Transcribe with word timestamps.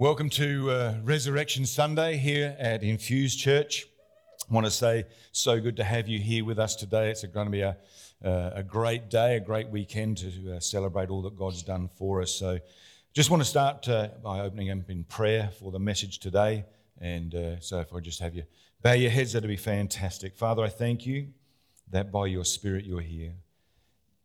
Welcome 0.00 0.30
to 0.30 0.70
uh, 0.70 0.94
Resurrection 1.04 1.66
Sunday 1.66 2.16
here 2.16 2.56
at 2.58 2.82
Infused 2.82 3.38
Church. 3.38 3.86
I 4.50 4.54
want 4.54 4.64
to 4.64 4.70
say, 4.70 5.04
so 5.30 5.60
good 5.60 5.76
to 5.76 5.84
have 5.84 6.08
you 6.08 6.18
here 6.18 6.42
with 6.42 6.58
us 6.58 6.74
today. 6.74 7.10
It's 7.10 7.22
going 7.22 7.48
to 7.48 7.50
be 7.50 7.60
a, 7.60 7.76
uh, 8.24 8.52
a 8.54 8.62
great 8.62 9.10
day, 9.10 9.36
a 9.36 9.40
great 9.40 9.68
weekend 9.68 10.16
to 10.16 10.56
uh, 10.56 10.60
celebrate 10.60 11.10
all 11.10 11.20
that 11.20 11.36
God's 11.36 11.62
done 11.62 11.90
for 11.98 12.22
us. 12.22 12.32
So, 12.32 12.60
just 13.12 13.28
want 13.28 13.42
to 13.42 13.44
start 13.44 13.86
uh, 13.90 14.08
by 14.24 14.40
opening 14.40 14.70
up 14.70 14.88
in 14.88 15.04
prayer 15.04 15.50
for 15.58 15.70
the 15.70 15.78
message 15.78 16.18
today. 16.18 16.64
And 16.98 17.34
uh, 17.34 17.60
so, 17.60 17.80
if 17.80 17.92
I 17.92 18.00
just 18.00 18.20
have 18.20 18.34
you 18.34 18.44
bow 18.80 18.92
your 18.92 19.10
heads, 19.10 19.34
that'd 19.34 19.46
be 19.46 19.56
fantastic. 19.56 20.34
Father, 20.34 20.62
I 20.62 20.70
thank 20.70 21.04
you 21.04 21.26
that 21.90 22.10
by 22.10 22.24
your 22.24 22.46
Spirit 22.46 22.86
you're 22.86 23.02
here. 23.02 23.34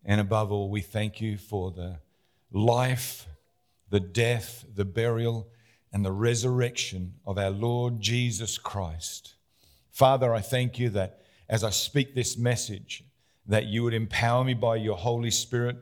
And 0.05 0.21
above 0.21 0.53
all, 0.53 0.69
we 0.69 0.79
thank 0.79 1.19
you 1.19 1.37
for 1.37 1.71
the 1.71 1.97
life, 2.53 3.27
the 3.89 3.99
death, 3.99 4.63
the 4.73 4.85
burial, 4.85 5.49
and 5.95 6.03
the 6.03 6.11
resurrection 6.11 7.13
of 7.25 7.37
our 7.37 7.49
Lord 7.49 8.01
Jesus 8.01 8.57
Christ. 8.57 9.35
Father, 9.93 10.35
I 10.35 10.41
thank 10.41 10.77
you 10.77 10.89
that 10.89 11.21
as 11.47 11.63
I 11.63 11.69
speak 11.69 12.13
this 12.13 12.37
message, 12.37 13.05
that 13.47 13.67
you 13.67 13.81
would 13.83 13.93
empower 13.93 14.43
me 14.43 14.55
by 14.55 14.75
your 14.75 14.97
Holy 14.97 15.31
Spirit 15.31 15.77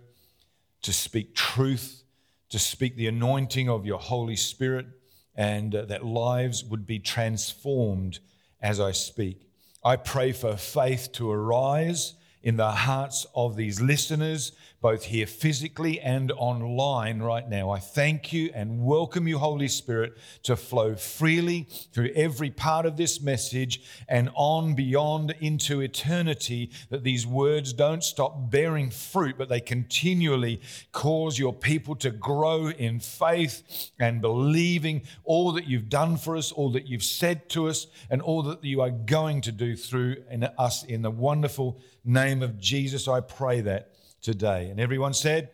to 0.83 0.93
speak 0.93 1.33
truth, 1.33 2.03
to 2.49 2.59
speak 2.59 2.95
the 2.95 3.07
anointing 3.07 3.67
of 3.67 3.87
your 3.87 3.97
Holy 3.97 4.35
Spirit, 4.35 4.85
and 5.33 5.73
uh, 5.73 5.85
that 5.85 6.05
lives 6.05 6.63
would 6.63 6.85
be 6.85 6.99
transformed 6.99 8.19
as 8.61 8.79
I 8.79 8.91
speak. 8.91 9.49
I 9.83 9.95
pray 9.95 10.31
for 10.31 10.55
faith 10.57 11.11
to 11.13 11.31
arise 11.31 12.13
in 12.43 12.57
the 12.57 12.69
hearts 12.69 13.25
of 13.33 13.55
these 13.55 13.81
listeners 13.81 14.51
both 14.83 15.05
here 15.05 15.25
physically 15.25 15.97
and 16.01 16.29
online 16.33 17.21
right 17.21 17.47
now. 17.47 17.69
I 17.69 17.79
thank 17.79 18.33
you 18.33 18.51
and 18.53 18.83
welcome 18.83 19.29
you, 19.29 19.37
Holy 19.37 19.69
Spirit, 19.69 20.17
to 20.43 20.57
flow 20.57 20.93
freely 20.95 21.69
through 21.93 22.11
every 22.13 22.49
part 22.49 22.85
of 22.85 22.97
this 22.97 23.21
message 23.21 23.81
and 24.09 24.29
on 24.35 24.75
beyond 24.75 25.33
into 25.39 25.79
eternity, 25.79 26.69
that 26.89 27.05
these 27.05 27.25
words 27.25 27.71
don't 27.71 28.03
stop 28.03 28.51
bearing 28.51 28.89
fruit, 28.91 29.37
but 29.37 29.47
they 29.47 29.61
continually 29.61 30.59
cause 30.91 31.39
your 31.39 31.53
people 31.53 31.95
to 31.95 32.11
grow 32.11 32.67
in 32.67 32.99
faith 32.99 33.89
and 33.99 34.21
believing 34.21 35.03
all 35.23 35.53
that 35.53 35.65
you've 35.65 35.87
done 35.87 36.17
for 36.17 36.35
us, 36.35 36.51
all 36.51 36.69
that 36.73 36.87
you've 36.87 37.03
said 37.03 37.47
to 37.47 37.69
us, 37.69 37.87
and 38.09 38.21
all 38.21 38.43
that 38.43 38.61
you 38.61 38.81
are 38.81 38.91
going 38.91 39.39
to 39.39 39.53
do 39.53 39.77
through 39.77 40.17
in 40.29 40.43
us 40.43 40.83
in 40.83 41.03
the 41.03 41.09
wonderful 41.09 41.79
name 42.03 42.43
of 42.43 42.59
Jesus. 42.59 43.07
I 43.07 43.21
pray 43.21 43.61
that 43.61 43.93
today. 44.23 44.69
And 44.71 44.79
everyone 44.79 45.13
said, 45.13 45.51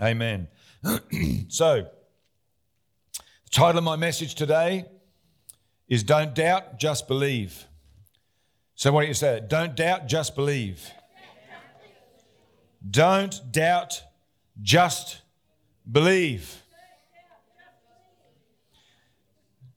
Amen. 0.00 0.48
so, 1.48 1.88
the 3.12 3.50
title 3.50 3.78
of 3.78 3.84
my 3.84 3.96
message 3.96 4.34
today 4.34 4.86
is 5.88 6.02
Don't 6.02 6.34
Doubt, 6.34 6.78
Just 6.78 7.06
Believe. 7.08 7.66
So, 8.76 8.92
what 8.92 9.02
do 9.02 9.08
you 9.08 9.14
say? 9.14 9.42
Don't 9.46 9.74
doubt, 9.74 10.06
just 10.06 10.36
believe. 10.36 10.90
Don't 12.88 13.40
doubt, 13.50 14.02
just 14.60 15.22
believe. 15.90 16.62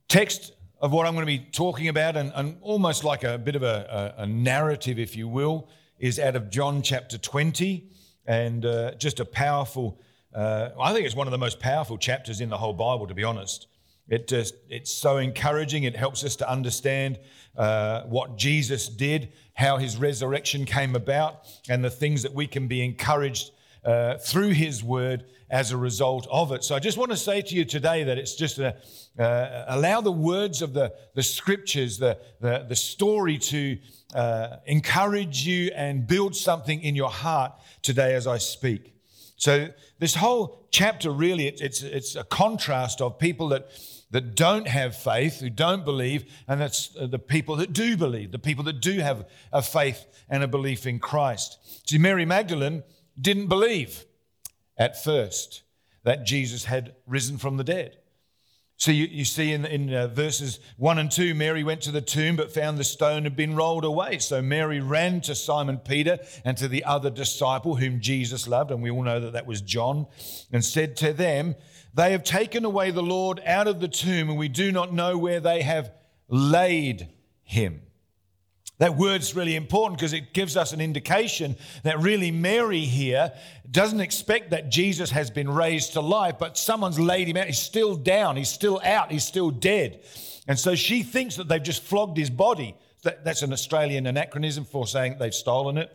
Text 0.06 0.52
of 0.82 0.92
what 0.92 1.06
I'm 1.06 1.14
going 1.14 1.22
to 1.22 1.26
be 1.26 1.38
talking 1.38 1.88
about, 1.88 2.16
and, 2.16 2.30
and 2.34 2.58
almost 2.60 3.02
like 3.02 3.24
a 3.24 3.38
bit 3.38 3.56
of 3.56 3.62
a, 3.62 4.14
a, 4.18 4.22
a 4.22 4.26
narrative, 4.26 4.98
if 4.98 5.16
you 5.16 5.28
will, 5.28 5.68
is 6.00 6.18
out 6.18 6.34
of 6.34 6.50
John 6.50 6.82
chapter 6.82 7.18
20, 7.18 7.86
and 8.26 8.64
uh, 8.64 8.94
just 8.94 9.20
a 9.20 9.24
powerful, 9.24 10.00
uh, 10.34 10.70
I 10.80 10.92
think 10.94 11.04
it's 11.04 11.14
one 11.14 11.26
of 11.26 11.30
the 11.30 11.38
most 11.38 11.60
powerful 11.60 11.98
chapters 11.98 12.40
in 12.40 12.48
the 12.48 12.56
whole 12.56 12.72
Bible, 12.72 13.06
to 13.06 13.14
be 13.14 13.22
honest. 13.22 13.66
It 14.08 14.26
just, 14.26 14.54
it's 14.68 14.90
so 14.90 15.18
encouraging. 15.18 15.84
It 15.84 15.94
helps 15.94 16.24
us 16.24 16.36
to 16.36 16.50
understand 16.50 17.18
uh, 17.56 18.02
what 18.04 18.38
Jesus 18.38 18.88
did, 18.88 19.32
how 19.54 19.76
his 19.76 19.98
resurrection 19.98 20.64
came 20.64 20.96
about, 20.96 21.46
and 21.68 21.84
the 21.84 21.90
things 21.90 22.22
that 22.22 22.32
we 22.32 22.46
can 22.46 22.66
be 22.66 22.82
encouraged 22.82 23.50
uh, 23.84 24.16
through 24.16 24.50
his 24.50 24.82
word 24.82 25.24
as 25.50 25.70
a 25.70 25.76
result 25.76 26.26
of 26.30 26.52
it. 26.52 26.64
So 26.64 26.74
I 26.74 26.78
just 26.78 26.96
want 26.96 27.10
to 27.10 27.16
say 27.16 27.42
to 27.42 27.54
you 27.54 27.64
today 27.64 28.04
that 28.04 28.18
it's 28.18 28.34
just 28.34 28.58
a, 28.58 28.76
uh, 29.18 29.64
allow 29.68 30.00
the 30.00 30.12
words 30.12 30.62
of 30.62 30.72
the, 30.72 30.94
the 31.14 31.22
scriptures, 31.22 31.98
the, 31.98 32.18
the, 32.40 32.66
the 32.68 32.76
story 32.76 33.36
to 33.38 33.78
uh, 34.14 34.56
encourage 34.66 35.46
you 35.46 35.70
and 35.74 36.06
build 36.06 36.34
something 36.36 36.80
in 36.82 36.94
your 36.94 37.10
heart 37.10 37.52
today 37.82 38.14
as 38.14 38.26
I 38.26 38.38
speak. 38.38 38.94
So 39.36 39.68
this 39.98 40.14
whole 40.14 40.66
chapter 40.70 41.10
really, 41.10 41.46
it's, 41.46 41.60
it's, 41.62 41.82
it's 41.82 42.16
a 42.16 42.24
contrast 42.24 43.00
of 43.00 43.18
people 43.18 43.48
that 43.48 43.70
that 44.10 44.34
don't 44.34 44.66
have 44.66 44.96
faith, 44.96 45.40
who 45.40 45.50
don't 45.50 45.84
believe, 45.84 46.24
and 46.48 46.60
it's 46.60 46.96
uh, 46.96 47.06
the 47.06 47.18
people 47.18 47.56
that 47.56 47.72
do 47.72 47.96
believe, 47.96 48.32
the 48.32 48.38
people 48.38 48.64
that 48.64 48.80
do 48.80 48.98
have 48.98 49.26
a 49.52 49.62
faith 49.62 50.04
and 50.28 50.42
a 50.42 50.48
belief 50.48 50.86
in 50.86 50.98
Christ. 50.98 51.58
See, 51.88 51.98
Mary 51.98 52.24
Magdalene 52.24 52.82
didn't 53.20 53.46
believe 53.46 54.04
at 54.76 55.02
first 55.02 55.62
that 56.02 56.26
Jesus 56.26 56.64
had 56.64 56.94
risen 57.06 57.38
from 57.38 57.56
the 57.56 57.64
dead. 57.64 57.98
So 58.80 58.92
you, 58.92 59.04
you 59.04 59.26
see 59.26 59.52
in, 59.52 59.66
in 59.66 59.92
uh, 59.92 60.08
verses 60.08 60.58
1 60.78 60.98
and 60.98 61.10
2, 61.10 61.34
Mary 61.34 61.62
went 61.62 61.82
to 61.82 61.90
the 61.90 62.00
tomb 62.00 62.36
but 62.36 62.50
found 62.50 62.78
the 62.78 62.84
stone 62.84 63.24
had 63.24 63.36
been 63.36 63.54
rolled 63.54 63.84
away. 63.84 64.18
So 64.20 64.40
Mary 64.40 64.80
ran 64.80 65.20
to 65.22 65.34
Simon 65.34 65.76
Peter 65.76 66.18
and 66.46 66.56
to 66.56 66.66
the 66.66 66.84
other 66.84 67.10
disciple 67.10 67.76
whom 67.76 68.00
Jesus 68.00 68.48
loved, 68.48 68.70
and 68.70 68.82
we 68.82 68.90
all 68.90 69.02
know 69.02 69.20
that 69.20 69.34
that 69.34 69.44
was 69.44 69.60
John, 69.60 70.06
and 70.50 70.64
said 70.64 70.96
to 70.96 71.12
them, 71.12 71.56
They 71.92 72.12
have 72.12 72.24
taken 72.24 72.64
away 72.64 72.90
the 72.90 73.02
Lord 73.02 73.42
out 73.44 73.68
of 73.68 73.80
the 73.80 73.88
tomb, 73.88 74.30
and 74.30 74.38
we 74.38 74.48
do 74.48 74.72
not 74.72 74.94
know 74.94 75.18
where 75.18 75.40
they 75.40 75.60
have 75.60 75.92
laid 76.28 77.10
him. 77.42 77.82
That 78.80 78.96
word's 78.96 79.36
really 79.36 79.56
important 79.56 79.98
because 79.98 80.14
it 80.14 80.32
gives 80.32 80.56
us 80.56 80.72
an 80.72 80.80
indication 80.80 81.54
that 81.82 82.00
really 82.00 82.30
Mary 82.30 82.80
here 82.80 83.30
doesn't 83.70 84.00
expect 84.00 84.50
that 84.50 84.70
Jesus 84.70 85.10
has 85.10 85.30
been 85.30 85.50
raised 85.50 85.92
to 85.92 86.00
life, 86.00 86.36
but 86.38 86.56
someone's 86.56 86.98
laid 86.98 87.28
him 87.28 87.36
out. 87.36 87.46
He's 87.46 87.58
still 87.58 87.94
down, 87.94 88.36
he's 88.36 88.48
still 88.48 88.80
out, 88.82 89.12
he's 89.12 89.22
still 89.22 89.50
dead. 89.50 90.00
And 90.48 90.58
so 90.58 90.74
she 90.74 91.02
thinks 91.02 91.36
that 91.36 91.46
they've 91.46 91.62
just 91.62 91.82
flogged 91.82 92.16
his 92.16 92.30
body. 92.30 92.74
That's 93.02 93.42
an 93.42 93.52
Australian 93.52 94.06
anachronism 94.06 94.64
for 94.64 94.86
saying 94.86 95.16
they've 95.18 95.34
stolen 95.34 95.76
it. 95.76 95.94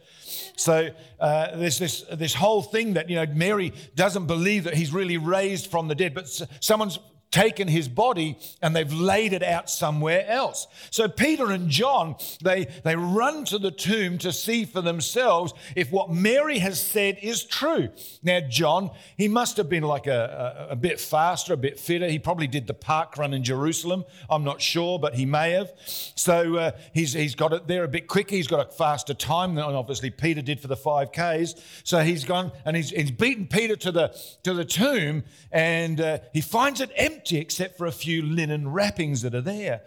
So 0.56 0.90
uh, 1.19 1.57
there's 1.57 1.79
this, 1.79 2.02
this 2.13 2.35
whole 2.35 2.62
thing 2.62 2.94
that, 2.94 3.09
you 3.09 3.16
know, 3.16 3.25
Mary 3.34 3.73
doesn't 3.96 4.28
believe 4.28 4.63
that 4.66 4.75
he's 4.75 4.94
really 4.94 5.17
raised 5.17 5.72
from 5.72 5.88
the 5.88 5.96
dead, 5.96 6.13
but 6.13 6.28
someone's 6.59 7.00
taken 7.35 7.68
his 7.68 7.90
body 7.90 8.38
and 8.62 8.73
they've 8.73 8.94
laid 8.94 9.34
it 9.34 9.44
out 9.44 9.69
somewhere 9.69 10.25
else. 10.25 10.68
So 10.90 11.09
Peter 11.09 11.51
and 11.51 11.69
John, 11.69 12.16
they, 12.41 12.68
they 12.85 12.96
run 12.96 13.44
to 13.46 13.59
the 13.59 13.72
tomb 13.72 14.18
to 14.19 14.31
see 14.31 14.63
for 14.63 14.79
themselves 14.79 15.53
if 15.75 15.91
what 15.91 16.09
Mary 16.09 16.59
has 16.59 16.81
said 16.81 17.18
is 17.22 17.44
true. 17.44 17.90
Now, 18.23 18.40
John, 18.40 18.90
he 19.18 19.28
must 19.28 19.57
have 19.57 19.68
been 19.68 19.84
like 19.84 20.07
a, 20.07 20.68
a, 20.69 20.72
a 20.72 20.75
bit 20.78 20.97
faster, 20.97 21.51
a 21.51 21.57
bit 21.57 21.78
fitter. 21.78 22.07
He 22.07 22.19
probably 22.19 22.47
did 22.47 22.68
the 22.68 22.73
park 22.73 23.18
run 23.18 23.34
in 23.34 23.44
Jerusalem. 23.44 24.06
I'm 24.29 24.46
not 24.46 24.62
sure, 24.62 24.97
but 24.97 25.16
he 25.16 25.25
may 25.25 25.52
have. 25.52 25.73
So 26.16 26.56
uh, 26.56 26.72
he's, 26.94 27.12
he's 27.12 27.35
got 27.35 27.52
it 27.52 27.67
there 27.67 27.84
a 27.84 27.90
bit 27.90 28.07
quicker. 28.07 28.34
He's 28.34 28.47
got 28.47 28.66
a 28.66 28.72
faster 28.72 29.13
time 29.13 29.56
than 29.56 29.66
obviously 29.66 30.09
Peter 30.09 30.41
did 30.41 30.62
for 30.62 30.69
the 30.69 30.78
5Ks. 30.78 31.62
So 31.84 32.02
he's 32.02 32.23
gone 32.23 32.53
and 32.63 32.78
he's, 32.78 32.91
he's 32.91 33.12
beaten 33.12 33.46
Peter 33.46 33.75
to 33.75 33.91
the, 33.91 34.17
to 34.44 34.53
the 34.53 34.63
tomb 34.63 35.25
and 35.52 36.00
uh, 36.00 36.19
he 36.31 36.40
finds 36.40 36.79
it 36.79 36.91
empty 36.96 37.25
empty 37.25 37.38
except 37.40 37.78
for 37.78 37.88
a 37.88 37.91
few 37.91 38.22
linen 38.22 38.72
wrappings 38.72 39.22
that 39.24 39.34
are 39.34 39.41
there. 39.41 39.81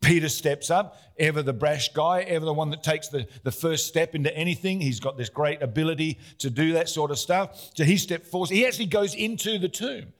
Peter 0.00 0.28
steps 0.28 0.70
up, 0.70 0.96
ever 1.18 1.42
the 1.42 1.52
brash 1.52 1.92
guy, 1.92 2.20
ever 2.22 2.44
the 2.44 2.52
one 2.52 2.70
that 2.70 2.82
takes 2.82 3.08
the, 3.08 3.26
the 3.42 3.50
first 3.50 3.86
step 3.86 4.14
into 4.14 4.34
anything. 4.36 4.80
He's 4.80 5.00
got 5.00 5.16
this 5.16 5.28
great 5.28 5.62
ability 5.62 6.18
to 6.38 6.50
do 6.50 6.74
that 6.74 6.88
sort 6.88 7.10
of 7.10 7.18
stuff. 7.18 7.70
So 7.74 7.84
he 7.84 7.96
steps 7.96 8.28
forward. 8.28 8.50
He 8.50 8.66
actually 8.66 8.86
goes 8.86 9.14
into 9.14 9.58
the 9.58 9.68
tomb, 9.68 10.12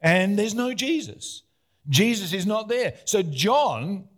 and 0.00 0.38
there's 0.38 0.54
no 0.54 0.72
Jesus. 0.72 1.42
Jesus 1.88 2.32
is 2.32 2.46
not 2.46 2.68
there. 2.68 2.94
So 3.04 3.22
John 3.22 4.08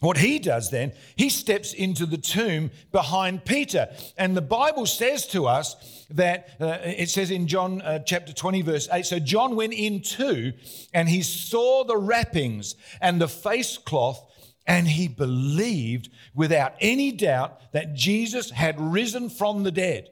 what 0.00 0.18
he 0.18 0.38
does 0.38 0.70
then, 0.70 0.92
he 1.16 1.28
steps 1.30 1.72
into 1.72 2.04
the 2.04 2.18
tomb 2.18 2.70
behind 2.90 3.44
Peter. 3.44 3.88
And 4.18 4.36
the 4.36 4.42
Bible 4.42 4.86
says 4.86 5.26
to 5.28 5.46
us 5.46 6.06
that 6.10 6.50
uh, 6.60 6.78
it 6.82 7.08
says 7.10 7.30
in 7.30 7.46
John 7.46 7.80
uh, 7.80 8.00
chapter 8.00 8.32
20, 8.32 8.62
verse 8.62 8.88
8 8.92 9.06
so 9.06 9.18
John 9.18 9.54
went 9.56 9.72
in 9.72 10.02
too, 10.02 10.52
and 10.92 11.08
he 11.08 11.22
saw 11.22 11.84
the 11.84 11.96
wrappings 11.96 12.74
and 13.00 13.20
the 13.20 13.28
face 13.28 13.78
cloth, 13.78 14.20
and 14.66 14.88
he 14.88 15.08
believed 15.08 16.10
without 16.34 16.74
any 16.80 17.12
doubt 17.12 17.72
that 17.72 17.94
Jesus 17.94 18.50
had 18.50 18.80
risen 18.80 19.30
from 19.30 19.62
the 19.62 19.72
dead. 19.72 20.08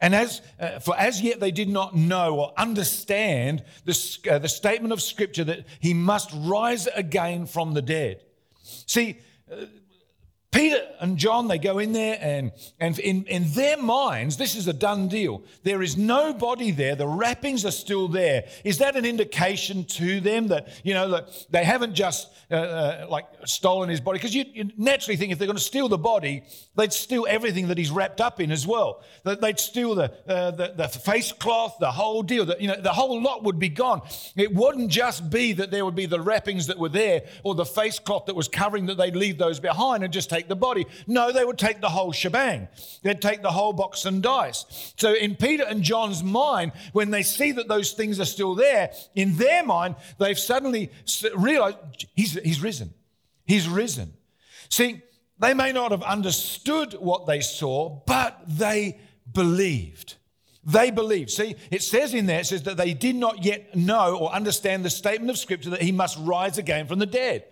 And 0.00 0.14
as, 0.14 0.42
uh, 0.60 0.78
for 0.78 0.96
as 0.96 1.22
yet 1.22 1.40
they 1.40 1.50
did 1.50 1.68
not 1.68 1.96
know 1.96 2.38
or 2.38 2.52
understand 2.56 3.64
the, 3.84 4.18
uh, 4.30 4.38
the 4.38 4.48
statement 4.48 4.92
of 4.92 5.00
Scripture 5.00 5.44
that 5.44 5.66
he 5.80 5.94
must 5.94 6.30
rise 6.34 6.86
again 6.86 7.46
from 7.46 7.74
the 7.74 7.82
dead. 7.82 8.22
See, 8.86 9.18
Peter 10.56 10.80
and 11.00 11.18
John, 11.18 11.48
they 11.48 11.58
go 11.58 11.78
in 11.78 11.92
there, 11.92 12.16
and, 12.18 12.50
and 12.80 12.98
in, 12.98 13.24
in 13.24 13.52
their 13.52 13.76
minds, 13.76 14.38
this 14.38 14.56
is 14.56 14.66
a 14.66 14.72
done 14.72 15.06
deal. 15.06 15.42
There 15.64 15.82
is 15.82 15.98
nobody 15.98 16.70
there. 16.70 16.94
The 16.94 17.06
wrappings 17.06 17.66
are 17.66 17.70
still 17.70 18.08
there. 18.08 18.46
Is 18.64 18.78
that 18.78 18.96
an 18.96 19.04
indication 19.04 19.84
to 19.84 20.18
them 20.18 20.48
that, 20.48 20.68
you 20.82 20.94
know, 20.94 21.10
that 21.10 21.46
they 21.50 21.62
haven't 21.62 21.92
just 21.92 22.30
uh, 22.50 22.54
uh, 22.54 23.06
like 23.10 23.26
stolen 23.44 23.90
his 23.90 24.00
body? 24.00 24.16
Because 24.16 24.34
you, 24.34 24.46
you, 24.50 24.70
naturally 24.78 25.16
think 25.16 25.30
if 25.30 25.38
they're 25.38 25.46
going 25.46 25.58
to 25.58 25.62
steal 25.62 25.90
the 25.90 25.98
body, 25.98 26.42
they'd 26.74 26.90
steal 26.90 27.26
everything 27.28 27.68
that 27.68 27.76
he's 27.76 27.90
wrapped 27.90 28.22
up 28.22 28.40
in 28.40 28.50
as 28.50 28.66
well. 28.66 29.04
They'd 29.24 29.60
steal 29.60 29.94
the, 29.94 30.10
uh, 30.26 30.52
the, 30.52 30.72
the 30.74 30.88
face 30.88 31.32
cloth, 31.32 31.76
the 31.80 31.92
whole 31.92 32.22
deal. 32.22 32.50
You 32.58 32.68
know, 32.68 32.80
the 32.80 32.94
whole 32.94 33.20
lot 33.20 33.44
would 33.44 33.58
be 33.58 33.68
gone. 33.68 34.00
It 34.36 34.54
wouldn't 34.54 34.90
just 34.90 35.28
be 35.28 35.52
that 35.52 35.70
there 35.70 35.84
would 35.84 35.94
be 35.94 36.06
the 36.06 36.20
wrappings 36.20 36.68
that 36.68 36.78
were 36.78 36.88
there 36.88 37.24
or 37.42 37.54
the 37.54 37.66
face 37.66 37.98
cloth 37.98 38.24
that 38.24 38.34
was 38.34 38.48
covering 38.48 38.86
that 38.86 38.96
they'd 38.96 39.16
leave 39.16 39.36
those 39.36 39.60
behind 39.60 40.02
and 40.02 40.14
just 40.14 40.30
take 40.30 40.45
the 40.48 40.56
body. 40.56 40.86
No, 41.06 41.32
they 41.32 41.44
would 41.44 41.58
take 41.58 41.80
the 41.80 41.88
whole 41.88 42.12
shebang. 42.12 42.68
They'd 43.02 43.22
take 43.22 43.42
the 43.42 43.50
whole 43.50 43.72
box 43.72 44.04
and 44.04 44.22
dice. 44.22 44.92
So 44.96 45.14
in 45.14 45.36
Peter 45.36 45.64
and 45.64 45.82
John's 45.82 46.22
mind, 46.22 46.72
when 46.92 47.10
they 47.10 47.22
see 47.22 47.52
that 47.52 47.68
those 47.68 47.92
things 47.92 48.20
are 48.20 48.24
still 48.24 48.54
there, 48.54 48.92
in 49.14 49.36
their 49.36 49.64
mind, 49.64 49.96
they've 50.18 50.38
suddenly 50.38 50.90
realized 51.34 52.06
he's, 52.14 52.34
he's 52.34 52.62
risen. 52.62 52.92
He's 53.46 53.68
risen. 53.68 54.12
See, 54.68 55.02
they 55.38 55.54
may 55.54 55.72
not 55.72 55.90
have 55.90 56.02
understood 56.02 56.94
what 56.94 57.26
they 57.26 57.40
saw, 57.40 58.00
but 58.06 58.40
they 58.46 58.98
believed. 59.32 60.14
They 60.64 60.90
believed. 60.90 61.30
See, 61.30 61.54
it 61.70 61.82
says 61.82 62.12
in 62.12 62.26
there, 62.26 62.40
it 62.40 62.46
says 62.46 62.64
that 62.64 62.76
they 62.76 62.92
did 62.92 63.14
not 63.14 63.44
yet 63.44 63.76
know 63.76 64.16
or 64.16 64.32
understand 64.32 64.84
the 64.84 64.90
statement 64.90 65.30
of 65.30 65.38
Scripture 65.38 65.70
that 65.70 65.82
he 65.82 65.92
must 65.92 66.18
rise 66.18 66.58
again 66.58 66.88
from 66.88 66.98
the 66.98 67.06
dead. 67.06 67.44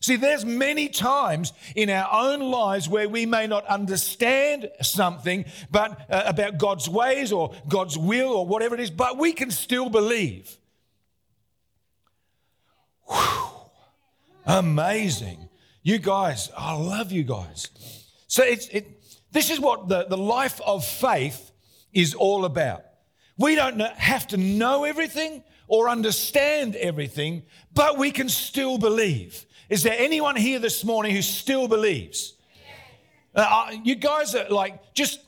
See, 0.00 0.16
there's 0.16 0.46
many 0.46 0.88
times 0.88 1.52
in 1.76 1.90
our 1.90 2.08
own 2.10 2.40
lives 2.40 2.88
where 2.88 3.08
we 3.08 3.26
may 3.26 3.46
not 3.46 3.66
understand 3.66 4.70
something 4.80 5.44
but 5.70 6.06
uh, 6.10 6.22
about 6.24 6.56
God's 6.56 6.88
ways 6.88 7.32
or 7.32 7.54
God's 7.68 7.98
will 7.98 8.32
or 8.32 8.46
whatever 8.46 8.74
it 8.74 8.80
is, 8.80 8.90
but 8.90 9.18
we 9.18 9.32
can 9.32 9.50
still 9.50 9.90
believe. 9.90 10.56
Whew. 13.06 13.48
Amazing. 14.46 15.50
You 15.82 15.98
guys, 15.98 16.50
I 16.56 16.74
love 16.74 17.12
you 17.12 17.22
guys. 17.22 17.68
So 18.26 18.42
it's 18.42 18.68
it, 18.68 19.02
this 19.32 19.50
is 19.50 19.60
what 19.60 19.88
the, 19.88 20.06
the 20.06 20.16
life 20.16 20.60
of 20.64 20.84
faith 20.84 21.50
is 21.92 22.14
all 22.14 22.46
about. 22.46 22.84
We 23.36 23.54
don't 23.54 23.80
have 23.80 24.26
to 24.28 24.38
know 24.38 24.84
everything 24.84 25.44
or 25.68 25.88
understand 25.88 26.74
everything, 26.76 27.42
but 27.74 27.98
we 27.98 28.10
can 28.10 28.28
still 28.28 28.78
believe. 28.78 29.46
Is 29.70 29.84
there 29.84 29.94
anyone 29.96 30.34
here 30.34 30.58
this 30.58 30.84
morning 30.84 31.14
who 31.14 31.22
still 31.22 31.68
believes? 31.68 32.34
Uh, 33.32 33.46
uh, 33.48 33.76
you 33.84 33.94
guys 33.94 34.34
are 34.34 34.48
like, 34.48 34.94
just 34.94 35.20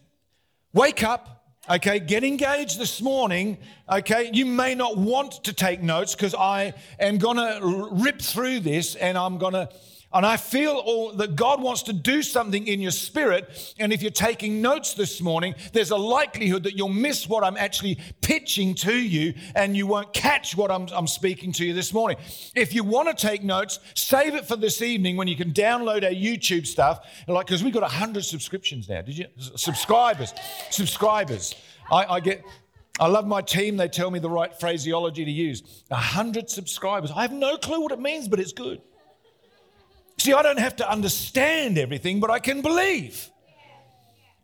wake 0.73 1.05
up, 1.05 1.44
okay? 1.71 2.00
Get 2.00 2.25
engaged 2.25 2.81
this 2.81 3.00
morning, 3.00 3.56
okay? 3.89 4.31
You 4.33 4.44
may 4.44 4.75
not 4.75 4.97
want 4.97 5.44
to 5.44 5.53
take 5.53 5.81
notes 5.81 6.17
because 6.17 6.35
I 6.35 6.75
am 6.99 7.19
going 7.19 7.37
to 7.37 7.89
rip 7.93 8.21
through 8.21 8.61
this 8.61 8.97
and 8.97 9.17
I'm 9.17 9.39
going 9.39 9.53
to 9.53 9.69
and 10.14 10.26
I 10.26 10.37
feel 10.37 10.73
all, 10.73 11.12
that 11.14 11.37
God 11.37 11.62
wants 11.62 11.82
to 11.85 11.93
do 11.93 12.23
something 12.23 12.67
in 12.67 12.81
your 12.81 12.91
spirit. 12.91 13.75
And 13.79 13.93
if 13.93 14.03
you're 14.03 14.11
taking 14.11 14.61
notes 14.61 14.94
this 14.94 15.20
morning, 15.20 15.55
there's 15.73 15.91
a 15.91 15.97
likelihood 15.97 16.64
that 16.64 16.76
you'll 16.76 16.88
miss 16.88 17.29
what 17.29 17.44
I'm 17.44 17.56
actually 17.56 17.99
pitching 18.20 18.75
to 18.76 18.94
you 18.94 19.35
and 19.55 19.76
you 19.76 19.87
won't 19.87 20.12
catch 20.12 20.56
what 20.56 20.70
I'm, 20.70 20.88
I'm 20.93 21.06
speaking 21.06 21.53
to 21.53 21.64
you 21.64 21.73
this 21.73 21.93
morning. 21.93 22.19
If 22.55 22.75
you 22.75 22.85
want 22.85 23.09
to 23.09 23.26
take 23.26 23.43
notes, 23.43 23.79
save 23.94 24.35
it 24.35 24.47
for 24.47 24.56
this 24.56 24.82
evening 24.82 25.17
when 25.17 25.29
you 25.29 25.37
can 25.37 25.53
download 25.53 26.05
our 26.05 26.11
YouTube 26.11 26.67
stuff. 26.67 27.06
Like, 27.26 27.47
because 27.47 27.65
we've 27.65 27.75
got 27.75 27.82
100 27.82 28.25
subscriptions 28.25 28.88
now. 28.88 29.03
Did 29.03 29.19
you? 29.19 29.26
Subscribers. 29.56 30.35
Subscribers. 30.70 31.55
I, 31.91 32.05
I 32.05 32.20
get. 32.20 32.44
I 33.00 33.06
love 33.06 33.26
my 33.26 33.41
team. 33.41 33.79
They 33.79 33.88
tell 33.88 34.11
me 34.11 34.19
the 34.19 34.29
right 34.29 34.55
phraseology 34.61 35.25
to 35.25 35.31
use. 35.31 35.85
100 35.88 36.50
subscribers. 36.50 37.11
I 37.11 37.23
have 37.23 37.32
no 37.32 37.56
clue 37.56 37.81
what 37.81 37.93
it 37.93 38.00
means, 38.00 38.29
but 38.29 38.38
it's 38.38 38.53
good. 38.53 38.82
See, 40.22 40.32
I 40.32 40.42
don't 40.42 40.60
have 40.60 40.76
to 40.76 40.88
understand 40.88 41.78
everything, 41.78 42.20
but 42.20 42.30
I 42.30 42.38
can 42.38 42.62
believe. 42.62 43.28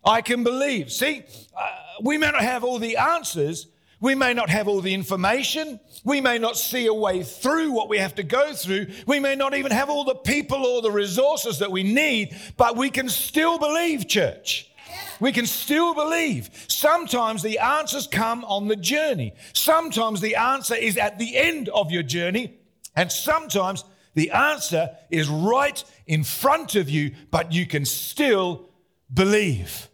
I 0.05 0.23
can 0.23 0.43
believe. 0.43 0.91
See, 0.91 1.23
uh, 1.57 1.69
we 2.03 2.19
may 2.19 2.33
not 2.33 2.41
have 2.41 2.65
all 2.65 2.81
the 2.81 2.97
answers. 2.97 3.69
We 4.01 4.17
may 4.17 4.35
not 4.35 4.51
have 4.51 4.67
all 4.67 4.81
the 4.81 4.93
information. 4.93 5.79
We 6.03 6.21
may 6.21 6.41
not 6.41 6.57
see 6.57 6.87
a 6.87 6.93
way 6.93 7.23
through 7.23 7.71
what 7.71 7.89
we 7.89 7.99
have 7.99 8.17
to 8.17 8.25
go 8.25 8.55
through. 8.55 8.89
We 9.07 9.21
may 9.21 9.37
not 9.37 9.55
even 9.55 9.71
have 9.71 9.89
all 9.89 10.03
the 10.03 10.17
people 10.17 10.67
or 10.67 10.83
the 10.83 10.91
resources 10.91 11.61
that 11.61 11.71
we 11.71 11.85
need, 11.85 12.37
but 12.57 12.77
we 12.77 12.91
can 12.91 13.09
still 13.09 13.57
believe, 13.57 14.09
church. 14.09 14.73
We 15.21 15.31
can 15.31 15.47
still 15.47 15.95
believe. 15.95 16.51
Sometimes 16.67 17.41
the 17.41 17.61
answers 17.61 18.09
come 18.09 18.45
on 18.47 18.67
the 18.67 18.75
journey. 18.75 19.33
Sometimes 19.53 20.21
the 20.21 20.35
answer 20.35 20.75
is 20.75 20.97
at 20.97 21.21
the 21.21 21.37
end 21.37 21.69
of 21.69 21.93
your 21.93 22.03
journey. 22.03 22.59
And 22.97 23.13
sometimes 23.13 23.85
the 24.19 24.31
answer 24.33 24.91
is 25.11 25.29
right 25.29 25.83
in 26.07 26.25
front 26.25 26.75
of 26.75 26.91
you, 26.91 27.15
but 27.31 27.53
you 27.53 27.67
can 27.67 27.85
still 27.85 28.69
believe. 29.13 29.89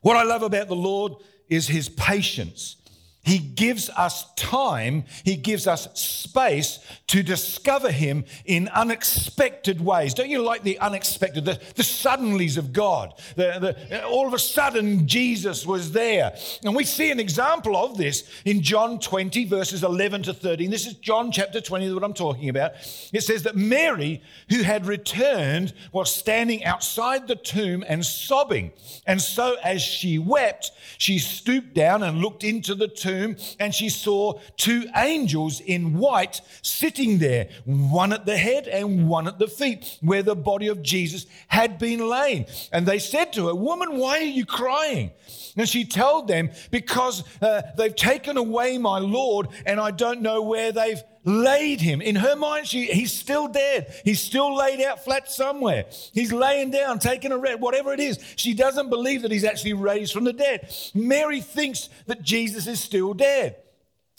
What 0.00 0.16
I 0.16 0.24
love 0.24 0.42
about 0.42 0.68
the 0.68 0.74
Lord 0.74 1.12
is 1.48 1.68
his 1.68 1.88
patience. 1.88 2.76
He 3.24 3.38
gives 3.38 3.88
us 3.90 4.26
time, 4.34 5.04
He 5.22 5.36
gives 5.36 5.68
us 5.68 5.88
space 5.94 6.80
to 7.06 7.22
discover 7.22 7.92
Him 7.92 8.24
in 8.46 8.66
unexpected 8.68 9.80
ways. 9.80 10.12
Don't 10.12 10.28
you 10.28 10.42
like 10.42 10.64
the 10.64 10.80
unexpected, 10.80 11.44
the, 11.44 11.60
the 11.76 11.84
suddenlies 11.84 12.58
of 12.58 12.72
God? 12.72 13.14
The, 13.36 13.76
the, 13.88 14.04
all 14.04 14.26
of 14.26 14.34
a 14.34 14.40
sudden, 14.40 15.06
Jesus 15.06 15.64
was 15.64 15.92
there. 15.92 16.34
And 16.64 16.74
we 16.74 16.82
see 16.82 17.12
an 17.12 17.20
example 17.20 17.76
of 17.76 17.96
this 17.96 18.28
in 18.44 18.60
John 18.60 18.98
20, 18.98 19.44
verses 19.44 19.84
11 19.84 20.24
to 20.24 20.34
13. 20.34 20.68
This 20.68 20.88
is 20.88 20.94
John 20.94 21.30
chapter 21.30 21.60
20, 21.60 21.94
what 21.94 22.02
I'm 22.02 22.14
talking 22.14 22.48
about. 22.48 22.72
It 23.12 23.22
says 23.22 23.44
that 23.44 23.54
Mary, 23.54 24.20
who 24.48 24.64
had 24.64 24.84
returned, 24.86 25.74
was 25.92 26.12
standing 26.12 26.64
outside 26.64 27.28
the 27.28 27.36
tomb 27.36 27.84
and 27.86 28.04
sobbing. 28.04 28.72
And 29.06 29.22
so, 29.22 29.58
as 29.62 29.80
she 29.80 30.18
wept, 30.18 30.72
she 30.98 31.20
stooped 31.20 31.72
down 31.72 32.02
and 32.02 32.18
looked 32.18 32.42
into 32.42 32.74
the 32.74 32.88
tomb 32.88 33.11
tomb 33.12 33.36
and 33.58 33.74
she 33.74 33.88
saw 33.88 34.38
two 34.56 34.86
angels 34.96 35.60
in 35.60 35.94
white 35.98 36.40
sitting 36.62 37.18
there, 37.18 37.48
one 37.64 38.12
at 38.12 38.26
the 38.26 38.36
head 38.36 38.66
and 38.66 39.08
one 39.08 39.28
at 39.28 39.38
the 39.38 39.46
feet, 39.46 39.98
where 40.00 40.22
the 40.22 40.36
body 40.36 40.68
of 40.68 40.82
Jesus 40.82 41.26
had 41.48 41.78
been 41.78 42.08
laid. 42.08 42.46
And 42.72 42.86
they 42.86 42.98
said 42.98 43.32
to 43.34 43.48
her, 43.48 43.54
Woman, 43.54 43.98
why 43.98 44.18
are 44.18 44.22
you 44.22 44.46
crying? 44.46 45.12
And 45.56 45.68
she 45.68 45.84
told 45.84 46.28
them, 46.28 46.50
Because 46.70 47.24
uh, 47.40 47.62
they've 47.76 47.94
taken 47.94 48.36
away 48.36 48.78
my 48.78 48.98
Lord, 48.98 49.48
and 49.66 49.78
I 49.78 49.90
don't 49.90 50.22
know 50.22 50.42
where 50.42 50.72
they've 50.72 51.02
laid 51.24 51.80
him. 51.80 52.00
In 52.00 52.16
her 52.16 52.36
mind, 52.36 52.66
she, 52.66 52.86
he's 52.86 53.12
still 53.12 53.48
dead. 53.48 53.94
He's 54.04 54.20
still 54.20 54.56
laid 54.56 54.80
out 54.80 55.04
flat 55.04 55.30
somewhere. 55.30 55.86
He's 56.12 56.32
laying 56.32 56.70
down, 56.70 56.98
taking 56.98 57.32
a 57.32 57.38
rest, 57.38 57.60
whatever 57.60 57.92
it 57.92 58.00
is. 58.00 58.18
She 58.36 58.54
doesn't 58.54 58.90
believe 58.90 59.22
that 59.22 59.30
he's 59.30 59.44
actually 59.44 59.74
raised 59.74 60.12
from 60.12 60.24
the 60.24 60.32
dead. 60.32 60.74
Mary 60.94 61.40
thinks 61.40 61.88
that 62.06 62.22
Jesus 62.22 62.66
is 62.66 62.80
still 62.80 63.14
dead. 63.14 63.56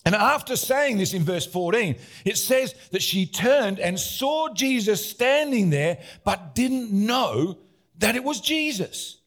And 0.06 0.16
after 0.16 0.56
saying 0.56 0.98
this 0.98 1.14
in 1.14 1.24
verse 1.24 1.46
14, 1.46 1.96
it 2.26 2.38
says 2.38 2.76
that 2.92 3.02
she 3.02 3.26
turned 3.26 3.80
and 3.80 3.98
saw 3.98 4.54
Jesus 4.54 5.10
standing 5.10 5.70
there, 5.70 6.00
but 6.26 6.56
didn't 6.56 6.92
know 6.92 7.58
that 8.00 8.16
it 8.16 8.24
was 8.24 8.42
Jesus. 8.42 9.18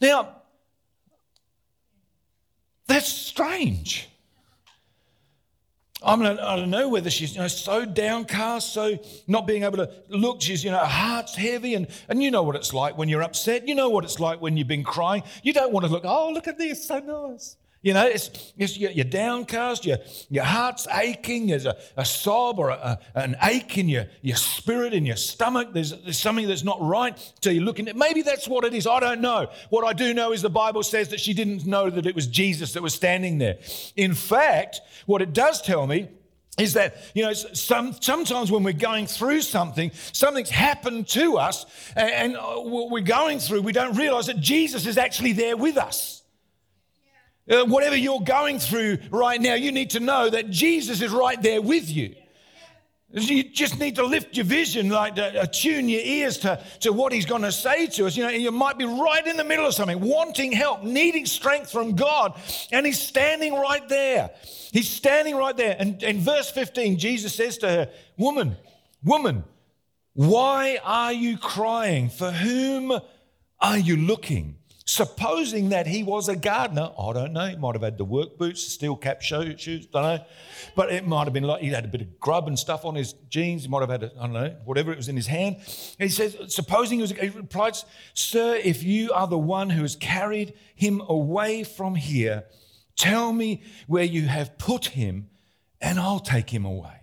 Now, 0.00 0.36
that's 2.86 3.08
strange. 3.08 4.08
I 6.04 6.14
I 6.14 6.56
don't 6.56 6.70
know 6.70 6.88
whether 6.88 7.10
she's 7.10 7.34
you 7.34 7.40
know, 7.40 7.48
so 7.48 7.84
downcast, 7.84 8.72
so 8.72 8.98
not 9.26 9.46
being 9.46 9.62
able 9.62 9.78
to 9.78 9.90
look. 10.08 10.42
She's, 10.42 10.64
you 10.64 10.70
know, 10.70 10.78
her 10.78 10.86
heart's 10.86 11.34
heavy. 11.34 11.74
And, 11.74 11.86
and 12.08 12.22
you 12.22 12.30
know 12.30 12.42
what 12.42 12.56
it's 12.56 12.74
like 12.74 12.98
when 12.98 13.08
you're 13.08 13.22
upset. 13.22 13.68
You 13.68 13.74
know 13.74 13.88
what 13.88 14.04
it's 14.04 14.20
like 14.20 14.40
when 14.40 14.56
you've 14.56 14.68
been 14.68 14.84
crying. 14.84 15.22
You 15.42 15.52
don't 15.52 15.72
want 15.72 15.86
to 15.86 15.92
look, 15.92 16.04
oh, 16.04 16.30
look 16.30 16.48
at 16.48 16.58
this, 16.58 16.86
so 16.86 16.98
nice. 16.98 17.56
You 17.82 17.94
know, 17.94 18.06
it's, 18.06 18.52
it's 18.56 18.78
you're 18.78 19.04
downcast, 19.04 19.84
your, 19.84 19.98
your 20.30 20.44
heart's 20.44 20.86
aching, 20.86 21.48
there's 21.48 21.66
a, 21.66 21.76
a 21.96 22.04
sob 22.04 22.60
or 22.60 22.70
a, 22.70 23.00
a, 23.16 23.18
an 23.18 23.36
ache 23.42 23.76
in 23.76 23.88
your, 23.88 24.06
your 24.20 24.36
spirit, 24.36 24.94
in 24.94 25.04
your 25.04 25.16
stomach, 25.16 25.70
there's, 25.72 25.90
there's 26.02 26.18
something 26.18 26.46
that's 26.46 26.62
not 26.62 26.80
right. 26.80 27.18
So 27.42 27.50
you're 27.50 27.64
looking 27.64 27.88
at 27.88 27.96
maybe 27.96 28.22
that's 28.22 28.46
what 28.46 28.64
it 28.64 28.72
is. 28.72 28.86
I 28.86 29.00
don't 29.00 29.20
know. 29.20 29.50
What 29.70 29.84
I 29.84 29.92
do 29.92 30.14
know 30.14 30.32
is 30.32 30.42
the 30.42 30.48
Bible 30.48 30.84
says 30.84 31.08
that 31.08 31.18
she 31.18 31.34
didn't 31.34 31.66
know 31.66 31.90
that 31.90 32.06
it 32.06 32.14
was 32.14 32.28
Jesus 32.28 32.72
that 32.74 32.82
was 32.84 32.94
standing 32.94 33.38
there. 33.38 33.58
In 33.96 34.14
fact, 34.14 34.80
what 35.06 35.20
it 35.20 35.32
does 35.32 35.60
tell 35.60 35.88
me 35.88 36.08
is 36.58 36.74
that 36.74 36.96
you 37.14 37.24
know 37.24 37.32
some, 37.32 37.94
sometimes 38.00 38.52
when 38.52 38.62
we're 38.62 38.74
going 38.74 39.06
through 39.06 39.40
something 39.40 39.90
something's 40.12 40.50
happened 40.50 41.08
to 41.08 41.38
us 41.38 41.64
and, 41.96 42.36
and 42.36 42.70
what 42.70 42.90
we're 42.90 43.00
going 43.00 43.38
through 43.38 43.62
we 43.62 43.72
don't 43.72 43.96
realize 43.96 44.26
that 44.26 44.38
jesus 44.38 44.84
is 44.84 44.98
actually 44.98 45.32
there 45.32 45.56
with 45.56 45.78
us 45.78 46.21
uh, 47.50 47.64
whatever 47.64 47.96
you're 47.96 48.20
going 48.20 48.58
through 48.58 48.98
right 49.10 49.40
now, 49.40 49.54
you 49.54 49.72
need 49.72 49.90
to 49.90 50.00
know 50.00 50.30
that 50.30 50.50
Jesus 50.50 51.02
is 51.02 51.10
right 51.10 51.40
there 51.42 51.60
with 51.60 51.90
you. 51.90 52.14
You 53.14 53.44
just 53.44 53.78
need 53.78 53.96
to 53.96 54.06
lift 54.06 54.36
your 54.36 54.46
vision, 54.46 54.88
like 54.88 55.16
to 55.16 55.42
attune 55.42 55.86
your 55.86 56.00
ears 56.00 56.38
to, 56.38 56.64
to 56.80 56.94
what 56.94 57.12
he's 57.12 57.26
going 57.26 57.42
to 57.42 57.52
say 57.52 57.86
to 57.88 58.06
us. 58.06 58.16
You 58.16 58.24
know, 58.24 58.30
you 58.30 58.50
might 58.50 58.78
be 58.78 58.86
right 58.86 59.26
in 59.26 59.36
the 59.36 59.44
middle 59.44 59.66
of 59.66 59.74
something, 59.74 60.00
wanting 60.00 60.50
help, 60.50 60.82
needing 60.82 61.26
strength 61.26 61.70
from 61.70 61.94
God, 61.94 62.40
and 62.70 62.86
he's 62.86 62.98
standing 62.98 63.54
right 63.54 63.86
there. 63.86 64.30
He's 64.72 64.88
standing 64.88 65.36
right 65.36 65.54
there. 65.54 65.76
And 65.78 66.02
in 66.02 66.20
verse 66.20 66.50
15, 66.50 66.98
Jesus 66.98 67.34
says 67.34 67.58
to 67.58 67.68
her, 67.68 67.90
Woman, 68.16 68.56
woman, 69.04 69.44
why 70.14 70.78
are 70.82 71.12
you 71.12 71.36
crying? 71.36 72.08
For 72.08 72.30
whom 72.30 72.98
are 73.60 73.78
you 73.78 73.96
looking? 73.98 74.56
Supposing 74.84 75.70
that 75.70 75.86
he 75.86 76.02
was 76.02 76.28
a 76.28 76.36
gardener. 76.36 76.90
I 76.98 77.12
don't 77.12 77.32
know. 77.32 77.46
He 77.46 77.56
might 77.56 77.74
have 77.74 77.82
had 77.82 77.98
the 77.98 78.04
work 78.04 78.36
boots, 78.38 78.62
steel 78.62 78.96
cap 78.96 79.22
shoes, 79.22 79.68
I 79.68 79.78
don't 79.92 80.02
know. 80.02 80.24
But 80.74 80.92
it 80.92 81.06
might 81.06 81.24
have 81.24 81.32
been 81.32 81.44
like 81.44 81.62
he 81.62 81.68
had 81.68 81.84
a 81.84 81.88
bit 81.88 82.00
of 82.00 82.18
grub 82.18 82.48
and 82.48 82.58
stuff 82.58 82.84
on 82.84 82.94
his 82.94 83.12
jeans. 83.28 83.62
He 83.62 83.68
might 83.68 83.80
have 83.80 83.90
had, 83.90 84.04
I 84.04 84.22
don't 84.22 84.32
know, 84.32 84.56
whatever 84.64 84.92
it 84.92 84.96
was 84.96 85.08
in 85.08 85.16
his 85.16 85.26
hand. 85.26 85.56
And 85.56 86.08
he 86.08 86.08
says, 86.08 86.36
supposing 86.48 86.98
he 86.98 87.02
was, 87.02 87.12
he 87.12 87.28
replied, 87.28 87.76
Sir, 88.14 88.56
if 88.56 88.82
you 88.82 89.12
are 89.12 89.26
the 89.26 89.38
one 89.38 89.70
who 89.70 89.82
has 89.82 89.96
carried 89.96 90.54
him 90.74 91.00
away 91.08 91.64
from 91.64 91.94
here, 91.94 92.44
tell 92.96 93.32
me 93.32 93.62
where 93.86 94.04
you 94.04 94.26
have 94.26 94.58
put 94.58 94.86
him 94.86 95.28
and 95.80 95.98
I'll 95.98 96.20
take 96.20 96.50
him 96.50 96.64
away. 96.64 97.02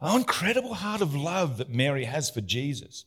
An 0.00 0.18
incredible 0.18 0.74
heart 0.74 1.00
of 1.00 1.14
love 1.14 1.58
that 1.58 1.70
Mary 1.70 2.04
has 2.04 2.30
for 2.30 2.40
Jesus 2.40 3.04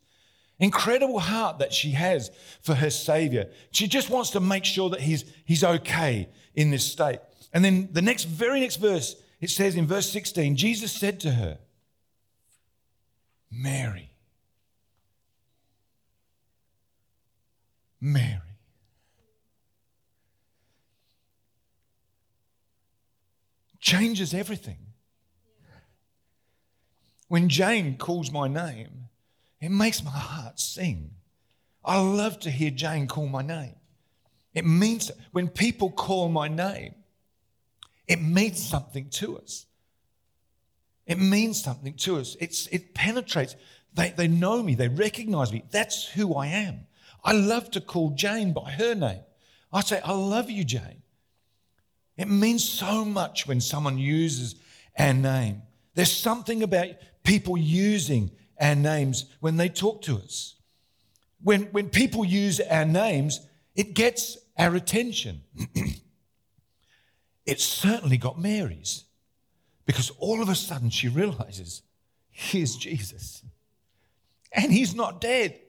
incredible 0.62 1.20
heart 1.20 1.60
that 1.60 1.74
she 1.74 1.91
has 1.91 2.32
for 2.62 2.75
her 2.75 2.89
Savior. 2.89 3.50
She 3.72 3.88
just 3.88 4.10
wants 4.10 4.30
to 4.32 4.39
make 4.39 4.63
sure 4.63 4.89
that 4.91 5.01
he's, 5.01 5.25
he's 5.44 5.63
okay 5.63 6.30
in 6.53 6.72
this 6.72 6.89
state. 6.89 7.20
And 7.51 7.65
then 7.65 7.89
the 7.91 8.01
next, 8.01 8.25
very 8.25 8.62
next 8.62 8.77
verse, 8.77 9.15
it 9.41 9.50
says 9.50 9.75
in 9.75 9.88
verse 9.88 10.10
16, 10.10 10.56
Jesus 10.56 10.94
said 10.94 11.20
to 11.22 11.32
her, 11.32 11.58
Mary. 13.51 14.12
Mary. 18.00 18.39
Changes 23.80 24.34
everything. 24.34 24.77
When 27.27 27.50
Jane 27.50 27.98
calls 27.98 28.32
my 28.32 28.48
name, 28.48 29.08
it 29.62 29.70
makes 29.70 30.03
my 30.03 30.12
heart 30.12 30.60
sing. 30.60 31.12
I 31.86 32.00
love 32.00 32.39
to 32.41 32.51
hear 32.51 32.72
Jane 32.72 33.08
call 33.08 33.27
my 33.27 33.41
name. 33.41 33.75
It 34.53 34.65
means 34.65 35.12
when 35.32 35.48
people 35.48 35.91
call 35.91 36.30
my 36.30 36.48
name, 36.48 36.96
it 38.08 38.22
means 38.22 38.62
something 38.62 39.10
to 39.12 39.38
us. 39.38 39.65
It 41.08 41.20
means 41.20 41.63
something 41.63 41.94
to 41.94 42.18
us. 42.18 42.36
It's, 42.39 42.68
it 42.68 42.94
penetrates. 42.94 43.56
They, 43.94 44.10
they 44.10 44.27
know 44.27 44.62
me, 44.62 44.75
they 44.75 44.88
recognize 44.88 45.51
me. 45.53 45.63
That's 45.72 46.06
who 46.06 46.36
I 46.36 46.48
am. 46.48 46.88
I 47.24 47.34
love 47.34 47.72
to 47.72 47.82
call 47.82 48.12
Jane 48.12 48.53
by 48.53 48.72
her 48.72 48.96
name. 48.96 49.22
I 49.72 49.82
say, 49.82 50.01
I 50.03 50.12
love 50.12 50.50
you, 50.50 50.63
Jane. 50.63 51.01
It 52.18 52.27
means 52.27 52.68
so 52.68 53.06
much 53.06 53.48
when 53.48 53.62
someone 53.62 53.98
uses 53.98 54.56
our 54.98 55.13
name. 55.13 55.62
There's 55.96 56.12
something 56.12 56.63
about 56.63 56.89
people 57.24 57.58
using 57.58 58.32
our 58.62 58.75
names 58.75 59.25
when 59.39 59.58
they 59.58 59.70
talk 59.70 60.01
to 60.03 60.18
us. 60.18 60.56
When, 61.44 61.63
when 61.72 61.89
people 61.89 62.24
use 62.24 62.60
our 62.60 62.86
names, 62.86 63.41
it 63.75 63.94
gets 63.94 64.38
our 64.58 64.75
attention. 64.75 65.41
it 67.46 67.60
certainly 67.60 68.18
got 68.18 68.39
Mary's 68.39 69.06
because 69.86 70.12
all 70.20 70.41
of 70.41 70.50
a 70.50 70.56
sudden 70.56 70.89
she 70.89 71.08
realizes 71.08 71.82
here's 72.30 72.75
Jesus. 72.75 73.44
And 74.53 74.72
he's 74.72 74.94
not 74.94 75.20
dead, 75.20 75.60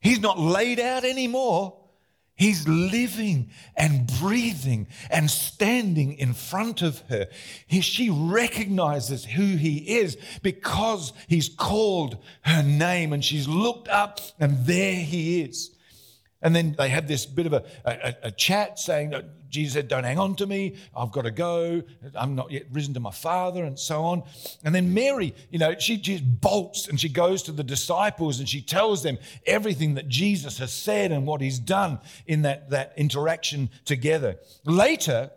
he's 0.00 0.20
not 0.20 0.38
laid 0.38 0.78
out 0.78 1.04
anymore. 1.04 1.79
He's 2.40 2.66
living 2.66 3.50
and 3.76 4.10
breathing 4.18 4.88
and 5.10 5.30
standing 5.30 6.14
in 6.14 6.32
front 6.32 6.80
of 6.80 7.00
her. 7.10 7.26
He, 7.66 7.82
she 7.82 8.08
recognizes 8.08 9.26
who 9.26 9.56
he 9.56 9.98
is 9.98 10.16
because 10.42 11.12
he's 11.28 11.50
called 11.50 12.16
her 12.46 12.62
name 12.62 13.12
and 13.12 13.22
she's 13.22 13.46
looked 13.46 13.88
up 13.88 14.20
and 14.38 14.64
there 14.64 14.94
he 14.94 15.42
is. 15.42 15.70
And 16.40 16.56
then 16.56 16.76
they 16.78 16.88
have 16.88 17.06
this 17.06 17.26
bit 17.26 17.44
of 17.44 17.52
a, 17.52 17.62
a, 17.84 18.14
a 18.22 18.30
chat 18.30 18.78
saying 18.78 19.12
Jesus 19.50 19.74
said, 19.74 19.88
Don't 19.88 20.04
hang 20.04 20.18
on 20.18 20.36
to 20.36 20.46
me. 20.46 20.76
I've 20.96 21.10
got 21.10 21.22
to 21.22 21.30
go. 21.30 21.82
I'm 22.14 22.34
not 22.34 22.50
yet 22.50 22.64
risen 22.72 22.94
to 22.94 23.00
my 23.00 23.10
Father, 23.10 23.64
and 23.64 23.78
so 23.78 24.04
on. 24.04 24.22
And 24.64 24.74
then 24.74 24.94
Mary, 24.94 25.34
you 25.50 25.58
know, 25.58 25.74
she 25.78 25.96
just 25.96 26.24
bolts 26.40 26.88
and 26.88 26.98
she 26.98 27.08
goes 27.08 27.42
to 27.44 27.52
the 27.52 27.64
disciples 27.64 28.38
and 28.38 28.48
she 28.48 28.62
tells 28.62 29.02
them 29.02 29.18
everything 29.46 29.94
that 29.94 30.08
Jesus 30.08 30.58
has 30.58 30.72
said 30.72 31.12
and 31.12 31.26
what 31.26 31.40
he's 31.40 31.58
done 31.58 31.98
in 32.26 32.42
that, 32.42 32.70
that 32.70 32.92
interaction 32.96 33.68
together. 33.84 34.36
Later, 34.64 35.30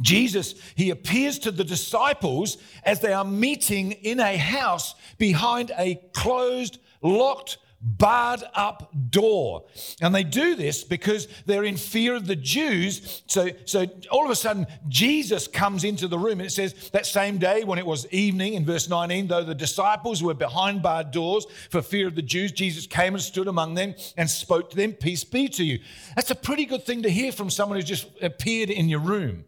Jesus, 0.00 0.54
he 0.74 0.90
appears 0.90 1.38
to 1.40 1.50
the 1.50 1.64
disciples 1.64 2.58
as 2.84 3.00
they 3.00 3.12
are 3.12 3.24
meeting 3.24 3.92
in 3.92 4.20
a 4.20 4.36
house 4.36 4.94
behind 5.16 5.72
a 5.78 5.94
closed, 6.12 6.78
locked 7.02 7.58
barred 7.86 8.42
up 8.54 8.90
door. 9.10 9.64
And 10.00 10.12
they 10.12 10.24
do 10.24 10.56
this 10.56 10.82
because 10.82 11.28
they're 11.46 11.64
in 11.64 11.76
fear 11.76 12.16
of 12.16 12.26
the 12.26 12.34
Jews. 12.34 13.22
So, 13.28 13.50
so 13.64 13.86
all 14.10 14.24
of 14.24 14.30
a 14.30 14.34
sudden, 14.34 14.66
Jesus 14.88 15.46
comes 15.46 15.84
into 15.84 16.08
the 16.08 16.18
room. 16.18 16.40
And 16.40 16.46
it 16.46 16.50
says 16.50 16.90
that 16.90 17.06
same 17.06 17.38
day 17.38 17.62
when 17.62 17.78
it 17.78 17.86
was 17.86 18.06
evening 18.12 18.54
in 18.54 18.64
verse 18.64 18.88
19, 18.88 19.28
though 19.28 19.44
the 19.44 19.54
disciples 19.54 20.22
were 20.22 20.34
behind 20.34 20.82
barred 20.82 21.12
doors 21.12 21.46
for 21.70 21.80
fear 21.80 22.08
of 22.08 22.16
the 22.16 22.22
Jews, 22.22 22.50
Jesus 22.50 22.86
came 22.86 23.14
and 23.14 23.22
stood 23.22 23.46
among 23.46 23.74
them 23.74 23.94
and 24.16 24.28
spoke 24.28 24.70
to 24.70 24.76
them, 24.76 24.92
Peace 24.92 25.22
be 25.22 25.48
to 25.48 25.64
you. 25.64 25.78
That's 26.16 26.32
a 26.32 26.34
pretty 26.34 26.66
good 26.66 26.84
thing 26.84 27.02
to 27.02 27.10
hear 27.10 27.30
from 27.30 27.50
someone 27.50 27.78
who's 27.78 27.88
just 27.88 28.08
appeared 28.20 28.70
in 28.70 28.88
your 28.88 29.00
room. 29.00 29.44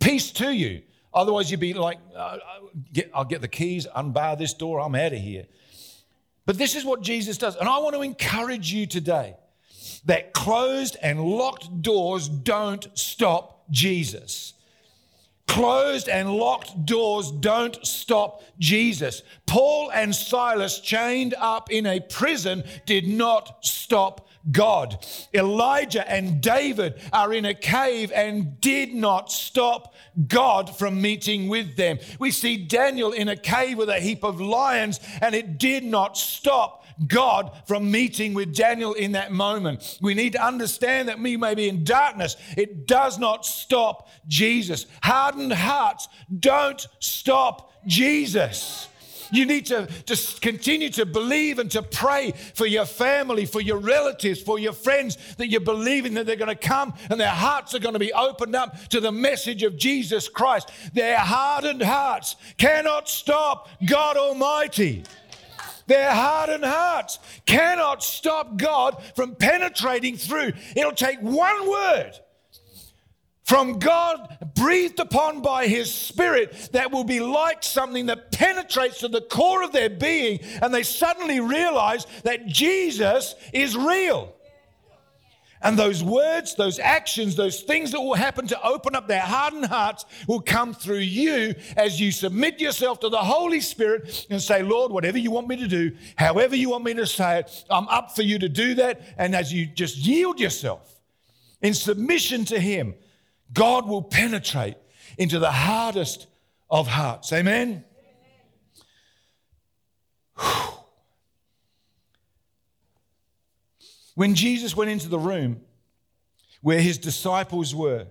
Peace 0.00 0.30
to 0.32 0.52
you. 0.52 0.82
Otherwise, 1.14 1.50
you'd 1.50 1.60
be 1.60 1.72
like, 1.72 1.98
uh, 2.14 2.38
I'll 3.14 3.24
get 3.24 3.40
the 3.40 3.48
keys, 3.48 3.86
unbar 3.94 4.36
this 4.36 4.52
door, 4.52 4.80
I'm 4.80 4.96
out 4.96 5.12
of 5.12 5.18
here. 5.20 5.46
But 6.46 6.58
this 6.58 6.76
is 6.76 6.84
what 6.84 7.02
Jesus 7.02 7.38
does. 7.38 7.56
And 7.56 7.68
I 7.68 7.78
want 7.78 7.94
to 7.94 8.02
encourage 8.02 8.72
you 8.72 8.86
today 8.86 9.36
that 10.04 10.32
closed 10.32 10.96
and 11.02 11.20
locked 11.20 11.82
doors 11.82 12.28
don't 12.28 12.86
stop 12.94 13.64
Jesus. 13.70 14.52
Closed 15.46 16.08
and 16.08 16.34
locked 16.34 16.84
doors 16.84 17.30
don't 17.30 17.84
stop 17.86 18.42
Jesus. 18.58 19.22
Paul 19.46 19.90
and 19.92 20.14
Silas, 20.14 20.80
chained 20.80 21.34
up 21.38 21.70
in 21.70 21.86
a 21.86 22.00
prison, 22.00 22.64
did 22.86 23.06
not 23.06 23.64
stop 23.64 24.23
God. 24.50 25.04
Elijah 25.32 26.08
and 26.10 26.40
David 26.40 27.00
are 27.12 27.32
in 27.32 27.44
a 27.44 27.54
cave 27.54 28.12
and 28.14 28.60
did 28.60 28.92
not 28.92 29.32
stop 29.32 29.94
God 30.26 30.76
from 30.76 31.00
meeting 31.00 31.48
with 31.48 31.76
them. 31.76 31.98
We 32.18 32.30
see 32.30 32.56
Daniel 32.56 33.12
in 33.12 33.28
a 33.28 33.36
cave 33.36 33.78
with 33.78 33.88
a 33.88 34.00
heap 34.00 34.22
of 34.22 34.40
lions 34.40 35.00
and 35.20 35.34
it 35.34 35.58
did 35.58 35.84
not 35.84 36.16
stop 36.16 36.84
God 37.08 37.50
from 37.66 37.90
meeting 37.90 38.34
with 38.34 38.54
Daniel 38.54 38.92
in 38.94 39.12
that 39.12 39.32
moment. 39.32 39.98
We 40.00 40.14
need 40.14 40.32
to 40.34 40.44
understand 40.44 41.08
that 41.08 41.18
we 41.18 41.36
may 41.36 41.54
be 41.54 41.68
in 41.68 41.84
darkness. 41.84 42.36
It 42.56 42.86
does 42.86 43.18
not 43.18 43.44
stop 43.44 44.08
Jesus. 44.28 44.86
Hardened 45.02 45.52
hearts 45.52 46.08
don't 46.38 46.86
stop 47.00 47.72
Jesus. 47.86 48.88
You 49.34 49.46
need 49.46 49.66
to 49.66 49.88
just 50.06 50.40
continue 50.40 50.90
to 50.90 51.04
believe 51.04 51.58
and 51.58 51.68
to 51.72 51.82
pray 51.82 52.32
for 52.54 52.66
your 52.66 52.86
family, 52.86 53.46
for 53.46 53.60
your 53.60 53.78
relatives, 53.78 54.40
for 54.40 54.60
your 54.60 54.72
friends, 54.72 55.18
that 55.36 55.48
you're 55.48 55.60
believing 55.60 56.14
that 56.14 56.26
they're 56.26 56.36
going 56.36 56.56
to 56.56 56.68
come 56.68 56.94
and 57.10 57.20
their 57.20 57.28
hearts 57.28 57.74
are 57.74 57.80
going 57.80 57.94
to 57.94 57.98
be 57.98 58.12
opened 58.12 58.54
up 58.54 58.88
to 58.90 59.00
the 59.00 59.10
message 59.10 59.64
of 59.64 59.76
Jesus 59.76 60.28
Christ. 60.28 60.70
Their 60.92 61.18
hardened 61.18 61.82
hearts 61.82 62.36
cannot 62.58 63.08
stop 63.08 63.68
God 63.84 64.16
Almighty. 64.16 65.02
Their 65.88 66.12
hardened 66.12 66.64
hearts 66.64 67.18
cannot 67.44 68.02
stop 68.04 68.56
God 68.56 69.02
from 69.16 69.34
penetrating 69.34 70.16
through. 70.16 70.52
It'll 70.76 70.92
take 70.92 71.18
one 71.20 71.68
word 71.68 72.12
from 73.44 73.78
God, 73.78 74.38
breathed 74.54 74.98
upon 75.00 75.42
by 75.42 75.66
His 75.66 75.92
Spirit, 75.92 76.70
that 76.72 76.90
will 76.90 77.04
be 77.04 77.20
like 77.20 77.62
something 77.62 78.06
that 78.06 78.32
penetrates 78.32 79.00
to 79.00 79.08
the 79.08 79.20
core 79.20 79.62
of 79.62 79.72
their 79.72 79.90
being, 79.90 80.40
and 80.62 80.72
they 80.72 80.82
suddenly 80.82 81.40
realize 81.40 82.06
that 82.24 82.46
Jesus 82.46 83.34
is 83.52 83.76
real. 83.76 84.34
And 85.60 85.78
those 85.78 86.04
words, 86.04 86.54
those 86.56 86.78
actions, 86.78 87.36
those 87.36 87.62
things 87.62 87.92
that 87.92 88.00
will 88.00 88.14
happen 88.14 88.46
to 88.48 88.62
open 88.62 88.94
up 88.94 89.08
their 89.08 89.22
hardened 89.22 89.64
hearts 89.64 90.04
will 90.28 90.42
come 90.42 90.74
through 90.74 90.98
you 90.98 91.54
as 91.76 91.98
you 91.98 92.12
submit 92.12 92.60
yourself 92.60 93.00
to 93.00 93.08
the 93.08 93.16
Holy 93.16 93.60
Spirit 93.60 94.26
and 94.28 94.42
say, 94.42 94.62
Lord, 94.62 94.92
whatever 94.92 95.16
you 95.16 95.30
want 95.30 95.48
me 95.48 95.56
to 95.56 95.66
do, 95.66 95.96
however 96.16 96.54
you 96.54 96.68
want 96.68 96.84
me 96.84 96.92
to 96.94 97.06
say 97.06 97.40
it, 97.40 97.64
I'm 97.70 97.88
up 97.88 98.14
for 98.14 98.20
you 98.20 98.38
to 98.40 98.48
do 98.48 98.74
that. 98.74 99.00
And 99.16 99.34
as 99.34 99.54
you 99.54 99.64
just 99.64 99.96
yield 99.96 100.38
yourself 100.38 101.00
in 101.62 101.72
submission 101.72 102.44
to 102.46 102.60
Him, 102.60 102.94
God 103.52 103.86
will 103.86 104.02
penetrate 104.02 104.76
into 105.18 105.38
the 105.38 105.50
hardest 105.50 106.26
of 106.70 106.88
hearts. 106.88 107.32
Amen? 107.32 107.84
Amen. 110.38 110.64
When 114.14 114.34
Jesus 114.34 114.76
went 114.76 114.90
into 114.90 115.08
the 115.08 115.18
room 115.18 115.60
where 116.62 116.80
his 116.80 116.98
disciples 116.98 117.74
were, 117.74 118.06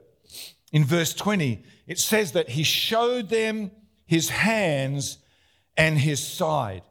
in 0.72 0.84
verse 0.84 1.14
20, 1.14 1.64
it 1.88 2.00
says 2.00 2.34
that 2.34 2.50
he 2.50 2.64
showed 2.64 3.30
them 3.30 3.72
his 4.06 4.30
hands 4.30 5.20
and 5.78 5.98
his 5.98 6.26
side. 6.26 6.82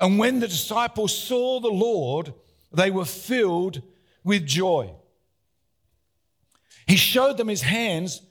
And 0.00 0.18
when 0.18 0.40
the 0.40 0.48
disciples 0.48 1.16
saw 1.16 1.60
the 1.60 1.68
Lord, 1.68 2.34
they 2.72 2.90
were 2.90 3.04
filled 3.04 3.82
with 4.22 4.46
joy. 4.46 4.94
He 6.88 6.96
showed 6.96 7.36
them 7.36 7.48
his 7.48 7.62
hands 7.62 8.22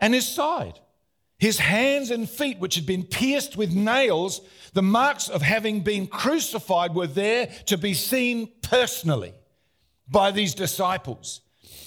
and 0.00 0.14
his 0.14 0.26
side. 0.26 0.80
His 1.38 1.58
hands 1.58 2.10
and 2.10 2.28
feet, 2.28 2.58
which 2.58 2.76
had 2.76 2.86
been 2.86 3.04
pierced 3.04 3.56
with 3.56 3.74
nails, 3.74 4.40
the 4.72 4.82
marks 4.82 5.28
of 5.28 5.42
having 5.42 5.80
been 5.80 6.06
crucified 6.06 6.94
were 6.94 7.06
there 7.06 7.48
to 7.66 7.76
be 7.76 7.94
seen 7.94 8.48
personally 8.62 9.34
by 10.08 10.30
these 10.30 10.54
disciples. 10.54 11.42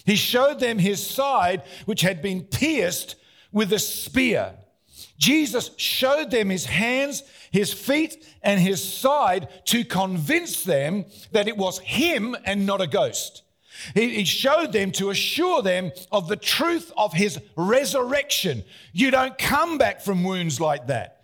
He 0.05 0.15
showed 0.15 0.59
them 0.59 0.77
his 0.77 1.05
side, 1.05 1.63
which 1.85 2.01
had 2.01 2.21
been 2.21 2.43
pierced 2.43 3.15
with 3.51 3.73
a 3.73 3.79
spear. 3.79 4.53
Jesus 5.17 5.71
showed 5.77 6.29
them 6.29 6.49
his 6.49 6.65
hands, 6.65 7.23
his 7.49 7.73
feet, 7.73 8.27
and 8.43 8.59
his 8.59 8.83
side 8.83 9.47
to 9.65 9.83
convince 9.83 10.63
them 10.63 11.05
that 11.31 11.47
it 11.47 11.57
was 11.57 11.79
him 11.79 12.35
and 12.45 12.65
not 12.65 12.81
a 12.81 12.87
ghost. 12.87 13.41
He, 13.93 14.25
showed 14.25 14.73
them 14.73 14.91
to 14.93 15.09
assure 15.11 15.61
them 15.61 15.91
of 16.11 16.27
the 16.27 16.35
truth 16.35 16.91
of 16.97 17.13
his 17.13 17.39
resurrection. 17.55 18.63
You 18.91 19.11
don't 19.11 19.37
come 19.37 19.77
back 19.77 20.01
from 20.01 20.23
wounds 20.23 20.59
like 20.59 20.87
that. 20.87 21.15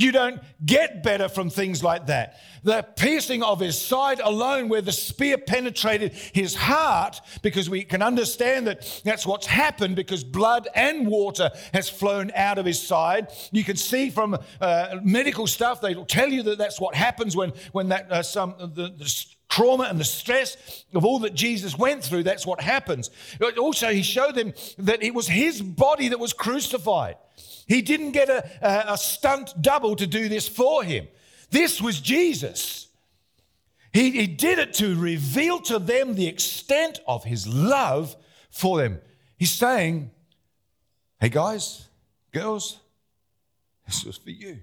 You 0.00 0.12
don't 0.12 0.40
get 0.64 1.02
better 1.02 1.28
from 1.28 1.50
things 1.50 1.84
like 1.84 2.06
that. 2.06 2.40
The 2.62 2.86
piercing 2.96 3.42
of 3.42 3.60
his 3.60 3.78
side 3.78 4.18
alone, 4.20 4.70
where 4.70 4.80
the 4.80 4.92
spear 4.92 5.36
penetrated 5.36 6.12
his 6.14 6.54
heart, 6.54 7.20
because 7.42 7.68
we 7.68 7.84
can 7.84 8.00
understand 8.00 8.66
that 8.66 9.02
that's 9.04 9.26
what's 9.26 9.46
happened 9.46 9.96
because 9.96 10.24
blood 10.24 10.68
and 10.74 11.06
water 11.06 11.50
has 11.74 11.90
flown 11.90 12.32
out 12.34 12.56
of 12.56 12.64
his 12.64 12.80
side. 12.80 13.28
You 13.52 13.62
can 13.62 13.76
see 13.76 14.08
from 14.08 14.38
uh, 14.58 14.96
medical 15.02 15.46
stuff, 15.46 15.82
they 15.82 15.94
will 15.94 16.06
tell 16.06 16.30
you 16.30 16.44
that 16.44 16.56
that's 16.56 16.80
what 16.80 16.94
happens 16.94 17.36
when, 17.36 17.52
when 17.72 17.90
that, 17.90 18.10
uh, 18.10 18.22
some, 18.22 18.54
the, 18.58 18.94
the 18.96 19.24
trauma 19.50 19.84
and 19.84 19.98
the 19.98 20.04
stress 20.04 20.84
of 20.94 21.04
all 21.04 21.18
that 21.20 21.34
Jesus 21.34 21.76
went 21.76 22.02
through, 22.02 22.22
that's 22.22 22.46
what 22.46 22.60
happens. 22.60 23.10
Also, 23.58 23.92
he 23.92 24.02
showed 24.02 24.34
them 24.34 24.54
that 24.78 25.02
it 25.02 25.14
was 25.14 25.28
his 25.28 25.60
body 25.60 26.08
that 26.08 26.18
was 26.18 26.32
crucified. 26.32 27.16
He 27.66 27.82
didn't 27.82 28.12
get 28.12 28.28
a, 28.28 28.48
a, 28.62 28.94
a 28.94 28.98
stunt 28.98 29.52
double 29.60 29.96
to 29.96 30.06
do 30.06 30.28
this 30.28 30.48
for 30.48 30.82
him. 30.82 31.08
This 31.50 31.82
was 31.82 32.00
Jesus. 32.00 32.88
He, 33.92 34.12
he 34.12 34.26
did 34.26 34.58
it 34.58 34.74
to 34.74 34.96
reveal 34.96 35.60
to 35.62 35.78
them 35.78 36.14
the 36.14 36.28
extent 36.28 37.00
of 37.06 37.24
his 37.24 37.46
love 37.46 38.16
for 38.50 38.78
them. 38.78 39.00
He's 39.36 39.50
saying, 39.50 40.10
Hey 41.20 41.28
guys, 41.28 41.88
girls, 42.32 42.80
this 43.86 44.04
was 44.04 44.16
for 44.16 44.30
you. 44.30 44.60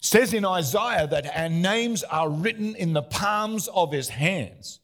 Says 0.00 0.32
in 0.32 0.44
Isaiah 0.46 1.06
that 1.06 1.36
our 1.36 1.48
names 1.50 2.02
are 2.04 2.28
written 2.28 2.74
in 2.74 2.94
the 2.94 3.02
palms 3.02 3.68
of 3.68 3.92
his 3.92 4.08
hands. 4.08 4.80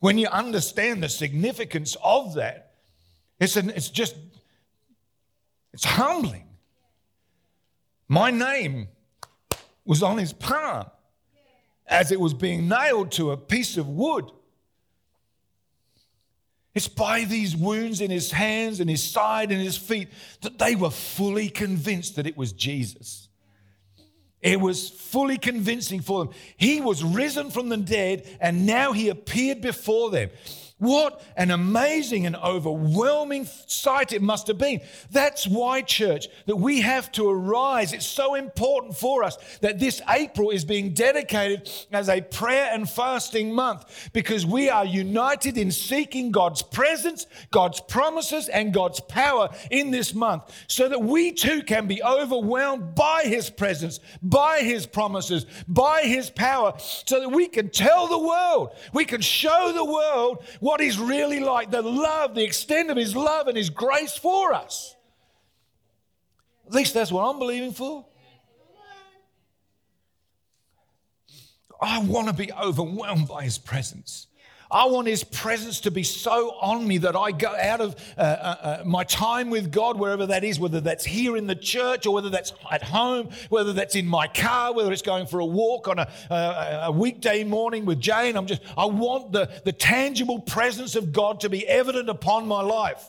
When 0.00 0.18
you 0.18 0.26
understand 0.28 1.02
the 1.02 1.08
significance 1.08 1.96
of 2.02 2.34
that, 2.34 2.72
it's, 3.40 3.56
an, 3.56 3.70
it's 3.70 3.90
just 3.90 4.16
it's 5.72 5.84
humbling. 5.84 6.44
My 8.08 8.30
name 8.30 8.88
was 9.84 10.02
on 10.02 10.18
his 10.18 10.32
palm 10.32 10.86
as 11.86 12.10
it 12.10 12.18
was 12.18 12.34
being 12.34 12.68
nailed 12.68 13.12
to 13.12 13.30
a 13.30 13.36
piece 13.36 13.76
of 13.76 13.88
wood. 13.88 14.30
It's 16.74 16.88
by 16.88 17.24
these 17.24 17.56
wounds 17.56 18.00
in 18.00 18.10
his 18.10 18.32
hands 18.32 18.80
and 18.80 18.90
his 18.90 19.02
side 19.02 19.50
and 19.52 19.60
his 19.60 19.76
feet 19.76 20.08
that 20.42 20.58
they 20.58 20.74
were 20.74 20.90
fully 20.90 21.48
convinced 21.48 22.16
that 22.16 22.26
it 22.26 22.36
was 22.36 22.52
Jesus. 22.52 23.27
It 24.40 24.60
was 24.60 24.88
fully 24.88 25.36
convincing 25.38 26.00
for 26.00 26.24
them. 26.24 26.34
He 26.56 26.80
was 26.80 27.02
risen 27.02 27.50
from 27.50 27.68
the 27.68 27.76
dead 27.76 28.26
and 28.40 28.66
now 28.66 28.92
he 28.92 29.08
appeared 29.08 29.60
before 29.60 30.10
them. 30.10 30.30
What 30.78 31.20
an 31.36 31.50
amazing 31.50 32.24
and 32.24 32.36
overwhelming 32.36 33.48
sight 33.66 34.12
it 34.12 34.22
must 34.22 34.46
have 34.46 34.58
been. 34.58 34.80
That's 35.10 35.44
why, 35.44 35.82
church, 35.82 36.28
that 36.46 36.54
we 36.54 36.82
have 36.82 37.10
to 37.12 37.28
arise. 37.28 37.92
It's 37.92 38.06
so 38.06 38.36
important 38.36 38.96
for 38.96 39.24
us 39.24 39.36
that 39.60 39.80
this 39.80 40.00
April 40.08 40.50
is 40.50 40.64
being 40.64 40.94
dedicated 40.94 41.68
as 41.90 42.08
a 42.08 42.20
prayer 42.20 42.70
and 42.72 42.88
fasting 42.88 43.52
month 43.52 44.10
because 44.12 44.46
we 44.46 44.70
are 44.70 44.84
united 44.84 45.58
in 45.58 45.72
seeking 45.72 46.30
God's 46.30 46.62
presence, 46.62 47.26
God's 47.50 47.80
promises, 47.80 48.48
and 48.48 48.72
God's 48.72 49.00
power 49.00 49.48
in 49.72 49.90
this 49.90 50.14
month 50.14 50.44
so 50.68 50.88
that 50.88 51.02
we 51.02 51.32
too 51.32 51.62
can 51.62 51.88
be 51.88 52.00
overwhelmed 52.04 52.94
by 52.94 53.22
His 53.24 53.50
presence, 53.50 53.98
by 54.22 54.60
His 54.60 54.86
promises, 54.86 55.44
by 55.66 56.02
His 56.02 56.30
power, 56.30 56.74
so 56.78 57.18
that 57.18 57.30
we 57.30 57.48
can 57.48 57.68
tell 57.68 58.06
the 58.06 58.18
world, 58.18 58.74
we 58.92 59.04
can 59.04 59.20
show 59.20 59.72
the 59.74 59.84
world 59.84 60.44
what 60.68 60.80
He's 60.80 60.98
really 60.98 61.40
like, 61.40 61.70
the 61.70 61.82
love, 61.82 62.34
the 62.34 62.44
extent 62.44 62.90
of 62.90 62.96
His 62.96 63.16
love 63.16 63.48
and 63.48 63.56
His 63.56 63.70
grace 63.70 64.16
for 64.16 64.52
us. 64.52 64.94
At 66.66 66.74
least 66.74 66.92
that's 66.92 67.10
what 67.10 67.22
I'm 67.22 67.38
believing 67.38 67.72
for. 67.72 68.04
I 71.80 72.00
want 72.00 72.28
to 72.28 72.34
be 72.34 72.52
overwhelmed 72.52 73.28
by 73.28 73.44
His 73.44 73.56
presence. 73.56 74.27
I 74.70 74.86
want 74.86 75.08
His 75.08 75.24
presence 75.24 75.80
to 75.80 75.90
be 75.90 76.02
so 76.02 76.50
on 76.60 76.86
me 76.86 76.98
that 76.98 77.16
I 77.16 77.32
go 77.32 77.54
out 77.58 77.80
of 77.80 77.96
uh, 78.16 78.20
uh, 78.20 78.24
uh, 78.24 78.82
my 78.84 79.04
time 79.04 79.48
with 79.48 79.72
God, 79.72 79.98
wherever 79.98 80.26
that 80.26 80.44
is, 80.44 80.60
whether 80.60 80.80
that's 80.80 81.04
here 81.04 81.36
in 81.36 81.46
the 81.46 81.54
church 81.54 82.06
or 82.06 82.12
whether 82.12 82.28
that's 82.28 82.52
at 82.70 82.82
home, 82.82 83.30
whether 83.48 83.72
that's 83.72 83.96
in 83.96 84.06
my 84.06 84.26
car, 84.26 84.74
whether 84.74 84.92
it's 84.92 85.02
going 85.02 85.26
for 85.26 85.40
a 85.40 85.46
walk 85.46 85.88
on 85.88 85.98
a, 85.98 86.08
a, 86.30 86.80
a 86.84 86.92
weekday 86.92 87.44
morning 87.44 87.86
with 87.86 87.98
Jane. 87.98 88.36
I'm 88.36 88.46
just, 88.46 88.60
I 88.76 88.84
want 88.84 89.32
the, 89.32 89.50
the 89.64 89.72
tangible 89.72 90.40
presence 90.40 90.96
of 90.96 91.12
God 91.12 91.40
to 91.40 91.48
be 91.48 91.66
evident 91.66 92.10
upon 92.10 92.46
my 92.46 92.60
life. 92.60 93.02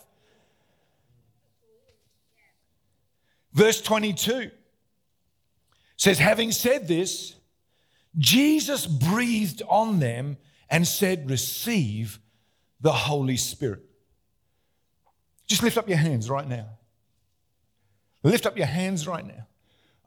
Verse 3.53 3.81
22 3.81 4.51
says, 5.97 6.19
Having 6.19 6.53
said 6.53 6.87
this, 6.87 7.35
Jesus 8.17 8.87
breathed 8.87 9.61
on 9.67 9.99
them 9.99 10.37
and 10.69 10.87
said, 10.87 11.29
Receive 11.29 12.19
the 12.81 12.91
Holy 12.91 13.37
Spirit. 13.37 13.81
Just 15.47 15.63
lift 15.63 15.77
up 15.77 15.89
your 15.89 15.97
hands 15.97 16.29
right 16.29 16.47
now. 16.47 16.67
Lift 18.23 18.45
up 18.45 18.57
your 18.57 18.67
hands 18.67 19.07
right 19.07 19.25
now. 19.25 19.47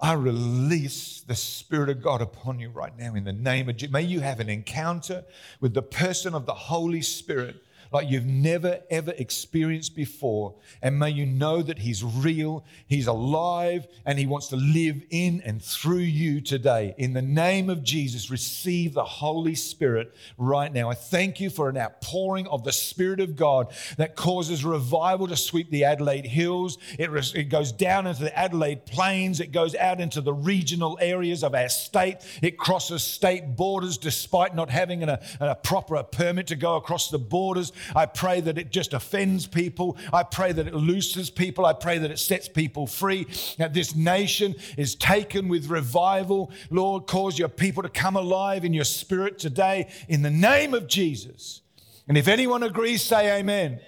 I 0.01 0.15
release 0.15 1.21
the 1.21 1.37
Spirit 1.37 1.89
of 1.89 2.03
God 2.03 2.21
upon 2.21 2.59
you 2.59 2.71
right 2.71 2.97
now 2.99 3.15
in 3.15 3.25
the 3.25 3.33
name 3.33 3.69
of 3.69 3.77
Jesus. 3.77 3.93
May 3.93 4.03
you 4.03 4.21
have 4.21 4.41
an 4.41 4.49
encounter 4.49 5.25
with 5.61 5.75
the 5.75 5.83
person 5.83 6.35
of 6.35 6.45
the 6.45 6.55
Holy 6.55 7.03
Spirit 7.03 7.63
like 7.93 8.09
you've 8.09 8.27
never 8.27 8.81
ever 8.91 9.13
experienced 9.17 9.95
before. 9.95 10.55
And 10.81 10.99
may 10.99 11.11
you 11.11 11.27
know 11.27 11.63
that 11.63 11.79
He's 11.79 12.03
real, 12.03 12.65
He's 12.87 13.07
alive, 13.07 13.87
and 14.05 14.19
He 14.19 14.27
wants 14.27 14.49
to 14.49 14.57
live 14.57 15.03
in 15.11 15.43
and 15.45 15.63
through 15.63 15.99
you 15.99 16.41
today. 16.41 16.95
In 16.99 17.13
the 17.13 17.23
name 17.23 17.71
of 17.71 17.83
Jesus, 17.83 18.31
receive 18.31 18.95
the 18.95 19.05
Holy 19.05 19.55
Spirit 19.55 20.15
right 20.39 20.73
now. 20.73 20.91
I 20.91 20.95
thank 20.95 21.41
you 21.41 21.51
for 21.51 21.69
an 21.69 21.77
outpouring 21.77 22.47
of 22.49 22.65
the 22.65 22.73
Spirit 22.73 23.21
of 23.21 23.37
God 23.37 23.73
that 23.97 24.17
causes 24.17 24.65
revival 24.65 25.29
to 25.29 25.37
sweep 25.37 25.71
the 25.71 25.85
Adelaide 25.85 26.27
Hills. 26.27 26.79
It, 26.99 27.11
it 27.35 27.49
goes 27.49 27.73
down 27.73 28.07
into 28.07 28.23
the 28.23 28.39
Adelaide 28.39 28.87
Plains, 28.87 29.41
it 29.41 29.53
goes 29.53 29.75
out 29.75 30.01
into 30.01 30.21
the 30.21 30.33
regional 30.33 30.99
areas 31.01 31.45
of 31.45 31.55
our 31.55 31.69
state, 31.69 32.19
it 32.43 32.59
crosses 32.59 33.03
state 33.03 33.57
borders 33.57 33.99
despite 33.99 34.55
not 34.55 34.71
having 34.71 35.03
a, 35.03 35.21
a 35.41 35.55
proper 35.55 36.03
permit 36.03 36.47
to 36.49 36.57
go 36.57 36.77
across 36.77 37.11
the 37.11 37.19
borders. 37.19 37.73
I 37.95 38.07
pray 38.07 38.41
that 38.41 38.59
it 38.59 38.71
just 38.71 38.93
offends 38.93 39.47
people. 39.47 39.97
I 40.13 40.23
pray 40.23 40.53
that 40.53 40.67
it 40.67 40.75
looses 40.75 41.31
people. 41.31 41.67
I 41.67 41.73
pray 41.73 41.99
that 41.99 42.11
it 42.11 42.19
sets 42.19 42.49
people 42.49 42.87
free. 42.87 43.27
That 43.59 43.75
this 43.75 43.95
nation 43.95 44.55
is 44.77 44.95
taken 44.95 45.49
with 45.49 45.67
revival. 45.69 46.51
Lord, 46.71 47.07
cause 47.07 47.39
your 47.39 47.49
people 47.49 47.83
to 47.83 47.89
come 47.89 48.17
alive 48.17 48.65
in 48.65 48.73
your 48.73 48.85
spirit 48.85 49.39
today 49.39 49.89
in 50.09 50.23
the 50.23 50.31
name 50.31 50.75
of 50.75 50.87
Jesus. 50.87 51.63
And 52.09 52.19
if 52.19 52.29
anyone 52.29 52.63
agrees, 52.63 53.03
say 53.03 53.39
amen. 53.39 53.81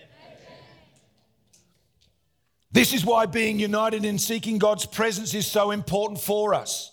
This 2.70 2.92
is 2.92 3.04
why 3.04 3.26
being 3.26 3.60
united 3.60 4.04
in 4.04 4.18
seeking 4.18 4.58
God's 4.58 4.84
presence 4.84 5.32
is 5.32 5.46
so 5.46 5.70
important 5.70 6.20
for 6.20 6.54
us. 6.54 6.90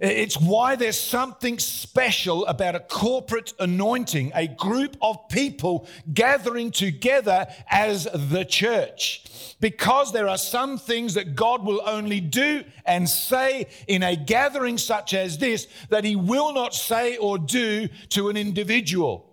It's 0.00 0.38
why 0.38 0.76
there's 0.76 0.98
something 0.98 1.58
special 1.58 2.46
about 2.46 2.76
a 2.76 2.80
corporate 2.80 3.52
anointing, 3.58 4.30
a 4.32 4.46
group 4.46 4.96
of 5.02 5.28
people 5.28 5.88
gathering 6.14 6.70
together 6.70 7.48
as 7.68 8.06
the 8.12 8.44
church. 8.44 9.56
Because 9.60 10.12
there 10.12 10.28
are 10.28 10.38
some 10.38 10.78
things 10.78 11.14
that 11.14 11.34
God 11.34 11.64
will 11.64 11.82
only 11.84 12.20
do 12.20 12.62
and 12.86 13.08
say 13.08 13.66
in 13.88 14.04
a 14.04 14.14
gathering 14.14 14.78
such 14.78 15.14
as 15.14 15.38
this 15.38 15.66
that 15.88 16.04
He 16.04 16.14
will 16.14 16.52
not 16.52 16.74
say 16.74 17.16
or 17.16 17.36
do 17.36 17.88
to 18.10 18.28
an 18.28 18.36
individual. 18.36 19.24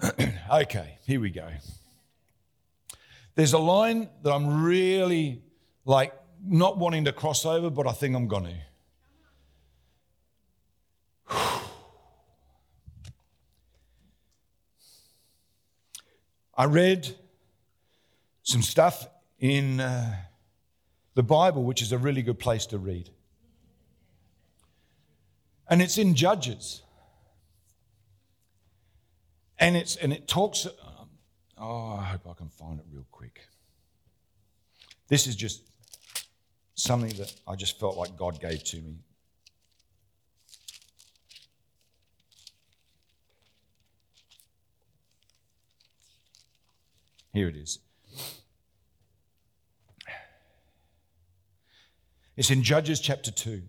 okay, 0.52 0.98
here 1.04 1.20
we 1.20 1.30
go. 1.30 1.48
There's 3.34 3.52
a 3.52 3.58
line 3.58 4.08
that 4.22 4.32
I'm 4.32 4.62
really 4.62 5.42
like 5.84 6.14
not 6.44 6.78
wanting 6.78 7.04
to 7.06 7.12
cross 7.12 7.46
over, 7.46 7.70
but 7.70 7.86
I 7.86 7.92
think 7.92 8.14
I'm 8.14 8.28
going 8.28 8.44
to. 8.44 8.54
I 16.54 16.66
read 16.66 17.08
some 18.42 18.62
stuff 18.62 19.08
in 19.38 19.80
uh, 19.80 20.16
the 21.14 21.22
Bible, 21.22 21.64
which 21.64 21.80
is 21.80 21.92
a 21.92 21.98
really 21.98 22.22
good 22.22 22.38
place 22.38 22.66
to 22.66 22.78
read. 22.78 23.10
And 25.68 25.80
it's 25.80 25.96
in 25.96 26.14
Judges. 26.14 26.82
And, 29.58 29.76
it's, 29.76 29.96
and 29.96 30.12
it 30.12 30.28
talks, 30.28 30.66
Oh, 31.64 31.96
I 31.96 32.02
hope 32.02 32.26
I 32.28 32.34
can 32.34 32.48
find 32.48 32.80
it 32.80 32.86
real 32.90 33.06
quick. 33.12 33.46
This 35.06 35.28
is 35.28 35.36
just 35.36 35.62
something 36.74 37.16
that 37.18 37.32
I 37.46 37.54
just 37.54 37.78
felt 37.78 37.96
like 37.96 38.16
God 38.16 38.40
gave 38.40 38.64
to 38.64 38.78
me. 38.78 38.96
Here 47.32 47.48
it 47.48 47.54
is. 47.54 47.78
It's 52.36 52.50
in 52.50 52.64
Judges 52.64 52.98
chapter 52.98 53.30
2. 53.30 53.62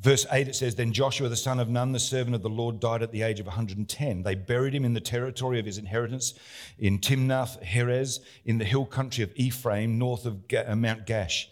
Verse 0.00 0.26
8, 0.30 0.46
it 0.46 0.54
says, 0.54 0.76
Then 0.76 0.92
Joshua 0.92 1.28
the 1.28 1.36
son 1.36 1.58
of 1.58 1.68
Nun, 1.68 1.90
the 1.90 1.98
servant 1.98 2.36
of 2.36 2.42
the 2.42 2.48
Lord, 2.48 2.78
died 2.78 3.02
at 3.02 3.10
the 3.10 3.22
age 3.22 3.40
of 3.40 3.46
110. 3.46 4.22
They 4.22 4.34
buried 4.36 4.74
him 4.74 4.84
in 4.84 4.94
the 4.94 5.00
territory 5.00 5.58
of 5.58 5.66
his 5.66 5.76
inheritance 5.76 6.34
in 6.78 7.00
Timnath 7.00 7.60
Heres, 7.62 8.20
in 8.44 8.58
the 8.58 8.64
hill 8.64 8.86
country 8.86 9.24
of 9.24 9.32
Ephraim, 9.34 9.98
north 9.98 10.24
of 10.24 10.44
uh, 10.54 10.76
Mount 10.76 11.04
Gaash. 11.04 11.46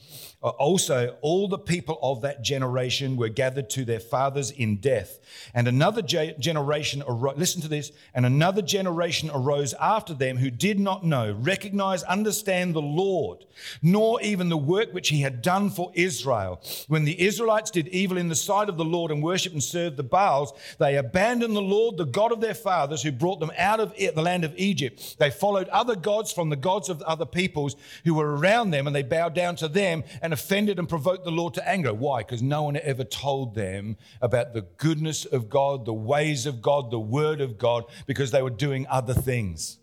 Uh, 0.47 0.51
also, 0.51 1.17
all 1.23 1.49
the 1.49 1.59
people 1.59 1.99
of 2.01 2.21
that 2.21 2.41
generation 2.41 3.17
were 3.17 3.29
gathered 3.29 3.69
to 3.69 3.85
their 3.85 3.99
fathers 3.99 4.53
in 4.53 4.77
death. 4.77 5.19
And 5.53 5.67
another 5.67 6.03
generation, 6.03 7.03
arose, 7.05 7.37
listen 7.37 7.63
to 7.63 7.69
this, 7.69 7.91
and 8.15 8.25
another 8.25 8.63
generation 8.63 9.29
arose 9.35 9.75
after 9.81 10.15
them 10.15 10.37
who 10.37 10.51
did 10.53 10.79
not 10.79 11.05
know, 11.05 11.33
recognize, 11.33 12.05
understand 12.05 12.75
the 12.75 12.81
Lord, 12.81 13.45
nor 13.83 14.23
even 14.23 14.49
the 14.49 14.57
work 14.57 14.95
which 14.95 15.09
he 15.09 15.23
had 15.23 15.43
done 15.43 15.69
for 15.69 15.91
Israel. 15.95 16.63
When 16.87 17.05
the 17.05 17.21
Israelites 17.21 17.73
did 17.73 17.89
evil 17.89 18.17
in 18.17 18.29
the 18.29 18.37
sight 18.37 18.69
of 18.69 18.77
the 18.77 18.85
Lord 18.85 19.11
and 19.11 19.25
worshiped 19.25 19.55
and 19.55 19.63
served 19.63 19.97
the 19.97 20.05
Baals, 20.05 20.53
they 20.79 20.97
abandoned 20.97 21.57
the 21.57 21.61
Lord, 21.61 21.97
the 21.97 22.05
God 22.05 22.31
of 22.31 22.41
their 22.41 22.55
fathers, 22.55 23.03
who 23.03 23.11
brought 23.11 23.41
them 23.41 23.51
out 23.59 23.81
of 23.81 23.97
the 23.97 24.23
land 24.23 24.45
of 24.45 24.55
Egypt. 24.57 25.17
They 25.19 25.31
followed 25.31 25.69
other 25.71 25.97
gods 25.97 26.31
from 26.33 26.51
the 26.51 26.57
gods 26.57 26.89
of 26.89 27.03
other 27.03 27.27
peoples 27.27 27.75
who 28.05 28.15
were 28.15 28.37
around 28.37 28.71
them, 28.71 28.87
and 28.87 28.95
they 28.95 29.03
bowed 29.03 29.35
down 29.35 29.57
to 29.57 29.67
them 29.67 30.05
and 30.23 30.36
offended 30.37 30.79
and 30.79 30.87
provoked 30.89 31.25
the 31.25 31.31
Lord 31.31 31.55
to 31.55 31.67
anger. 31.67 31.95
Why? 31.95 32.19
Because 32.21 32.43
no 32.43 32.65
one 32.65 32.77
ever 32.77 33.05
told 33.05 33.55
them 33.55 33.97
about 34.21 34.53
the 34.53 34.67
goodness 34.77 35.25
of 35.25 35.49
God, 35.49 35.87
the 35.87 35.95
ways 35.95 36.45
of 36.45 36.61
God, 36.61 36.91
the 36.91 37.01
word 37.01 37.41
of 37.41 37.57
God, 37.57 37.85
because 38.07 38.31
they 38.31 38.43
were 38.43 38.51
doing 38.51 38.87
other 38.89 39.15
things. 39.15 39.79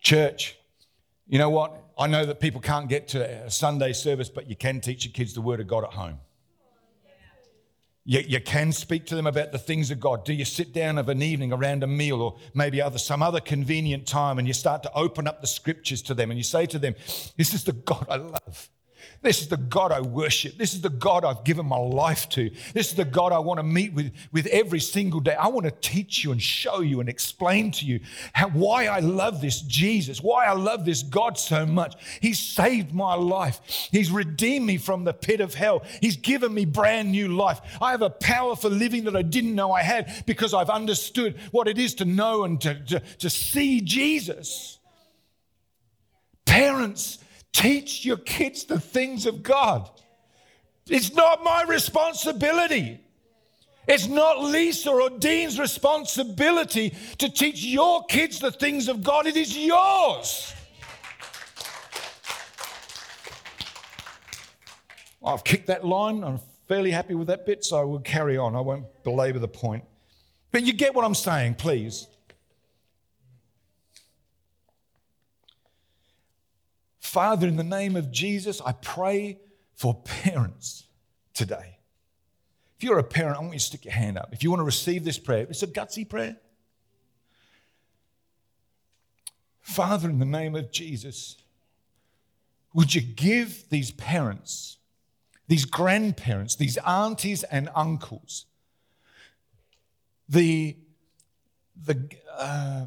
Church, 0.00 0.56
you 1.28 1.38
know 1.38 1.50
what? 1.50 1.70
I 1.96 2.08
know 2.08 2.26
that 2.26 2.40
people 2.40 2.60
can't 2.60 2.88
get 2.88 3.06
to 3.08 3.46
a 3.46 3.50
Sunday 3.50 3.92
service, 3.92 4.28
but 4.28 4.48
you 4.50 4.56
can 4.56 4.80
teach 4.80 5.04
your 5.04 5.12
kids 5.12 5.32
the 5.34 5.40
word 5.40 5.60
of 5.60 5.68
God 5.68 5.84
at 5.84 5.92
home. 5.92 6.18
You, 8.04 8.20
you 8.20 8.40
can 8.40 8.72
speak 8.72 9.06
to 9.06 9.14
them 9.14 9.26
about 9.26 9.52
the 9.52 9.58
things 9.58 9.90
of 9.90 10.00
God. 10.00 10.24
Do 10.24 10.32
you 10.32 10.44
sit 10.44 10.72
down 10.72 10.98
of 10.98 11.08
an 11.08 11.22
evening 11.22 11.52
around 11.52 11.82
a 11.82 11.86
meal 11.86 12.22
or 12.22 12.38
maybe 12.54 12.80
other, 12.80 12.98
some 12.98 13.22
other 13.22 13.40
convenient 13.40 14.06
time 14.06 14.38
and 14.38 14.48
you 14.48 14.54
start 14.54 14.82
to 14.84 14.92
open 14.94 15.28
up 15.28 15.40
the 15.40 15.46
scriptures 15.46 16.00
to 16.02 16.14
them 16.14 16.30
and 16.30 16.38
you 16.38 16.44
say 16.44 16.66
to 16.66 16.78
them, 16.78 16.94
This 17.36 17.52
is 17.52 17.64
the 17.64 17.72
God 17.72 18.06
I 18.08 18.16
love. 18.16 18.70
This 19.22 19.42
is 19.42 19.48
the 19.48 19.56
God 19.56 19.92
I 19.92 20.00
worship. 20.00 20.56
This 20.56 20.74
is 20.74 20.80
the 20.80 20.88
God 20.88 21.24
I've 21.24 21.44
given 21.44 21.66
my 21.66 21.76
life 21.76 22.28
to. 22.30 22.50
This 22.72 22.88
is 22.88 22.94
the 22.94 23.04
God 23.04 23.32
I 23.32 23.38
want 23.38 23.58
to 23.58 23.62
meet 23.62 23.92
with, 23.92 24.12
with 24.32 24.46
every 24.46 24.80
single 24.80 25.20
day. 25.20 25.34
I 25.34 25.48
want 25.48 25.66
to 25.66 25.72
teach 25.80 26.24
you 26.24 26.32
and 26.32 26.42
show 26.42 26.80
you 26.80 27.00
and 27.00 27.08
explain 27.08 27.70
to 27.72 27.84
you 27.84 28.00
how, 28.32 28.48
why 28.48 28.86
I 28.86 29.00
love 29.00 29.40
this 29.40 29.60
Jesus, 29.60 30.22
why 30.22 30.46
I 30.46 30.52
love 30.52 30.84
this 30.84 31.02
God 31.02 31.38
so 31.38 31.66
much. 31.66 31.94
He's 32.20 32.38
saved 32.38 32.94
my 32.94 33.14
life. 33.14 33.60
He's 33.92 34.10
redeemed 34.10 34.66
me 34.66 34.78
from 34.78 35.04
the 35.04 35.12
pit 35.12 35.40
of 35.40 35.54
hell. 35.54 35.82
He's 36.00 36.16
given 36.16 36.52
me 36.54 36.64
brand 36.64 37.10
new 37.10 37.28
life. 37.28 37.60
I 37.80 37.90
have 37.90 38.02
a 38.02 38.10
power 38.10 38.56
for 38.56 38.70
living 38.70 39.04
that 39.04 39.16
I 39.16 39.22
didn't 39.22 39.54
know 39.54 39.72
I 39.72 39.82
had 39.82 40.24
because 40.26 40.54
I've 40.54 40.70
understood 40.70 41.38
what 41.50 41.68
it 41.68 41.78
is 41.78 41.94
to 41.96 42.04
know 42.04 42.44
and 42.44 42.60
to, 42.62 42.74
to, 42.86 43.00
to 43.00 43.30
see 43.30 43.80
Jesus. 43.80 44.78
Parents, 46.44 47.18
Teach 47.52 48.04
your 48.04 48.16
kids 48.16 48.64
the 48.64 48.80
things 48.80 49.26
of 49.26 49.42
God. 49.42 49.90
It's 50.88 51.12
not 51.14 51.44
my 51.44 51.64
responsibility. 51.64 53.00
It's 53.86 54.06
not 54.06 54.40
Lisa 54.40 54.90
or 54.90 55.10
Dean's 55.10 55.58
responsibility 55.58 56.94
to 57.18 57.28
teach 57.28 57.64
your 57.64 58.04
kids 58.04 58.38
the 58.38 58.52
things 58.52 58.88
of 58.88 59.02
God. 59.02 59.26
It 59.26 59.36
is 59.36 59.56
yours. 59.56 60.54
I've 65.24 65.44
kicked 65.44 65.66
that 65.66 65.84
line. 65.84 66.24
I'm 66.24 66.40
fairly 66.66 66.90
happy 66.90 67.14
with 67.14 67.26
that 67.28 67.46
bit, 67.46 67.64
so 67.64 67.78
I 67.78 67.84
will 67.84 68.00
carry 68.00 68.36
on. 68.36 68.54
I 68.54 68.60
won't 68.60 68.84
belabor 69.02 69.38
the 69.38 69.48
point. 69.48 69.84
But 70.52 70.62
you 70.62 70.72
get 70.72 70.94
what 70.94 71.04
I'm 71.04 71.14
saying, 71.14 71.54
please. 71.54 72.06
Father, 77.10 77.48
in 77.48 77.56
the 77.56 77.64
name 77.64 77.96
of 77.96 78.12
Jesus, 78.12 78.62
I 78.64 78.70
pray 78.70 79.40
for 79.74 80.00
parents 80.04 80.84
today. 81.34 81.78
If 82.78 82.84
you're 82.84 83.00
a 83.00 83.02
parent, 83.02 83.36
I 83.36 83.40
want 83.40 83.54
you 83.54 83.58
to 83.58 83.64
stick 83.64 83.84
your 83.84 83.94
hand 83.94 84.16
up. 84.16 84.28
If 84.32 84.44
you 84.44 84.50
want 84.50 84.60
to 84.60 84.64
receive 84.64 85.02
this 85.02 85.18
prayer, 85.18 85.44
it's 85.50 85.64
a 85.64 85.66
gutsy 85.66 86.08
prayer. 86.08 86.36
Father, 89.60 90.08
in 90.08 90.20
the 90.20 90.24
name 90.24 90.54
of 90.54 90.70
Jesus, 90.70 91.36
would 92.74 92.94
you 92.94 93.00
give 93.00 93.68
these 93.70 93.90
parents, 93.90 94.76
these 95.48 95.64
grandparents, 95.64 96.54
these 96.54 96.76
aunties 96.86 97.42
and 97.42 97.70
uncles, 97.74 98.46
the, 100.28 100.76
the, 101.74 102.08
uh, 102.38 102.86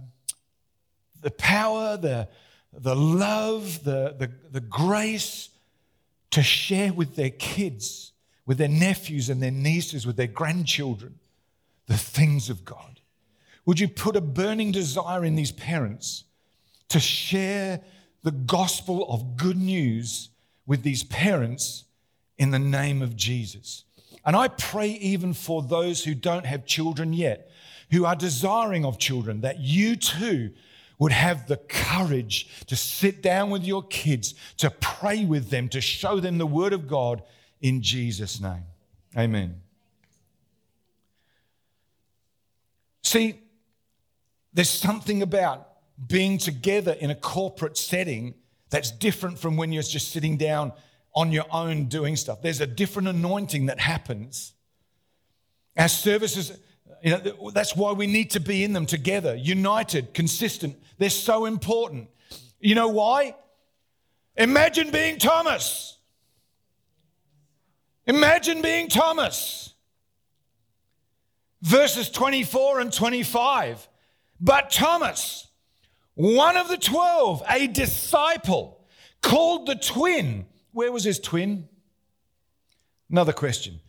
the 1.19 1.31
power, 1.31 1.97
the, 1.97 2.29
the 2.75 2.95
love, 2.95 3.83
the, 3.83 4.15
the, 4.17 4.31
the 4.51 4.61
grace 4.61 5.49
to 6.31 6.41
share 6.41 6.91
with 6.91 7.15
their 7.15 7.29
kids, 7.29 8.11
with 8.45 8.57
their 8.57 8.67
nephews 8.67 9.29
and 9.29 9.41
their 9.41 9.51
nieces, 9.51 10.05
with 10.05 10.17
their 10.17 10.27
grandchildren, 10.27 11.19
the 11.87 11.97
things 11.97 12.49
of 12.49 12.65
God? 12.65 12.99
Would 13.65 13.79
you 13.79 13.87
put 13.87 14.15
a 14.15 14.21
burning 14.21 14.71
desire 14.71 15.23
in 15.23 15.35
these 15.35 15.51
parents 15.51 16.25
to 16.89 16.99
share 16.99 17.81
the 18.23 18.31
gospel 18.31 19.05
of 19.09 19.37
good 19.37 19.57
news 19.57 20.29
with 20.65 20.83
these 20.83 21.03
parents 21.03 21.85
in 22.37 22.51
the 22.51 22.59
name 22.59 23.01
of 23.01 23.15
Jesus? 23.15 23.85
And 24.25 24.35
I 24.35 24.47
pray 24.47 24.89
even 24.89 25.33
for 25.33 25.61
those 25.61 26.03
who 26.03 26.13
don't 26.13 26.45
have 26.45 26.65
children 26.65 27.13
yet, 27.13 27.51
who 27.91 28.05
are 28.05 28.15
desiring 28.15 28.85
of 28.85 28.97
children, 28.97 29.41
that 29.41 29.59
you 29.59 29.95
too 29.95 30.51
would 31.03 31.11
have 31.11 31.47
the 31.47 31.57
courage 31.57 32.65
to 32.65 32.77
sit 32.77 33.21
down 33.21 33.49
with 33.49 33.65
your 33.65 33.83
kids, 33.83 34.35
to 34.55 34.69
pray 34.69 35.25
with 35.25 35.49
them, 35.49 35.67
to 35.67 35.81
show 35.81 36.21
them 36.21 36.37
the 36.37 36.45
Word 36.45 36.71
of 36.71 36.87
God 36.87 37.21
in 37.59 37.81
Jesus' 37.81 38.39
name. 38.39 38.63
Amen. 39.17 39.59
See, 43.03 43.37
there's 44.53 44.69
something 44.69 45.21
about 45.21 45.67
being 46.07 46.37
together 46.37 46.93
in 46.93 47.11
a 47.11 47.15
corporate 47.15 47.77
setting 47.77 48.33
that's 48.69 48.89
different 48.89 49.37
from 49.37 49.57
when 49.57 49.73
you're 49.73 49.83
just 49.83 50.13
sitting 50.13 50.37
down 50.37 50.71
on 51.13 51.33
your 51.33 51.47
own 51.51 51.89
doing 51.89 52.15
stuff. 52.15 52.41
There's 52.41 52.61
a 52.61 52.65
different 52.65 53.09
anointing 53.09 53.65
that 53.65 53.81
happens. 53.81 54.53
Our 55.75 55.89
services 55.89 56.57
you 57.03 57.11
know, 57.11 57.51
that's 57.51 57.75
why 57.75 57.91
we 57.91 58.07
need 58.07 58.31
to 58.31 58.39
be 58.39 58.63
in 58.63 58.71
them 58.71 58.85
together, 58.85 59.35
united, 59.35 60.13
consistent. 60.13 60.81
They're 60.97 61.09
so 61.09 61.45
important. 61.45 62.07
You 62.61 62.75
know 62.75 62.87
why? 62.87 63.35
Imagine 64.37 64.89
being 64.89 65.19
Thomas. 65.19 65.97
Imagine 68.07 68.61
being 68.61 68.87
Thomas. 68.87 69.73
Verses 71.61 72.09
24 72.09 72.79
and 72.79 72.93
25. 72.93 73.87
But 74.39 74.71
Thomas, 74.71 75.47
one 76.15 76.55
of 76.57 76.69
the 76.69 76.77
twelve, 76.77 77.43
a 77.49 77.67
disciple, 77.67 78.85
called 79.21 79.67
the 79.67 79.75
twin. 79.75 80.45
Where 80.71 80.91
was 80.91 81.03
his 81.03 81.19
twin? 81.19 81.67
Another 83.09 83.33
question. 83.33 83.79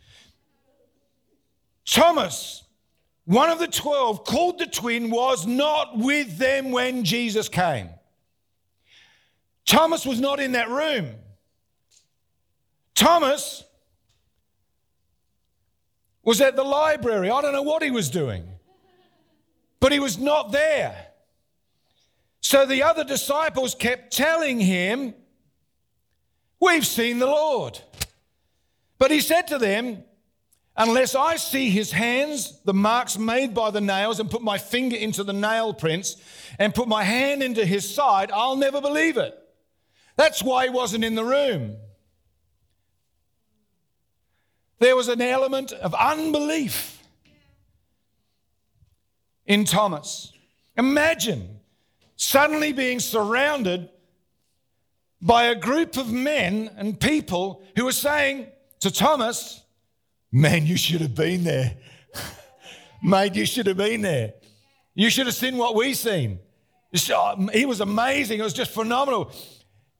Thomas, 1.84 2.63
one 3.24 3.48
of 3.50 3.58
the 3.58 3.68
twelve, 3.68 4.24
called 4.24 4.58
the 4.58 4.66
twin, 4.66 5.10
was 5.10 5.46
not 5.46 5.96
with 5.96 6.36
them 6.36 6.70
when 6.70 7.04
Jesus 7.04 7.48
came. 7.48 7.88
Thomas 9.64 10.04
was 10.04 10.20
not 10.20 10.40
in 10.40 10.52
that 10.52 10.68
room. 10.68 11.10
Thomas 12.94 13.64
was 16.22 16.40
at 16.40 16.54
the 16.54 16.64
library. 16.64 17.30
I 17.30 17.40
don't 17.40 17.52
know 17.52 17.62
what 17.62 17.82
he 17.82 17.90
was 17.90 18.10
doing, 18.10 18.46
but 19.80 19.90
he 19.90 20.00
was 20.00 20.18
not 20.18 20.52
there. 20.52 21.08
So 22.40 22.66
the 22.66 22.82
other 22.82 23.04
disciples 23.04 23.74
kept 23.74 24.12
telling 24.12 24.60
him, 24.60 25.14
We've 26.60 26.86
seen 26.86 27.18
the 27.18 27.26
Lord. 27.26 27.78
But 28.98 29.10
he 29.10 29.20
said 29.20 29.48
to 29.48 29.58
them, 29.58 30.04
Unless 30.76 31.14
I 31.14 31.36
see 31.36 31.70
his 31.70 31.92
hands, 31.92 32.60
the 32.64 32.74
marks 32.74 33.16
made 33.16 33.54
by 33.54 33.70
the 33.70 33.80
nails, 33.80 34.18
and 34.18 34.30
put 34.30 34.42
my 34.42 34.58
finger 34.58 34.96
into 34.96 35.22
the 35.22 35.32
nail 35.32 35.72
prints, 35.72 36.16
and 36.58 36.74
put 36.74 36.88
my 36.88 37.04
hand 37.04 37.42
into 37.42 37.64
his 37.64 37.92
side, 37.92 38.32
I'll 38.32 38.56
never 38.56 38.80
believe 38.80 39.16
it. 39.16 39.38
That's 40.16 40.42
why 40.42 40.64
he 40.64 40.70
wasn't 40.70 41.04
in 41.04 41.14
the 41.14 41.24
room. 41.24 41.76
There 44.80 44.96
was 44.96 45.08
an 45.08 45.22
element 45.22 45.72
of 45.72 45.94
unbelief 45.94 47.02
in 49.46 49.64
Thomas. 49.64 50.32
Imagine 50.76 51.60
suddenly 52.16 52.72
being 52.72 53.00
surrounded 53.00 53.88
by 55.20 55.44
a 55.44 55.54
group 55.54 55.96
of 55.96 56.12
men 56.12 56.70
and 56.76 56.98
people 56.98 57.62
who 57.76 57.84
were 57.84 57.92
saying 57.92 58.46
to 58.80 58.90
Thomas, 58.90 59.63
Man, 60.36 60.66
you 60.66 60.76
should 60.76 61.00
have 61.00 61.14
been 61.14 61.44
there. 61.44 61.76
Mate, 63.04 63.36
you 63.36 63.46
should 63.46 63.68
have 63.68 63.76
been 63.76 64.02
there. 64.02 64.34
You 64.92 65.08
should 65.08 65.26
have 65.26 65.34
seen 65.36 65.56
what 65.56 65.76
we 65.76 65.94
seen. 65.94 66.40
Oh, 67.10 67.48
he 67.52 67.64
was 67.66 67.80
amazing. 67.80 68.40
It 68.40 68.42
was 68.42 68.52
just 68.52 68.72
phenomenal. 68.72 69.30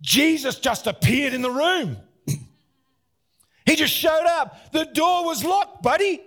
Jesus 0.01 0.59
just 0.59 0.89
appeared 0.89 1.35
in 1.35 1.43
the 1.43 1.53
room. 1.53 1.99
he 3.65 3.77
just 3.77 3.95
showed 3.95 4.27
up. 4.27 4.73
The 4.73 4.87
door 4.87 5.25
was 5.25 5.45
locked, 5.45 5.85
buddy. 5.85 6.21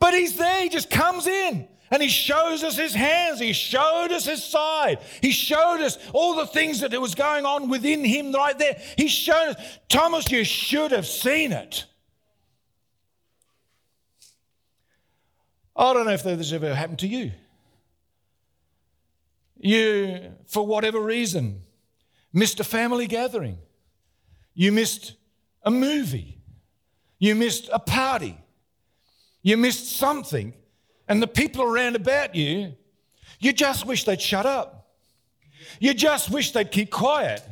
But 0.00 0.14
he's 0.14 0.36
there. 0.36 0.62
He 0.64 0.68
just 0.68 0.90
comes 0.90 1.28
in 1.28 1.68
and 1.92 2.02
he 2.02 2.08
shows 2.08 2.64
us 2.64 2.76
his 2.76 2.92
hands. 2.92 3.38
He 3.38 3.52
showed 3.52 4.08
us 4.10 4.24
his 4.24 4.42
side. 4.42 4.98
He 5.22 5.30
showed 5.30 5.80
us 5.80 5.96
all 6.12 6.34
the 6.34 6.46
things 6.48 6.80
that 6.80 6.92
was 7.00 7.14
going 7.14 7.46
on 7.46 7.68
within 7.68 8.04
him 8.04 8.32
right 8.32 8.58
there. 8.58 8.80
He 8.96 9.06
showed 9.06 9.50
us. 9.50 9.78
Thomas, 9.88 10.28
you 10.32 10.42
should 10.42 10.90
have 10.90 11.06
seen 11.06 11.52
it. 11.52 11.84
I 15.76 15.92
don't 15.92 16.06
know 16.06 16.12
if 16.12 16.22
this 16.22 16.52
ever 16.52 16.74
happened 16.74 16.98
to 17.00 17.06
you. 17.06 17.32
You, 19.58 20.32
for 20.46 20.66
whatever 20.66 21.00
reason, 21.00 21.62
missed 22.32 22.60
a 22.60 22.64
family 22.64 23.06
gathering. 23.06 23.58
You 24.54 24.72
missed 24.72 25.14
a 25.62 25.70
movie. 25.70 26.38
You 27.18 27.34
missed 27.34 27.68
a 27.72 27.78
party. 27.78 28.36
You 29.42 29.56
missed 29.56 29.96
something. 29.96 30.54
And 31.08 31.22
the 31.22 31.26
people 31.26 31.62
around 31.62 31.96
about 31.96 32.34
you, 32.34 32.74
you 33.38 33.52
just 33.52 33.86
wish 33.86 34.04
they'd 34.04 34.20
shut 34.20 34.46
up. 34.46 34.88
You 35.78 35.94
just 35.94 36.30
wish 36.30 36.52
they'd 36.52 36.70
keep 36.70 36.90
quiet 36.90 37.42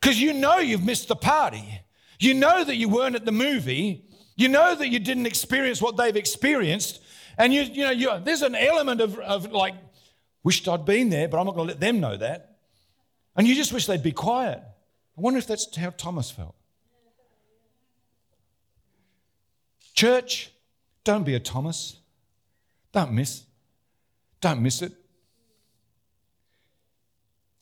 because 0.00 0.20
you 0.20 0.32
know 0.32 0.58
you've 0.58 0.84
missed 0.84 1.08
the 1.08 1.16
party. 1.16 1.82
You 2.18 2.34
know 2.34 2.64
that 2.64 2.76
you 2.76 2.88
weren't 2.88 3.16
at 3.16 3.24
the 3.24 3.32
movie. 3.32 4.04
You 4.36 4.48
know 4.48 4.74
that 4.74 4.88
you 4.88 4.98
didn't 4.98 5.26
experience 5.26 5.80
what 5.80 5.96
they've 5.96 6.16
experienced. 6.16 7.00
And 7.40 7.54
you, 7.54 7.62
you 7.62 7.84
know, 7.84 7.90
you, 7.90 8.10
there's 8.22 8.42
an 8.42 8.54
element 8.54 9.00
of, 9.00 9.18
of 9.18 9.50
like, 9.50 9.74
wished 10.42 10.68
I'd 10.68 10.84
been 10.84 11.08
there, 11.08 11.26
but 11.26 11.40
I'm 11.40 11.46
not 11.46 11.54
going 11.54 11.68
to 11.68 11.72
let 11.72 11.80
them 11.80 11.98
know 11.98 12.14
that. 12.18 12.58
And 13.34 13.48
you 13.48 13.54
just 13.54 13.72
wish 13.72 13.86
they'd 13.86 14.02
be 14.02 14.12
quiet. 14.12 14.58
I 14.60 15.20
wonder 15.20 15.38
if 15.38 15.46
that's 15.46 15.74
how 15.74 15.88
Thomas 15.88 16.30
felt. 16.30 16.54
Church, 19.94 20.52
don't 21.02 21.24
be 21.24 21.34
a 21.34 21.40
Thomas. 21.40 21.96
Don't 22.92 23.12
miss. 23.12 23.44
Don't 24.42 24.60
miss 24.60 24.82
it. 24.82 24.92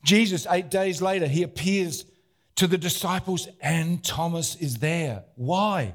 Jesus, 0.02 0.44
eight 0.50 0.70
days 0.70 1.00
later, 1.00 1.28
he 1.28 1.44
appears 1.44 2.04
to 2.56 2.66
the 2.66 2.78
disciples 2.78 3.46
and 3.60 4.02
Thomas 4.02 4.56
is 4.56 4.78
there. 4.78 5.22
Why? 5.36 5.94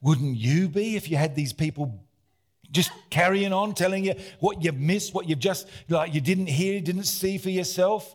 Wouldn't 0.00 0.36
you 0.36 0.68
be 0.68 0.94
if 0.94 1.10
you 1.10 1.16
had 1.16 1.34
these 1.34 1.52
people 1.52 2.03
just 2.74 2.90
carrying 3.08 3.52
on 3.52 3.74
telling 3.74 4.04
you 4.04 4.14
what 4.40 4.62
you've 4.62 4.78
missed, 4.78 5.14
what 5.14 5.28
you've 5.28 5.38
just, 5.38 5.66
like 5.88 6.12
you 6.12 6.20
didn't 6.20 6.48
hear, 6.48 6.80
didn't 6.80 7.04
see 7.04 7.38
for 7.38 7.50
yourself? 7.50 8.14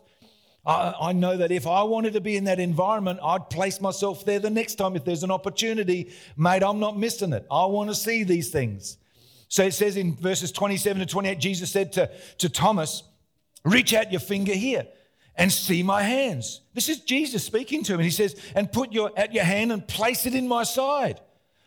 I, 0.64 0.94
I 1.00 1.12
know 1.12 1.36
that 1.38 1.50
if 1.50 1.66
I 1.66 1.82
wanted 1.82 2.12
to 2.12 2.20
be 2.20 2.36
in 2.36 2.44
that 2.44 2.60
environment, 2.60 3.18
I'd 3.22 3.48
place 3.50 3.80
myself 3.80 4.24
there 4.24 4.38
the 4.38 4.50
next 4.50 4.74
time 4.76 4.94
if 4.94 5.04
there's 5.04 5.24
an 5.24 5.30
opportunity. 5.30 6.12
Mate, 6.36 6.62
I'm 6.62 6.78
not 6.78 6.98
missing 6.98 7.32
it. 7.32 7.46
I 7.50 7.64
want 7.66 7.88
to 7.90 7.94
see 7.94 8.22
these 8.22 8.50
things. 8.50 8.98
So 9.48 9.64
it 9.64 9.72
says 9.72 9.96
in 9.96 10.14
verses 10.14 10.52
27 10.52 11.00
to 11.00 11.06
28, 11.06 11.38
Jesus 11.38 11.72
said 11.72 11.92
to, 11.94 12.10
to 12.38 12.48
Thomas, 12.48 13.02
Reach 13.64 13.92
out 13.92 14.10
your 14.10 14.20
finger 14.20 14.54
here 14.54 14.86
and 15.36 15.52
see 15.52 15.82
my 15.82 16.02
hands. 16.02 16.62
This 16.72 16.88
is 16.88 17.00
Jesus 17.00 17.44
speaking 17.44 17.82
to 17.84 17.92
him. 17.92 18.00
And 18.00 18.04
he 18.04 18.10
says, 18.10 18.40
And 18.54 18.70
put 18.72 18.92
your 18.92 19.10
at 19.16 19.34
your 19.34 19.44
hand 19.44 19.72
and 19.72 19.86
place 19.86 20.24
it 20.24 20.34
in 20.34 20.48
my 20.48 20.62
side. 20.62 21.20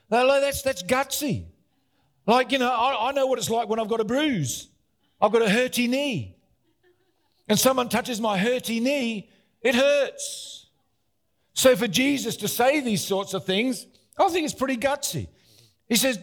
That's, 0.10 0.62
that's 0.62 0.84
gutsy. 0.84 1.45
Like, 2.25 2.51
you 2.51 2.59
know, 2.59 2.71
I, 2.71 3.09
I 3.09 3.12
know 3.12 3.27
what 3.27 3.39
it's 3.39 3.49
like 3.49 3.67
when 3.67 3.79
I've 3.79 3.89
got 3.89 3.99
a 3.99 4.05
bruise, 4.05 4.69
I've 5.19 5.31
got 5.31 5.41
a 5.41 5.47
hurty 5.47 5.89
knee 5.89 6.36
and 7.47 7.59
someone 7.59 7.89
touches 7.89 8.21
my 8.21 8.38
hurty 8.38 8.81
knee, 8.81 9.29
it 9.62 9.75
hurts. 9.75 10.67
So 11.53 11.75
for 11.75 11.88
Jesus 11.88 12.38
to 12.38 12.47
say 12.47 12.79
these 12.79 13.03
sorts 13.03 13.33
of 13.33 13.45
things, 13.45 13.86
I 14.17 14.27
think 14.29 14.45
it's 14.45 14.53
pretty 14.53 14.77
gutsy. 14.77 15.27
He 15.88 15.95
says, 15.95 16.17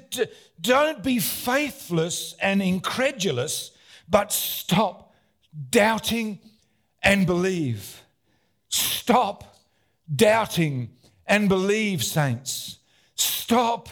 Don't 0.60 1.02
be 1.02 1.18
faithless 1.18 2.34
and 2.40 2.62
incredulous, 2.62 3.72
but 4.08 4.32
stop 4.32 5.14
doubting 5.70 6.40
and 7.02 7.26
believe. 7.26 8.02
Stop 8.68 9.56
doubting 10.14 10.90
and 11.26 11.48
believe, 11.48 12.02
saints. 12.02 12.78
Stop 13.14 13.88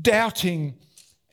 doubting 0.00 0.78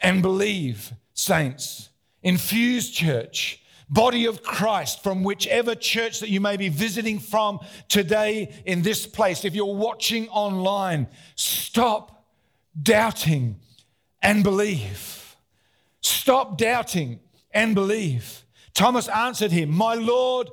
and 0.01 0.21
believe, 0.21 0.93
saints. 1.13 1.89
Infused 2.21 2.93
church 2.93 3.59
body 3.89 4.25
of 4.25 4.43
Christ 4.43 5.01
from 5.01 5.23
whichever 5.23 5.75
church 5.75 6.19
that 6.19 6.29
you 6.29 6.39
may 6.39 6.57
be 6.57 6.69
visiting 6.69 7.19
from 7.19 7.59
today 7.87 8.61
in 8.65 8.81
this 8.81 9.07
place. 9.07 9.43
If 9.43 9.55
you're 9.55 9.75
watching 9.75 10.29
online, 10.29 11.07
stop 11.35 12.25
doubting 12.81 13.59
and 14.21 14.43
believe. 14.43 15.35
Stop 16.01 16.57
doubting 16.57 17.19
and 17.51 17.73
believe. 17.73 18.43
Thomas 18.73 19.07
answered 19.07 19.51
him, 19.51 19.69
My 19.71 19.95
Lord 19.95 20.49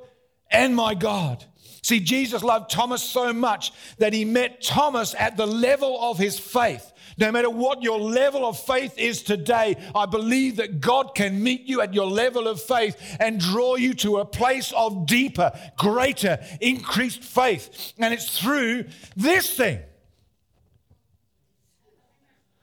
and 0.49 0.75
my 0.75 0.95
God. 0.95 1.45
See, 1.81 1.99
Jesus 1.99 2.43
loved 2.43 2.69
Thomas 2.69 3.01
so 3.01 3.33
much 3.33 3.71
that 3.97 4.13
he 4.13 4.25
met 4.25 4.61
Thomas 4.61 5.15
at 5.17 5.37
the 5.37 5.45
level 5.45 5.97
of 6.01 6.17
his 6.17 6.39
faith. 6.39 6.91
No 7.17 7.31
matter 7.31 7.49
what 7.49 7.81
your 7.81 7.99
level 7.99 8.45
of 8.45 8.59
faith 8.59 8.97
is 8.97 9.23
today, 9.23 9.75
I 9.95 10.05
believe 10.05 10.57
that 10.57 10.81
God 10.81 11.15
can 11.15 11.41
meet 11.41 11.63
you 11.63 11.81
at 11.81 11.93
your 11.93 12.05
level 12.05 12.47
of 12.47 12.61
faith 12.61 12.95
and 13.19 13.39
draw 13.39 13.75
you 13.75 13.93
to 13.95 14.17
a 14.17 14.25
place 14.25 14.71
of 14.75 15.07
deeper, 15.07 15.51
greater, 15.77 16.39
increased 16.61 17.23
faith. 17.23 17.93
And 17.97 18.13
it's 18.13 18.37
through 18.37 18.85
this 19.15 19.51
thing. 19.51 19.79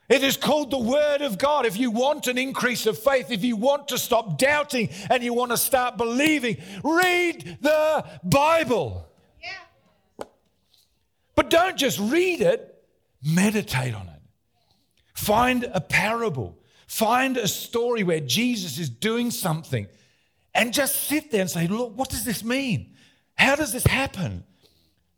It 0.07 0.23
is 0.23 0.37
called 0.37 0.69
the 0.69 0.77
Word 0.77 1.21
of 1.21 1.37
God. 1.37 1.65
If 1.65 1.77
you 1.77 1.89
want 1.89 2.27
an 2.27 2.37
increase 2.37 2.85
of 2.85 2.97
faith, 2.97 3.31
if 3.31 3.43
you 3.43 3.55
want 3.55 3.87
to 3.87 3.97
stop 3.97 4.37
doubting 4.37 4.89
and 5.09 5.23
you 5.23 5.33
want 5.33 5.51
to 5.51 5.57
start 5.57 5.97
believing, 5.97 6.57
read 6.83 7.57
the 7.61 8.05
Bible. 8.23 9.07
Yeah. 9.41 10.25
But 11.33 11.49
don't 11.49 11.75
just 11.75 11.99
read 11.99 12.41
it, 12.41 12.83
meditate 13.23 13.95
on 13.95 14.07
it. 14.07 14.21
Find 15.15 15.63
a 15.73 15.81
parable, 15.81 16.59
find 16.87 17.35
a 17.37 17.47
story 17.47 18.03
where 18.03 18.19
Jesus 18.19 18.77
is 18.77 18.89
doing 18.89 19.31
something, 19.31 19.87
and 20.53 20.71
just 20.71 21.03
sit 21.07 21.31
there 21.31 21.41
and 21.41 21.49
say, 21.49 21.67
Look, 21.67 21.97
what 21.97 22.09
does 22.09 22.25
this 22.25 22.43
mean? 22.43 22.93
How 23.33 23.55
does 23.55 23.73
this 23.73 23.85
happen? 23.85 24.43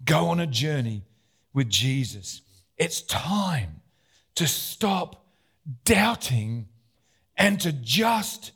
Go 0.06 0.28
on 0.28 0.40
a 0.40 0.48
journey 0.48 1.04
with 1.54 1.70
Jesus. 1.70 2.42
It's 2.78 3.02
time 3.02 3.77
to 4.38 4.48
stop 4.48 5.26
doubting 5.84 6.68
and 7.36 7.60
to 7.62 7.72
just 7.72 8.52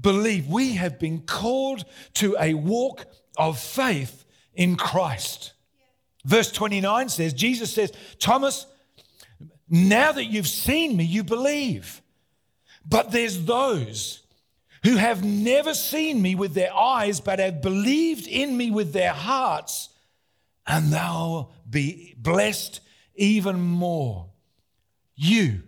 believe. 0.00 0.48
We 0.48 0.72
have 0.72 0.98
been 0.98 1.20
called 1.20 1.84
to 2.14 2.36
a 2.40 2.54
walk 2.54 3.06
of 3.36 3.58
faith 3.58 4.24
in 4.54 4.76
Christ. 4.76 5.52
Verse 6.24 6.50
29 6.50 7.10
says, 7.10 7.32
Jesus 7.34 7.72
says, 7.72 7.92
Thomas, 8.18 8.66
now 9.68 10.12
that 10.12 10.24
you've 10.24 10.48
seen 10.48 10.96
me, 10.96 11.04
you 11.04 11.22
believe. 11.24 12.02
But 12.86 13.12
there's 13.12 13.44
those 13.44 14.22
who 14.82 14.96
have 14.96 15.22
never 15.22 15.74
seen 15.74 16.22
me 16.22 16.34
with 16.36 16.54
their 16.54 16.74
eyes, 16.74 17.20
but 17.20 17.38
have 17.38 17.60
believed 17.60 18.26
in 18.26 18.56
me 18.56 18.70
with 18.70 18.94
their 18.94 19.12
hearts, 19.12 19.90
and 20.66 20.90
they'll 20.90 21.52
be 21.68 22.14
blessed 22.16 22.80
even 23.14 23.60
more. 23.60 24.27
You 25.20 25.64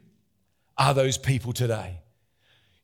are 0.78 0.94
those 0.94 1.18
people 1.18 1.52
today. 1.52 1.98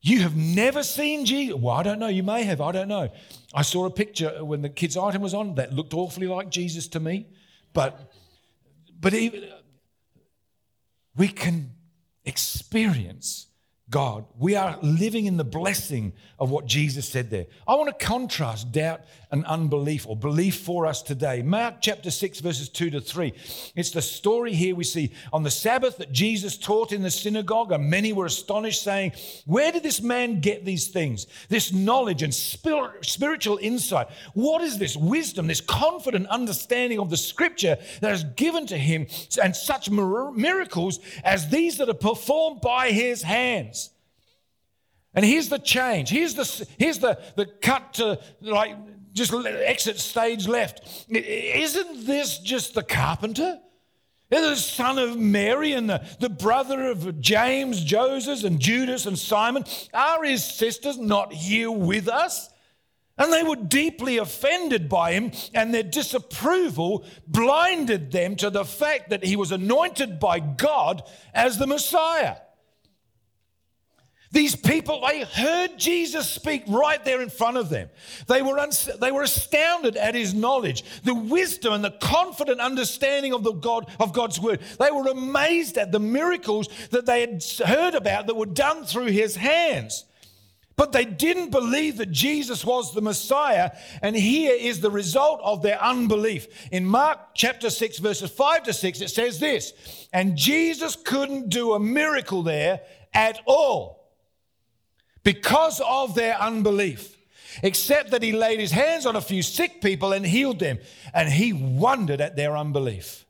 You 0.01 0.19
have 0.19 0.35
never 0.35 0.83
seen 0.83 1.25
Jesus. 1.25 1.55
Well, 1.55 1.73
I 1.73 1.81
don't 1.81 1.97
know. 1.97 2.09
You 2.09 2.23
may 2.23 2.43
have. 2.43 2.59
I 2.59 2.73
don't 2.73 2.89
know. 2.89 3.09
I 3.53 3.61
saw 3.61 3.85
a 3.85 3.89
picture 3.89 4.43
when 4.43 4.61
the 4.61 4.69
kids' 4.69 4.97
item 4.97 5.21
was 5.21 5.33
on 5.33 5.55
that 5.55 5.71
looked 5.71 5.93
awfully 5.93 6.27
like 6.27 6.49
Jesus 6.49 6.89
to 6.89 6.99
me. 6.99 7.27
But, 7.71 8.11
but 8.99 9.13
even, 9.13 9.49
we 11.15 11.29
can 11.29 11.71
experience 12.25 13.47
God. 13.89 14.25
We 14.37 14.55
are 14.55 14.77
living 14.81 15.27
in 15.27 15.37
the 15.37 15.45
blessing 15.45 16.11
of 16.39 16.49
what 16.49 16.65
Jesus 16.65 17.07
said 17.07 17.29
there. 17.29 17.45
I 17.65 17.75
want 17.75 17.87
to 17.97 18.05
contrast 18.05 18.73
doubt 18.73 19.01
and 19.31 19.45
unbelief 19.45 20.05
or 20.05 20.15
belief 20.17 20.59
for 20.59 20.85
us 20.85 21.01
today. 21.01 21.41
Mark 21.41 21.75
chapter 21.79 22.11
6, 22.11 22.41
verses 22.41 22.67
2 22.67 22.89
to 22.91 23.01
3. 23.01 23.33
It's 23.75 23.91
the 23.91 24.01
story 24.01 24.53
here 24.53 24.75
we 24.75 24.83
see 24.83 25.13
on 25.31 25.43
the 25.43 25.51
Sabbath 25.51 25.97
that 25.99 26.11
Jesus 26.11 26.57
taught 26.57 26.91
in 26.91 27.01
the 27.01 27.09
synagogue, 27.09 27.71
and 27.71 27.89
many 27.89 28.11
were 28.11 28.25
astonished, 28.25 28.83
saying, 28.83 29.13
Where 29.45 29.71
did 29.71 29.83
this 29.83 30.01
man 30.01 30.41
get 30.41 30.65
these 30.65 30.89
things? 30.89 31.27
This 31.47 31.71
knowledge 31.71 32.23
and 32.23 32.33
spiritual 32.33 33.57
insight. 33.61 34.07
What 34.33 34.61
is 34.61 34.77
this 34.77 34.97
wisdom, 34.97 35.47
this 35.47 35.61
confident 35.61 36.27
understanding 36.27 36.99
of 36.99 37.09
the 37.09 37.17
scripture 37.17 37.77
that 38.01 38.11
is 38.11 38.25
given 38.35 38.67
to 38.67 38.77
him, 38.77 39.07
and 39.41 39.55
such 39.55 39.89
miracles 39.89 40.99
as 41.23 41.49
these 41.49 41.77
that 41.77 41.87
are 41.87 41.93
performed 41.93 42.59
by 42.59 42.91
his 42.91 43.21
hands? 43.21 43.76
And 45.13 45.25
here's 45.25 45.49
the 45.49 45.59
change. 45.59 46.09
Here's 46.09 46.35
the, 46.35 46.67
here's 46.77 46.99
the, 46.99 47.19
the 47.35 47.45
cut 47.45 47.95
to 47.95 48.19
like 48.41 48.75
just 49.13 49.33
exit 49.33 49.99
stage 49.99 50.47
left. 50.47 51.07
Isn't 51.09 52.05
this 52.05 52.39
just 52.39 52.73
the 52.73 52.83
carpenter? 52.83 53.59
The 54.29 54.55
son 54.55 54.99
of 54.99 55.17
Mary 55.17 55.71
and 55.71 55.89
the, 55.89 56.05
the 56.19 56.29
brother 56.29 56.91
of 56.91 57.21
James, 57.21 57.83
Joseph, 57.83 58.43
and 58.43 58.59
Judas 58.59 59.05
and 59.05 59.17
Simon. 59.17 59.63
Are 59.93 60.23
his 60.23 60.43
sisters 60.43 60.97
not 60.97 61.33
here 61.33 61.71
with 61.71 62.07
us? 62.09 62.49
And 63.17 63.33
they 63.33 63.41
were 63.41 63.55
deeply 63.55 64.17
offended 64.17 64.89
by 64.89 65.13
him, 65.13 65.31
and 65.53 65.73
their 65.73 65.81
disapproval 65.81 67.05
blinded 67.25 68.11
them 68.11 68.35
to 68.35 68.51
the 68.51 68.65
fact 68.65 69.09
that 69.09 69.23
he 69.23 69.35
was 69.35 69.51
anointed 69.51 70.19
by 70.19 70.39
God 70.39 71.01
as 71.33 71.57
the 71.57 71.65
Messiah. 71.65 72.35
These 74.31 74.55
people, 74.55 75.05
they 75.07 75.23
heard 75.23 75.77
Jesus 75.77 76.29
speak 76.29 76.63
right 76.67 77.03
there 77.05 77.21
in 77.21 77.29
front 77.29 77.57
of 77.57 77.69
them. 77.69 77.89
They 78.27 78.41
were, 78.41 78.59
they 78.99 79.11
were 79.11 79.23
astounded 79.23 79.95
at 79.95 80.15
his 80.15 80.33
knowledge, 80.33 80.83
the 81.03 81.15
wisdom 81.15 81.73
and 81.73 81.83
the 81.83 81.95
confident 82.01 82.59
understanding 82.59 83.33
of, 83.33 83.43
the 83.43 83.53
God, 83.53 83.89
of 83.99 84.11
God's 84.11 84.39
word. 84.39 84.59
They 84.79 84.91
were 84.91 85.07
amazed 85.07 85.77
at 85.77 85.91
the 85.91 85.99
miracles 85.99 86.67
that 86.91 87.05
they 87.05 87.21
had 87.21 87.43
heard 87.65 87.95
about 87.95 88.27
that 88.27 88.35
were 88.35 88.45
done 88.45 88.83
through 88.83 89.07
his 89.07 89.37
hands. 89.37 90.03
But 90.75 90.91
they 90.91 91.05
didn't 91.05 91.49
believe 91.49 91.97
that 91.97 92.11
Jesus 92.11 92.63
was 92.63 92.93
the 92.93 93.01
Messiah. 93.01 93.71
And 94.03 94.15
here 94.15 94.55
is 94.55 94.79
the 94.79 94.91
result 94.91 95.39
of 95.43 95.63
their 95.63 95.81
unbelief. 95.81 96.47
In 96.71 96.85
Mark 96.85 97.33
chapter 97.33 97.71
6, 97.71 97.97
verses 97.97 98.29
5 98.29 98.63
to 98.63 98.73
6, 98.73 99.01
it 99.01 99.09
says 99.09 99.39
this 99.39 99.73
And 100.13 100.37
Jesus 100.37 100.95
couldn't 100.95 101.49
do 101.49 101.73
a 101.73 101.79
miracle 101.79 102.43
there 102.43 102.81
at 103.13 103.39
all 103.45 103.97
because 105.27 105.81
of 105.85 106.15
their 106.15 106.39
unbelief, 106.39 107.17
except 107.61 108.11
that 108.11 108.23
he 108.23 108.31
laid 108.31 108.61
his 108.61 108.71
hands 108.71 109.05
on 109.05 109.17
a 109.17 109.21
few 109.21 109.41
sick 109.41 109.81
people 109.81 110.13
and 110.13 110.25
healed 110.25 110.57
them. 110.57 110.79
And 111.13 111.27
he 111.27 111.51
wondered 111.51 112.21
at 112.21 112.37
their 112.37 112.55
unbelief. 112.55 113.25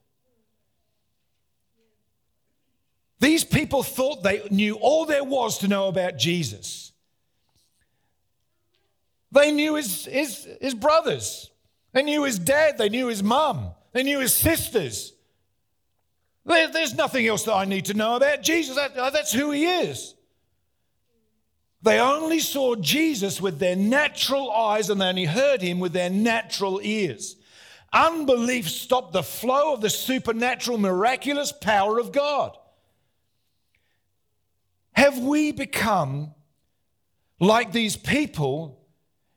These 3.20 3.46
people 3.46 3.82
thought 3.82 4.22
they 4.22 4.48
knew 4.52 4.76
all 4.76 5.08
there 5.08 5.24
was 5.24 5.58
to 5.58 5.68
know 5.68 5.88
about 5.88 6.20
Jesus. 6.20 6.92
They 9.32 9.52
knew 9.52 9.74
his, 9.74 10.06
his, 10.06 10.48
his 10.62 10.76
brothers, 10.76 11.50
they 11.94 12.04
knew 12.04 12.26
his 12.26 12.38
dad, 12.38 12.78
they 12.78 12.90
knew 12.90 13.08
his 13.08 13.24
mum, 13.24 13.72
they 13.94 14.04
knew 14.04 14.20
his 14.20 14.36
sisters. 14.36 15.14
There, 16.46 16.72
there's 16.72 16.94
nothing 16.94 17.26
else 17.26 17.42
that 17.46 17.56
I 17.56 17.66
need 17.66 17.86
to 17.86 17.96
know 17.96 18.18
about 18.18 18.44
Jesus. 18.44 18.76
That, 18.76 18.94
that's 18.94 19.34
who 19.34 19.50
he 19.50 19.66
is. 19.66 20.14
They 21.82 22.00
only 22.00 22.40
saw 22.40 22.76
Jesus 22.76 23.40
with 23.40 23.60
their 23.60 23.76
natural 23.76 24.52
eyes 24.52 24.90
and 24.90 25.00
they 25.00 25.06
only 25.06 25.26
heard 25.26 25.62
him 25.62 25.80
with 25.80 25.94
their 25.94 26.10
natural 26.10 26.80
ears. 26.82 27.36
Unbelief 27.94 28.70
stopped 28.70 29.14
the 29.14 29.24
flow 29.24 29.74
of 29.74 29.82
the 29.82 29.90
supernatural, 29.90 30.78
miraculous 30.78 31.52
power 31.52 32.00
of 32.00 32.12
God. 32.12 32.58
Have 34.94 35.20
we 35.20 35.52
become 35.52 36.34
like 37.40 37.72
these 37.72 37.96
people 37.96 38.80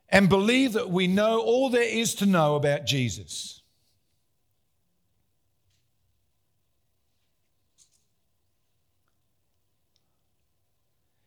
and 0.08 0.28
believe 0.28 0.72
that 0.72 0.90
we 0.90 1.06
know 1.06 1.40
all 1.40 1.70
there 1.70 1.82
is 1.82 2.14
to 2.16 2.26
know 2.26 2.56
about 2.56 2.86
Jesus? 2.86 3.59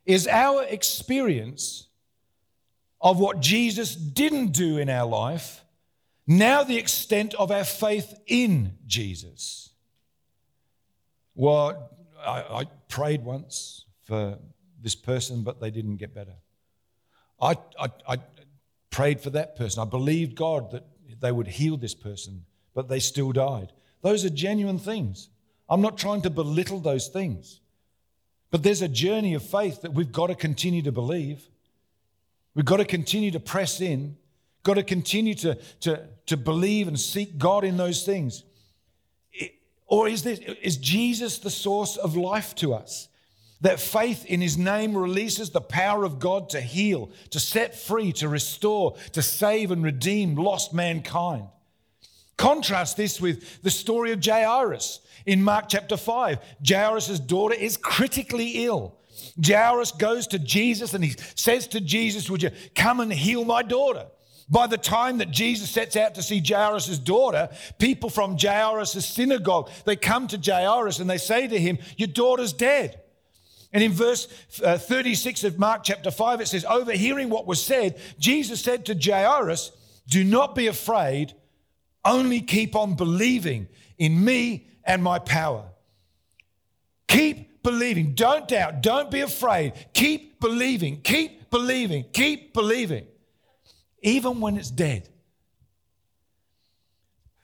Is 0.06 0.28
our 0.28 0.64
experience 0.64 1.88
of 3.02 3.20
what 3.20 3.40
Jesus 3.40 3.96
didn't 3.96 4.54
do 4.54 4.78
in 4.78 4.90
our 4.90 5.08
life, 5.08 5.64
now 6.26 6.64
the 6.64 6.78
extent 6.78 7.34
of 7.36 7.52
our 7.52 7.66
faith 7.66 8.18
in 8.28 8.78
Jesus. 8.88 9.72
Well, 11.36 11.90
I, 12.26 12.42
I 12.42 12.66
prayed 12.88 13.26
once 13.26 13.86
for 14.04 14.38
this 14.82 14.96
person, 14.96 15.44
but 15.44 15.60
they 15.60 15.72
didn't 15.72 15.98
get 15.98 16.14
better. 16.14 16.36
I, 17.42 17.58
I, 17.80 17.90
I 18.08 18.18
prayed 18.90 19.20
for 19.20 19.32
that 19.32 19.58
person. 19.58 19.82
I 19.82 19.86
believed 19.86 20.36
God 20.36 20.72
that 20.72 20.86
they 21.20 21.32
would 21.32 21.48
heal 21.48 21.78
this 21.78 21.96
person, 21.96 22.46
but 22.74 22.88
they 22.88 23.00
still 23.00 23.32
died. 23.32 23.74
Those 24.02 24.24
are 24.24 24.30
genuine 24.30 24.80
things. 24.80 25.30
I'm 25.70 25.82
not 25.82 25.98
trying 25.98 26.22
to 26.22 26.30
belittle 26.30 26.80
those 26.80 27.08
things. 27.08 27.60
But 28.54 28.62
there's 28.62 28.84
a 28.84 28.88
journey 28.88 29.34
of 29.34 29.42
faith 29.42 29.82
that 29.82 29.96
we've 29.96 30.12
got 30.12 30.28
to 30.28 30.36
continue 30.36 30.84
to 30.84 30.92
believe. 30.92 31.50
We've 32.54 32.64
got 32.64 32.78
to 32.78 32.86
continue 32.86 33.32
to 33.32 33.40
press 33.40 33.82
in, 33.82 34.16
got 34.62 34.76
to 34.76 34.84
continue 34.84 35.34
to, 35.34 35.56
to, 35.80 36.08
to 36.28 36.38
believe 36.38 36.88
and 36.88 37.00
seek 37.00 37.40
God 37.40 37.64
in 37.64 37.78
those 37.78 38.06
things. 38.06 38.44
or 39.88 40.08
is, 40.08 40.22
this, 40.22 40.38
is 40.38 40.78
Jesus 40.78 41.40
the 41.40 41.50
source 41.50 41.98
of 41.98 42.16
life 42.16 42.54
to 42.58 42.76
us? 42.76 43.08
That 43.62 43.80
faith 43.80 44.24
in 44.28 44.40
his 44.40 44.56
name 44.56 44.96
releases 44.96 45.50
the 45.50 45.60
power 45.60 46.04
of 46.04 46.20
God 46.20 46.50
to 46.50 46.62
heal, 46.62 47.10
to 47.32 47.40
set 47.40 47.74
free, 47.74 48.12
to 48.14 48.30
restore, 48.30 48.96
to 49.14 49.24
save 49.24 49.72
and 49.72 49.84
redeem 49.84 50.36
lost 50.36 50.76
mankind. 50.76 51.48
Contrast 52.44 52.98
this 52.98 53.22
with 53.22 53.62
the 53.64 53.72
story 53.72 54.12
of 54.12 54.22
Jairus 54.22 55.00
in 55.26 55.42
Mark 55.42 55.70
chapter 55.70 55.96
5. 55.96 56.40
Jairus' 56.68 57.18
daughter 57.18 57.56
is 57.56 57.78
critically 57.78 58.66
ill. 58.66 58.98
Jairus 59.42 59.94
goes 59.94 60.28
to 60.28 60.40
Jesus 60.40 60.94
and 60.94 61.06
he 61.06 61.16
says 61.36 61.68
to 61.68 61.80
Jesus, 61.80 62.30
Would 62.30 62.44
you 62.44 62.52
come 62.76 63.00
and 63.00 63.14
heal 63.14 63.46
my 63.46 63.62
daughter? 63.62 64.08
By 64.50 64.68
the 64.68 64.78
time 64.78 65.20
that 65.20 65.32
Jesus 65.32 65.70
sets 65.70 65.96
out 65.96 66.16
to 66.16 66.22
see 66.22 66.44
Jairus' 66.46 67.00
daughter, 67.00 67.48
people 67.80 68.10
from 68.10 68.38
Jairus' 68.38 69.06
synagogue, 69.06 69.70
they 69.86 69.96
come 69.96 70.28
to 70.28 70.38
Jairus 70.38 71.00
and 71.00 71.10
they 71.10 71.20
say 71.20 71.48
to 71.48 71.58
him, 71.58 71.78
Your 71.96 72.10
daughter's 72.10 72.52
dead. 72.52 73.00
And 73.72 73.82
in 73.82 73.94
verse 73.94 74.28
uh, 74.62 74.78
36 74.78 75.46
of 75.46 75.58
Mark 75.58 75.86
chapter 75.86 76.12
5, 76.12 76.42
it 76.42 76.50
says, 76.50 76.66
Overhearing 76.66 77.30
what 77.30 77.48
was 77.48 77.64
said, 77.64 77.98
Jesus 78.20 78.60
said 78.60 78.86
to 78.88 79.00
Jairus, 79.02 79.72
Do 80.10 80.26
not 80.26 80.56
be 80.56 80.68
afraid, 80.68 81.36
only 82.06 82.42
keep 82.42 82.76
on 82.76 82.96
believing 82.96 83.68
in 83.98 84.24
me 84.24 84.68
and 84.84 85.02
my 85.04 85.20
power. 85.20 85.66
Keep 87.08 87.64
believing. 87.64 88.14
Don't 88.14 88.48
doubt. 88.48 88.82
Don't 88.82 89.10
be 89.10 89.22
afraid. 89.22 89.74
Keep 89.94 90.40
believing. 90.40 91.02
Keep 91.02 91.50
believing. 91.50 92.06
Keep 92.12 92.54
believing. 92.54 93.06
Even 94.02 94.42
when 94.42 94.58
it's 94.58 94.72
dead. 94.72 95.10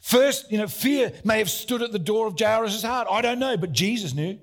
First, 0.02 0.52
you 0.52 0.58
know, 0.58 0.68
fear 0.68 1.14
may 1.24 1.38
have 1.38 1.50
stood 1.50 1.82
at 1.82 1.92
the 1.92 2.00
door 2.00 2.28
of 2.28 2.36
Jairus' 2.38 2.82
heart. 2.82 3.08
I 3.10 3.22
don't 3.22 3.40
know, 3.40 3.58
but 3.58 3.72
Jesus 3.72 4.14
knew. 4.14 4.40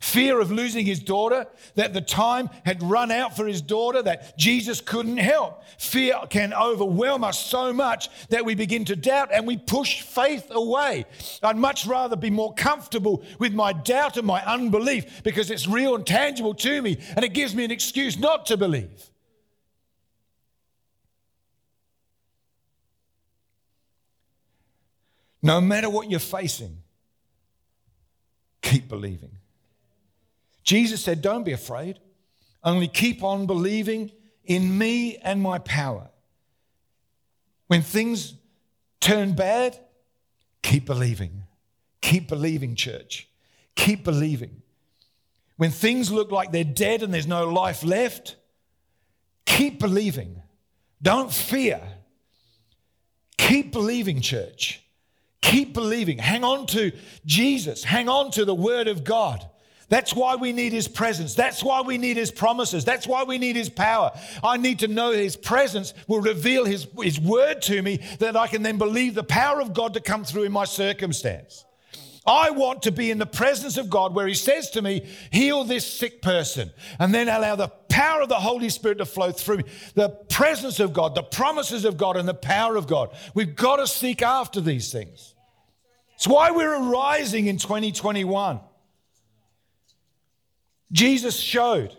Fear 0.00 0.40
of 0.40 0.52
losing 0.52 0.86
his 0.86 1.00
daughter, 1.00 1.46
that 1.74 1.92
the 1.92 2.00
time 2.00 2.50
had 2.64 2.82
run 2.82 3.10
out 3.10 3.34
for 3.34 3.46
his 3.46 3.60
daughter, 3.60 4.00
that 4.02 4.38
Jesus 4.38 4.80
couldn't 4.80 5.16
help. 5.16 5.64
Fear 5.76 6.20
can 6.30 6.54
overwhelm 6.54 7.24
us 7.24 7.44
so 7.44 7.72
much 7.72 8.08
that 8.28 8.44
we 8.44 8.54
begin 8.54 8.84
to 8.84 8.96
doubt 8.96 9.30
and 9.32 9.44
we 9.44 9.56
push 9.56 10.02
faith 10.02 10.46
away. 10.50 11.04
I'd 11.42 11.56
much 11.56 11.84
rather 11.84 12.14
be 12.14 12.30
more 12.30 12.54
comfortable 12.54 13.24
with 13.40 13.52
my 13.52 13.72
doubt 13.72 14.16
and 14.16 14.26
my 14.26 14.44
unbelief 14.44 15.24
because 15.24 15.50
it's 15.50 15.66
real 15.66 15.96
and 15.96 16.06
tangible 16.06 16.54
to 16.54 16.80
me 16.80 16.98
and 17.16 17.24
it 17.24 17.34
gives 17.34 17.54
me 17.54 17.64
an 17.64 17.72
excuse 17.72 18.16
not 18.16 18.46
to 18.46 18.56
believe. 18.56 19.10
No 25.42 25.60
matter 25.60 25.90
what 25.90 26.08
you're 26.08 26.20
facing, 26.20 26.78
keep 28.62 28.88
believing. 28.88 29.37
Jesus 30.68 31.02
said, 31.02 31.22
Don't 31.22 31.44
be 31.44 31.52
afraid, 31.52 31.98
only 32.62 32.88
keep 32.88 33.24
on 33.24 33.46
believing 33.46 34.12
in 34.44 34.76
me 34.76 35.16
and 35.16 35.40
my 35.40 35.58
power. 35.60 36.10
When 37.68 37.80
things 37.80 38.34
turn 39.00 39.32
bad, 39.32 39.78
keep 40.62 40.84
believing. 40.84 41.44
Keep 42.02 42.28
believing, 42.28 42.74
church. 42.74 43.30
Keep 43.76 44.04
believing. 44.04 44.60
When 45.56 45.70
things 45.70 46.12
look 46.12 46.30
like 46.30 46.52
they're 46.52 46.64
dead 46.64 47.02
and 47.02 47.14
there's 47.14 47.26
no 47.26 47.48
life 47.48 47.82
left, 47.82 48.36
keep 49.46 49.80
believing. 49.80 50.42
Don't 51.00 51.32
fear. 51.32 51.80
Keep 53.38 53.72
believing, 53.72 54.20
church. 54.20 54.82
Keep 55.40 55.72
believing. 55.72 56.18
Hang 56.18 56.44
on 56.44 56.66
to 56.66 56.92
Jesus. 57.24 57.84
Hang 57.84 58.10
on 58.10 58.30
to 58.32 58.44
the 58.44 58.54
Word 58.54 58.86
of 58.86 59.02
God. 59.02 59.48
That's 59.88 60.14
why 60.14 60.36
we 60.36 60.52
need 60.52 60.72
His 60.72 60.86
presence. 60.86 61.34
That's 61.34 61.62
why 61.62 61.80
we 61.80 61.96
need 61.96 62.16
His 62.16 62.30
promises. 62.30 62.84
That's 62.84 63.06
why 63.06 63.24
we 63.24 63.38
need 63.38 63.56
His 63.56 63.70
power. 63.70 64.12
I 64.44 64.58
need 64.58 64.80
to 64.80 64.88
know 64.88 65.12
His 65.12 65.36
presence 65.36 65.94
will 66.06 66.20
reveal 66.20 66.66
His, 66.66 66.86
His 67.00 67.18
Word 67.18 67.62
to 67.62 67.80
me 67.80 68.00
that 68.18 68.36
I 68.36 68.48
can 68.48 68.62
then 68.62 68.76
believe 68.76 69.14
the 69.14 69.24
power 69.24 69.60
of 69.60 69.72
God 69.72 69.94
to 69.94 70.00
come 70.00 70.24
through 70.24 70.44
in 70.44 70.52
my 70.52 70.64
circumstance. 70.64 71.64
I 72.26 72.50
want 72.50 72.82
to 72.82 72.92
be 72.92 73.10
in 73.10 73.16
the 73.16 73.24
presence 73.24 73.78
of 73.78 73.88
God 73.88 74.14
where 74.14 74.26
He 74.26 74.34
says 74.34 74.68
to 74.70 74.82
me, 74.82 75.08
heal 75.30 75.64
this 75.64 75.86
sick 75.86 76.20
person, 76.20 76.70
and 76.98 77.14
then 77.14 77.28
allow 77.28 77.56
the 77.56 77.68
power 77.88 78.20
of 78.20 78.28
the 78.28 78.34
Holy 78.34 78.68
Spirit 78.68 78.98
to 78.98 79.06
flow 79.06 79.32
through 79.32 79.58
me. 79.58 79.64
The 79.94 80.10
presence 80.10 80.78
of 80.80 80.92
God, 80.92 81.14
the 81.14 81.22
promises 81.22 81.86
of 81.86 81.96
God, 81.96 82.18
and 82.18 82.28
the 82.28 82.34
power 82.34 82.76
of 82.76 82.86
God. 82.86 83.16
We've 83.32 83.56
got 83.56 83.76
to 83.76 83.86
seek 83.86 84.20
after 84.20 84.60
these 84.60 84.92
things. 84.92 85.34
It's 86.16 86.28
why 86.28 86.50
we're 86.50 86.74
arising 86.74 87.46
in 87.46 87.56
2021. 87.56 88.60
Jesus 90.92 91.36
showed 91.38 91.96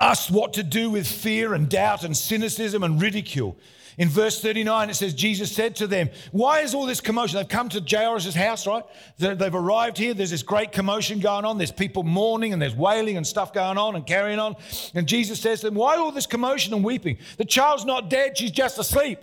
us 0.00 0.30
what 0.30 0.54
to 0.54 0.62
do 0.62 0.90
with 0.90 1.06
fear 1.06 1.54
and 1.54 1.68
doubt 1.68 2.04
and 2.04 2.16
cynicism 2.16 2.82
and 2.82 3.00
ridicule. 3.00 3.58
In 3.98 4.08
verse 4.08 4.40
39, 4.40 4.90
it 4.90 4.94
says, 4.94 5.12
Jesus 5.12 5.50
said 5.50 5.74
to 5.76 5.88
them, 5.88 6.08
Why 6.30 6.60
is 6.60 6.72
all 6.72 6.86
this 6.86 7.00
commotion? 7.00 7.36
They've 7.36 7.48
come 7.48 7.68
to 7.70 7.80
Jairus' 7.80 8.32
house, 8.32 8.64
right? 8.64 8.84
They've 9.18 9.54
arrived 9.54 9.98
here. 9.98 10.14
There's 10.14 10.30
this 10.30 10.44
great 10.44 10.70
commotion 10.70 11.18
going 11.18 11.44
on. 11.44 11.58
There's 11.58 11.72
people 11.72 12.04
mourning 12.04 12.52
and 12.52 12.62
there's 12.62 12.76
wailing 12.76 13.16
and 13.16 13.26
stuff 13.26 13.52
going 13.52 13.76
on 13.76 13.96
and 13.96 14.06
carrying 14.06 14.38
on. 14.38 14.54
And 14.94 15.08
Jesus 15.08 15.40
says 15.40 15.60
to 15.60 15.66
them, 15.66 15.74
Why 15.74 15.96
all 15.96 16.12
this 16.12 16.28
commotion 16.28 16.72
and 16.74 16.84
weeping? 16.84 17.18
The 17.38 17.44
child's 17.44 17.84
not 17.84 18.08
dead, 18.08 18.38
she's 18.38 18.52
just 18.52 18.78
asleep. 18.78 19.18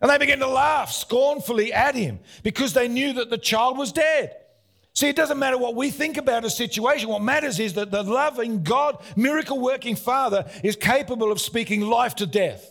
And 0.00 0.10
they 0.10 0.18
begin 0.18 0.40
to 0.40 0.48
laugh 0.48 0.90
scornfully 0.90 1.72
at 1.72 1.94
him 1.94 2.18
because 2.42 2.72
they 2.72 2.88
knew 2.88 3.12
that 3.12 3.30
the 3.30 3.38
child 3.38 3.78
was 3.78 3.92
dead. 3.92 4.34
See, 4.94 5.08
it 5.08 5.16
doesn't 5.16 5.38
matter 5.38 5.56
what 5.56 5.74
we 5.74 5.90
think 5.90 6.18
about 6.18 6.44
a 6.44 6.50
situation. 6.50 7.08
What 7.08 7.22
matters 7.22 7.58
is 7.58 7.74
that 7.74 7.90
the 7.90 8.02
loving 8.02 8.62
God, 8.62 9.02
miracle 9.16 9.58
working 9.58 9.96
Father, 9.96 10.48
is 10.62 10.76
capable 10.76 11.32
of 11.32 11.40
speaking 11.40 11.80
life 11.80 12.14
to 12.16 12.26
death. 12.26 12.68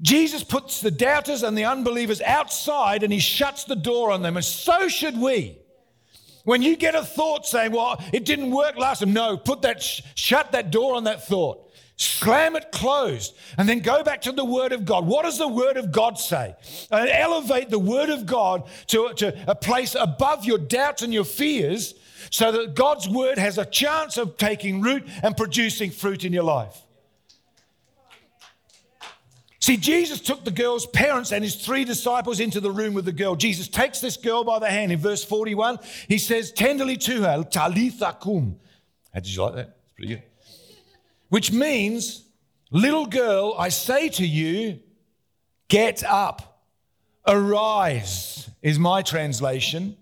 Jesus 0.00 0.44
puts 0.44 0.80
the 0.80 0.90
doubters 0.90 1.42
and 1.42 1.56
the 1.56 1.64
unbelievers 1.64 2.20
outside 2.20 3.02
and 3.02 3.12
he 3.12 3.18
shuts 3.18 3.64
the 3.64 3.74
door 3.74 4.10
on 4.10 4.22
them, 4.22 4.36
and 4.36 4.44
so 4.44 4.88
should 4.88 5.18
we. 5.18 5.58
When 6.44 6.62
you 6.62 6.76
get 6.76 6.94
a 6.94 7.02
thought 7.02 7.44
saying, 7.44 7.72
Well, 7.72 8.00
it 8.12 8.24
didn't 8.24 8.52
work 8.52 8.76
last 8.76 9.00
time, 9.00 9.12
no, 9.12 9.36
put 9.36 9.62
that, 9.62 9.82
shut 9.82 10.52
that 10.52 10.70
door 10.70 10.94
on 10.94 11.04
that 11.04 11.26
thought 11.26 11.65
slam 11.96 12.56
it 12.56 12.70
closed, 12.72 13.34
and 13.56 13.68
then 13.68 13.80
go 13.80 14.02
back 14.02 14.22
to 14.22 14.32
the 14.32 14.44
Word 14.44 14.72
of 14.72 14.84
God. 14.84 15.06
What 15.06 15.24
does 15.24 15.38
the 15.38 15.48
Word 15.48 15.76
of 15.76 15.92
God 15.92 16.18
say? 16.18 16.54
And 16.90 17.08
elevate 17.08 17.70
the 17.70 17.78
Word 17.78 18.10
of 18.10 18.26
God 18.26 18.68
to, 18.88 19.12
to 19.14 19.50
a 19.50 19.54
place 19.54 19.96
above 19.98 20.44
your 20.44 20.58
doubts 20.58 21.02
and 21.02 21.12
your 21.12 21.24
fears 21.24 21.94
so 22.30 22.52
that 22.52 22.74
God's 22.74 23.08
Word 23.08 23.38
has 23.38 23.56
a 23.56 23.64
chance 23.64 24.18
of 24.18 24.36
taking 24.36 24.82
root 24.82 25.08
and 25.22 25.36
producing 25.36 25.90
fruit 25.90 26.24
in 26.24 26.32
your 26.32 26.44
life. 26.44 26.82
See, 29.58 29.76
Jesus 29.76 30.20
took 30.20 30.44
the 30.44 30.52
girl's 30.52 30.86
parents 30.86 31.32
and 31.32 31.42
his 31.42 31.56
three 31.56 31.84
disciples 31.84 32.38
into 32.38 32.60
the 32.60 32.70
room 32.70 32.94
with 32.94 33.04
the 33.04 33.10
girl. 33.10 33.34
Jesus 33.34 33.66
takes 33.66 34.00
this 34.00 34.16
girl 34.16 34.44
by 34.44 34.60
the 34.60 34.70
hand. 34.70 34.92
In 34.92 34.98
verse 34.98 35.24
41, 35.24 35.78
he 36.06 36.18
says 36.18 36.52
tenderly 36.52 36.96
to 36.98 37.22
her, 37.22 37.42
Talitha 37.42 38.16
cum. 38.20 38.60
How 39.12 39.20
did 39.20 39.34
you 39.34 39.42
like 39.42 39.54
that? 39.54 39.76
It's 39.82 39.92
pretty 39.96 40.14
good 40.14 40.22
which 41.28 41.52
means, 41.52 42.24
little 42.70 43.06
girl, 43.06 43.54
I 43.58 43.68
say 43.68 44.08
to 44.10 44.26
you, 44.26 44.80
get 45.68 46.04
up, 46.04 46.62
arise, 47.26 48.48
is 48.62 48.78
my 48.78 49.02
translation. 49.02 49.96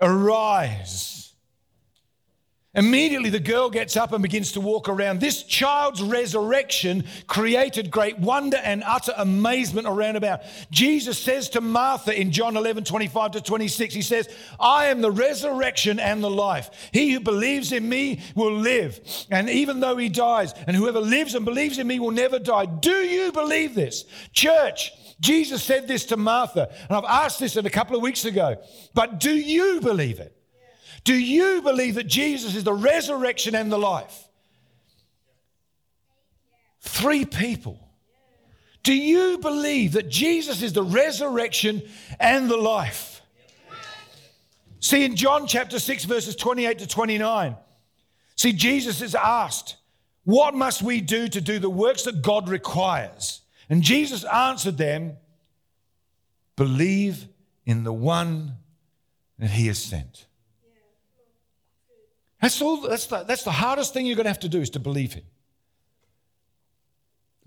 Arise. 0.00 1.23
Immediately, 2.74 3.30
the 3.30 3.38
girl 3.38 3.70
gets 3.70 3.96
up 3.96 4.12
and 4.12 4.20
begins 4.20 4.52
to 4.52 4.60
walk 4.60 4.88
around. 4.88 5.20
This 5.20 5.44
child's 5.44 6.02
resurrection 6.02 7.04
created 7.28 7.90
great 7.90 8.18
wonder 8.18 8.56
and 8.56 8.82
utter 8.84 9.12
amazement 9.16 9.86
around 9.86 10.16
about. 10.16 10.40
Jesus 10.72 11.16
says 11.16 11.48
to 11.50 11.60
Martha 11.60 12.18
in 12.18 12.32
John 12.32 12.56
11, 12.56 12.82
25 12.82 13.32
to 13.32 13.40
26, 13.40 13.94
He 13.94 14.02
says, 14.02 14.28
I 14.58 14.86
am 14.86 15.00
the 15.02 15.12
resurrection 15.12 16.00
and 16.00 16.22
the 16.22 16.30
life. 16.30 16.90
He 16.92 17.12
who 17.12 17.20
believes 17.20 17.70
in 17.70 17.88
me 17.88 18.20
will 18.34 18.52
live. 18.52 19.00
And 19.30 19.48
even 19.48 19.78
though 19.78 19.96
he 19.96 20.08
dies, 20.08 20.52
and 20.66 20.76
whoever 20.76 21.00
lives 21.00 21.36
and 21.36 21.44
believes 21.44 21.78
in 21.78 21.86
me 21.86 22.00
will 22.00 22.10
never 22.10 22.40
die. 22.40 22.66
Do 22.66 22.90
you 22.90 23.30
believe 23.30 23.76
this? 23.76 24.04
Church, 24.32 24.90
Jesus 25.20 25.62
said 25.62 25.86
this 25.86 26.06
to 26.06 26.16
Martha, 26.16 26.68
and 26.88 26.96
I've 26.96 27.04
asked 27.04 27.38
this 27.38 27.54
a 27.56 27.70
couple 27.70 27.94
of 27.94 28.02
weeks 28.02 28.24
ago, 28.24 28.56
but 28.94 29.20
do 29.20 29.32
you 29.32 29.80
believe 29.80 30.18
it? 30.18 30.33
Do 31.04 31.14
you 31.14 31.60
believe 31.60 31.96
that 31.96 32.06
Jesus 32.06 32.54
is 32.56 32.64
the 32.64 32.72
resurrection 32.72 33.54
and 33.54 33.70
the 33.70 33.78
life? 33.78 34.28
Three 36.80 37.24
people. 37.24 37.78
Do 38.82 38.94
you 38.94 39.38
believe 39.38 39.92
that 39.92 40.08
Jesus 40.08 40.62
is 40.62 40.72
the 40.72 40.82
resurrection 40.82 41.82
and 42.20 42.48
the 42.48 42.56
life? 42.56 43.22
See, 44.80 45.04
in 45.04 45.16
John 45.16 45.46
chapter 45.46 45.78
6, 45.78 46.04
verses 46.04 46.36
28 46.36 46.80
to 46.80 46.86
29, 46.86 47.56
see, 48.36 48.52
Jesus 48.52 49.00
is 49.00 49.14
asked, 49.14 49.76
What 50.24 50.54
must 50.54 50.82
we 50.82 51.00
do 51.00 51.26
to 51.28 51.40
do 51.40 51.58
the 51.58 51.70
works 51.70 52.02
that 52.02 52.20
God 52.20 52.50
requires? 52.50 53.40
And 53.70 53.82
Jesus 53.82 54.24
answered 54.24 54.76
them, 54.76 55.16
Believe 56.56 57.28
in 57.64 57.84
the 57.84 57.94
one 57.94 58.58
that 59.38 59.50
he 59.50 59.68
has 59.68 59.78
sent. 59.78 60.26
That's, 62.44 62.60
all, 62.60 62.76
that's, 62.76 63.06
the, 63.06 63.22
that's 63.22 63.42
the 63.42 63.50
hardest 63.50 63.94
thing 63.94 64.04
you're 64.04 64.16
going 64.16 64.24
to 64.24 64.30
have 64.30 64.40
to 64.40 64.50
do 64.50 64.60
is 64.60 64.68
to 64.70 64.78
believe 64.78 65.14
Him. 65.14 65.24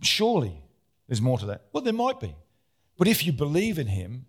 Surely 0.01 0.59
there's 1.07 1.21
more 1.21 1.37
to 1.37 1.45
that. 1.45 1.65
Well, 1.71 1.83
there 1.83 1.93
might 1.93 2.19
be. 2.19 2.33
But 2.97 3.07
if 3.07 3.23
you 3.23 3.31
believe 3.31 3.77
in 3.77 3.85
Him, 3.85 4.25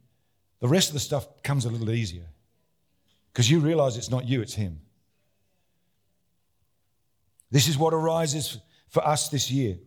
the 0.61 0.69
rest 0.69 0.91
of 0.91 0.93
the 0.93 1.01
stuff 1.01 1.27
comes 1.43 1.64
a 1.64 1.71
little 1.71 1.91
easier 1.91 2.27
because 3.33 3.51
you 3.51 3.61
realize 3.61 3.97
it's 3.97 4.11
not 4.11 4.29
you, 4.29 4.43
it's 4.43 4.53
Him. 4.53 4.83
This 7.51 7.66
is 7.66 7.79
what 7.79 7.95
arises 7.95 8.59
for 8.91 9.03
us 9.07 9.31
this 9.31 9.51
year. 9.51 9.79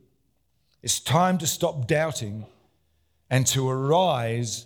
It's 0.82 1.00
time 1.00 1.38
to 1.38 1.46
stop 1.46 1.86
doubting 1.86 2.44
and 3.30 3.46
to 3.46 3.70
arise 3.70 4.66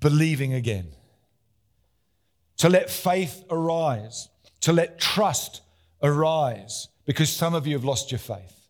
believing 0.00 0.54
again. 0.54 0.92
To 2.56 2.70
let 2.70 2.88
faith 2.88 3.44
arise 3.50 4.30
to 4.62 4.72
let 4.72 4.98
trust 4.98 5.60
arise 6.02 6.88
because 7.04 7.30
some 7.30 7.54
of 7.54 7.66
you 7.66 7.74
have 7.74 7.84
lost 7.84 8.10
your 8.10 8.18
faith. 8.18 8.66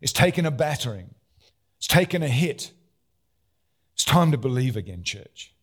It's 0.00 0.12
taken 0.12 0.46
a 0.46 0.50
battering, 0.50 1.14
it's 1.78 1.86
taken 1.86 2.22
a 2.22 2.28
hit. 2.28 2.72
It's 3.94 4.04
time 4.04 4.32
to 4.32 4.38
believe 4.38 4.76
again, 4.76 5.04
church. 5.04 5.54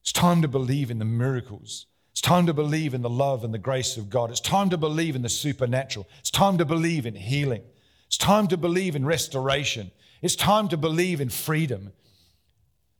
It's 0.00 0.12
time 0.12 0.42
to 0.42 0.48
believe 0.48 0.90
in 0.90 0.98
the 0.98 1.04
miracles. 1.04 1.86
It's 2.12 2.20
time 2.20 2.46
to 2.46 2.54
believe 2.54 2.94
in 2.94 3.02
the 3.02 3.10
love 3.10 3.44
and 3.44 3.52
the 3.52 3.58
grace 3.58 3.96
of 3.96 4.08
God. 4.08 4.30
It's 4.30 4.40
time 4.40 4.70
to 4.70 4.78
believe 4.78 5.14
in 5.14 5.22
the 5.22 5.28
supernatural. 5.28 6.08
It's 6.20 6.30
time 6.30 6.58
to 6.58 6.64
believe 6.64 7.06
in 7.06 7.14
healing. 7.14 7.62
It's 8.06 8.16
time 8.16 8.48
to 8.48 8.56
believe 8.56 8.96
in 8.96 9.04
restoration. 9.04 9.90
It's 10.22 10.36
time 10.36 10.68
to 10.68 10.76
believe 10.76 11.20
in 11.20 11.28
freedom. 11.28 11.92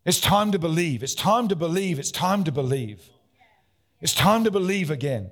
It's 0.04 0.20
time 0.20 0.52
to 0.52 0.58
believe. 0.58 1.02
It's 1.02 1.14
time 1.14 1.48
to 1.48 1.56
believe. 1.56 1.98
It's 1.98 2.10
time 2.10 2.44
to 2.44 2.52
believe. 2.52 3.08
It's 4.00 4.14
time 4.14 4.44
to 4.44 4.50
believe 4.50 4.90
again. 4.90 5.30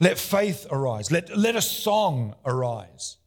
Let 0.00 0.18
faith 0.18 0.66
arise. 0.70 1.12
Let, 1.12 1.36
let 1.36 1.56
a 1.56 1.60
song 1.62 2.34
arise. 2.44 3.18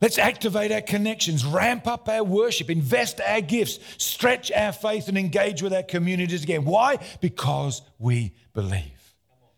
Let's 0.00 0.18
activate 0.18 0.72
our 0.72 0.80
connections, 0.80 1.44
ramp 1.44 1.86
up 1.86 2.08
our 2.08 2.24
worship, 2.24 2.70
invest 2.70 3.20
our 3.20 3.42
gifts, 3.42 3.78
stretch 3.98 4.50
our 4.50 4.72
faith, 4.72 5.08
and 5.08 5.18
engage 5.18 5.62
with 5.62 5.74
our 5.74 5.82
communities 5.82 6.42
again. 6.42 6.64
Why? 6.64 6.98
Because 7.20 7.82
we 7.98 8.32
believe. 8.54 9.14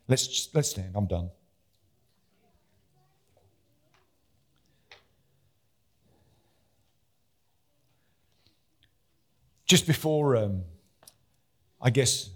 Let's, 0.08 0.48
let's 0.52 0.70
stand. 0.70 0.96
I'm 0.96 1.06
done. 1.06 1.30
Just 9.64 9.86
before, 9.86 10.36
um, 10.36 10.64
I 11.80 11.90
guess, 11.90 12.30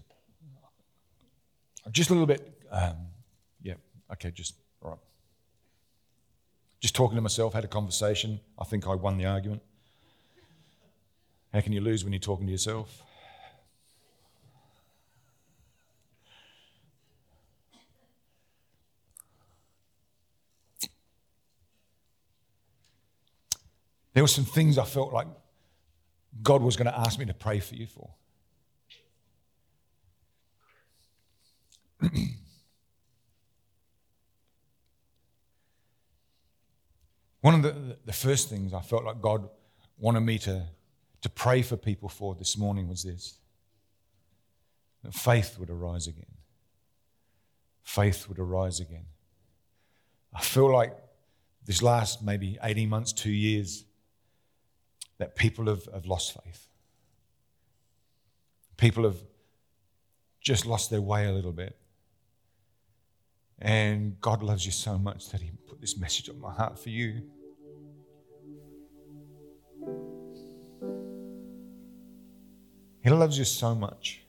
just 1.90 2.08
a 2.10 2.12
little 2.12 2.26
bit, 2.26 2.56
um, 2.70 3.08
okay, 4.12 4.30
just, 4.30 4.54
all 4.82 4.90
right. 4.90 4.98
Just 6.80 6.94
talking 6.94 7.16
to 7.16 7.22
myself, 7.22 7.54
had 7.54 7.64
a 7.64 7.68
conversation. 7.68 8.40
I 8.58 8.64
think 8.64 8.86
I 8.86 8.94
won 8.94 9.16
the 9.16 9.26
argument. 9.26 9.62
How 11.52 11.60
can 11.60 11.72
you 11.72 11.80
lose 11.80 12.04
when 12.04 12.12
you're 12.12 12.20
talking 12.20 12.46
to 12.46 12.52
yourself? 12.52 13.02
There 24.12 24.22
were 24.22 24.28
some 24.28 24.44
things 24.44 24.78
I 24.78 24.84
felt 24.84 25.12
like 25.12 25.26
God 26.42 26.62
was 26.62 26.76
going 26.76 26.86
to 26.86 26.98
ask 26.98 27.18
me 27.18 27.26
to 27.26 27.34
pray 27.34 27.60
for 27.60 27.74
you 27.74 27.86
for. 27.86 28.10
One 37.46 37.54
of 37.54 37.62
the, 37.62 37.96
the 38.04 38.12
first 38.12 38.50
things 38.50 38.74
I 38.74 38.80
felt 38.80 39.04
like 39.04 39.22
God 39.22 39.48
wanted 39.98 40.22
me 40.22 40.36
to, 40.40 40.64
to 41.20 41.28
pray 41.28 41.62
for 41.62 41.76
people 41.76 42.08
for 42.08 42.34
this 42.34 42.58
morning 42.58 42.88
was 42.88 43.04
this 43.04 43.38
that 45.04 45.14
faith 45.14 45.56
would 45.56 45.70
arise 45.70 46.08
again. 46.08 46.34
Faith 47.84 48.28
would 48.28 48.40
arise 48.40 48.80
again. 48.80 49.04
I 50.34 50.40
feel 50.40 50.72
like 50.72 50.92
this 51.64 51.82
last 51.82 52.20
maybe 52.20 52.58
18 52.64 52.88
months, 52.88 53.12
two 53.12 53.30
years, 53.30 53.84
that 55.18 55.36
people 55.36 55.66
have, 55.66 55.84
have 55.94 56.06
lost 56.06 56.36
faith. 56.42 56.66
People 58.76 59.04
have 59.04 59.22
just 60.40 60.66
lost 60.66 60.90
their 60.90 61.00
way 61.00 61.26
a 61.26 61.32
little 61.32 61.52
bit. 61.52 61.78
And 63.60 64.20
God 64.20 64.42
loves 64.42 64.66
you 64.66 64.72
so 64.72 64.98
much 64.98 65.28
that 65.30 65.40
He 65.42 65.52
put 65.68 65.80
this 65.80 65.96
message 65.96 66.28
on 66.28 66.40
my 66.40 66.52
heart 66.52 66.76
for 66.76 66.90
you. 66.90 67.22
He 73.06 73.12
loves 73.12 73.38
you 73.38 73.44
so 73.44 73.72
much. 73.72 74.20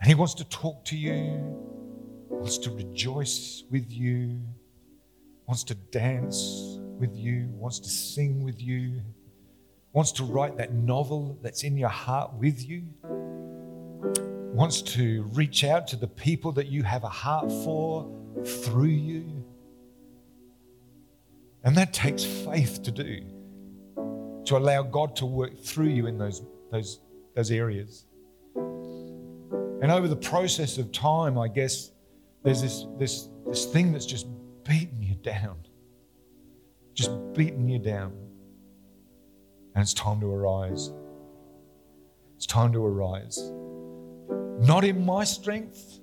And 0.00 0.08
He 0.08 0.14
wants 0.14 0.32
to 0.34 0.44
talk 0.44 0.84
to 0.84 0.96
you, 0.96 1.40
wants 2.28 2.56
to 2.58 2.70
rejoice 2.70 3.64
with 3.68 3.90
you, 3.90 4.40
wants 5.48 5.64
to 5.64 5.74
dance 5.74 6.78
with 7.00 7.16
you, 7.16 7.48
wants 7.48 7.80
to 7.80 7.88
sing 7.88 8.44
with 8.44 8.62
you, 8.62 9.00
wants 9.92 10.12
to 10.12 10.24
write 10.24 10.56
that 10.58 10.72
novel 10.72 11.36
that's 11.42 11.64
in 11.64 11.76
your 11.76 11.88
heart 11.88 12.32
with 12.34 12.64
you, 12.64 12.84
wants 14.54 14.80
to 14.80 15.24
reach 15.32 15.64
out 15.64 15.88
to 15.88 15.96
the 15.96 16.06
people 16.06 16.52
that 16.52 16.68
you 16.68 16.84
have 16.84 17.02
a 17.02 17.08
heart 17.08 17.50
for 17.64 18.08
through 18.44 18.84
you. 18.84 19.44
And 21.64 21.76
that 21.76 21.92
takes 21.92 22.22
faith 22.22 22.84
to 22.84 22.92
do, 22.92 23.24
to 24.44 24.56
allow 24.56 24.84
God 24.84 25.16
to 25.16 25.26
work 25.26 25.58
through 25.58 25.88
you 25.88 26.06
in 26.06 26.16
those, 26.16 26.40
those, 26.70 27.00
those 27.34 27.50
areas. 27.50 28.06
And 28.54 29.90
over 29.90 30.08
the 30.08 30.16
process 30.16 30.78
of 30.78 30.92
time, 30.92 31.38
I 31.38 31.48
guess 31.48 31.92
there's 32.42 32.62
this, 32.62 32.86
this, 32.98 33.28
this 33.46 33.64
thing 33.66 33.92
that's 33.92 34.06
just 34.06 34.26
beating 34.64 35.02
you 35.02 35.14
down 35.14 35.56
just 37.00 37.10
beating 37.32 37.68
you 37.68 37.78
down. 37.78 38.12
And 39.74 39.82
it's 39.82 39.94
time 39.94 40.20
to 40.20 40.26
arise. 40.26 40.92
It's 42.36 42.46
time 42.46 42.72
to 42.72 42.84
arise. 42.84 43.38
Not 44.58 44.84
in 44.84 45.04
my 45.06 45.24
strength, 45.24 46.00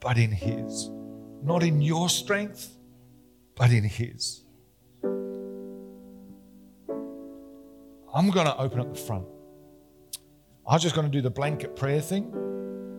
but 0.00 0.16
in 0.16 0.30
His. 0.30 0.88
Not 1.42 1.62
in 1.62 1.82
your 1.82 2.08
strength, 2.08 2.78
but 3.54 3.70
in 3.70 3.84
His. 3.84 4.44
I'm 8.14 8.30
going 8.30 8.46
to 8.46 8.56
open 8.56 8.80
up 8.80 8.94
the 8.94 9.00
front. 9.00 9.26
I'm 10.68 10.80
just 10.80 10.94
going 10.94 11.06
to 11.06 11.12
do 11.12 11.22
the 11.22 11.30
blanket 11.30 11.76
prayer 11.76 12.00
thing. 12.00 12.32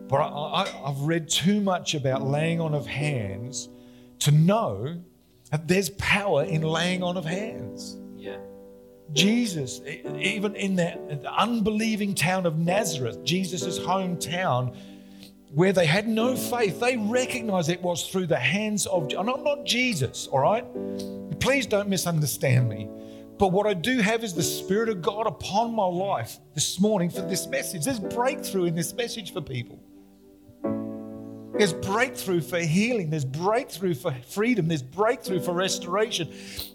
But 0.08 0.20
I, 0.22 0.66
have 0.86 1.00
read 1.00 1.28
too 1.28 1.60
much 1.60 1.94
about 1.94 2.22
laying 2.22 2.60
on 2.60 2.74
of 2.74 2.86
hands 2.86 3.68
to 4.20 4.30
know 4.30 5.02
that 5.50 5.68
there's 5.68 5.90
power 5.90 6.44
in 6.44 6.62
laying 6.62 7.02
on 7.02 7.18
of 7.18 7.26
hands. 7.26 7.98
Yeah. 8.16 8.38
Jesus, 9.12 9.80
even 10.18 10.54
in 10.56 10.76
that 10.76 10.98
unbelieving 11.26 12.14
town 12.14 12.46
of 12.46 12.58
Nazareth, 12.58 13.22
Jesus' 13.22 13.78
hometown, 13.78 14.74
where 15.52 15.72
they 15.72 15.86
had 15.86 16.08
no 16.08 16.36
faith, 16.36 16.80
they 16.80 16.96
recognized 16.96 17.70
it 17.70 17.82
was 17.82 18.08
through 18.08 18.26
the 18.26 18.36
hands 18.36 18.86
of, 18.86 19.10
I'm 19.16 19.26
not 19.26 19.64
Jesus, 19.64 20.26
all 20.26 20.40
right? 20.40 20.64
Please 21.40 21.66
don't 21.66 21.88
misunderstand 21.88 22.68
me. 22.68 22.88
But 23.38 23.52
what 23.52 23.66
I 23.66 23.74
do 23.74 24.00
have 24.00 24.24
is 24.24 24.34
the 24.34 24.42
Spirit 24.42 24.88
of 24.88 25.00
God 25.00 25.26
upon 25.26 25.72
my 25.74 25.86
life 25.86 26.38
this 26.54 26.80
morning 26.80 27.08
for 27.08 27.22
this 27.22 27.46
message. 27.46 27.84
There's 27.84 28.00
breakthrough 28.00 28.64
in 28.64 28.74
this 28.74 28.92
message 28.92 29.32
for 29.32 29.40
people. 29.40 29.80
There's 31.56 31.72
breakthrough 31.72 32.40
for 32.40 32.58
healing. 32.58 33.10
There's 33.10 33.24
breakthrough 33.24 33.94
for 33.94 34.12
freedom. 34.28 34.68
There's 34.68 34.82
breakthrough 34.82 35.40
for 35.40 35.52
restoration. 35.52 36.32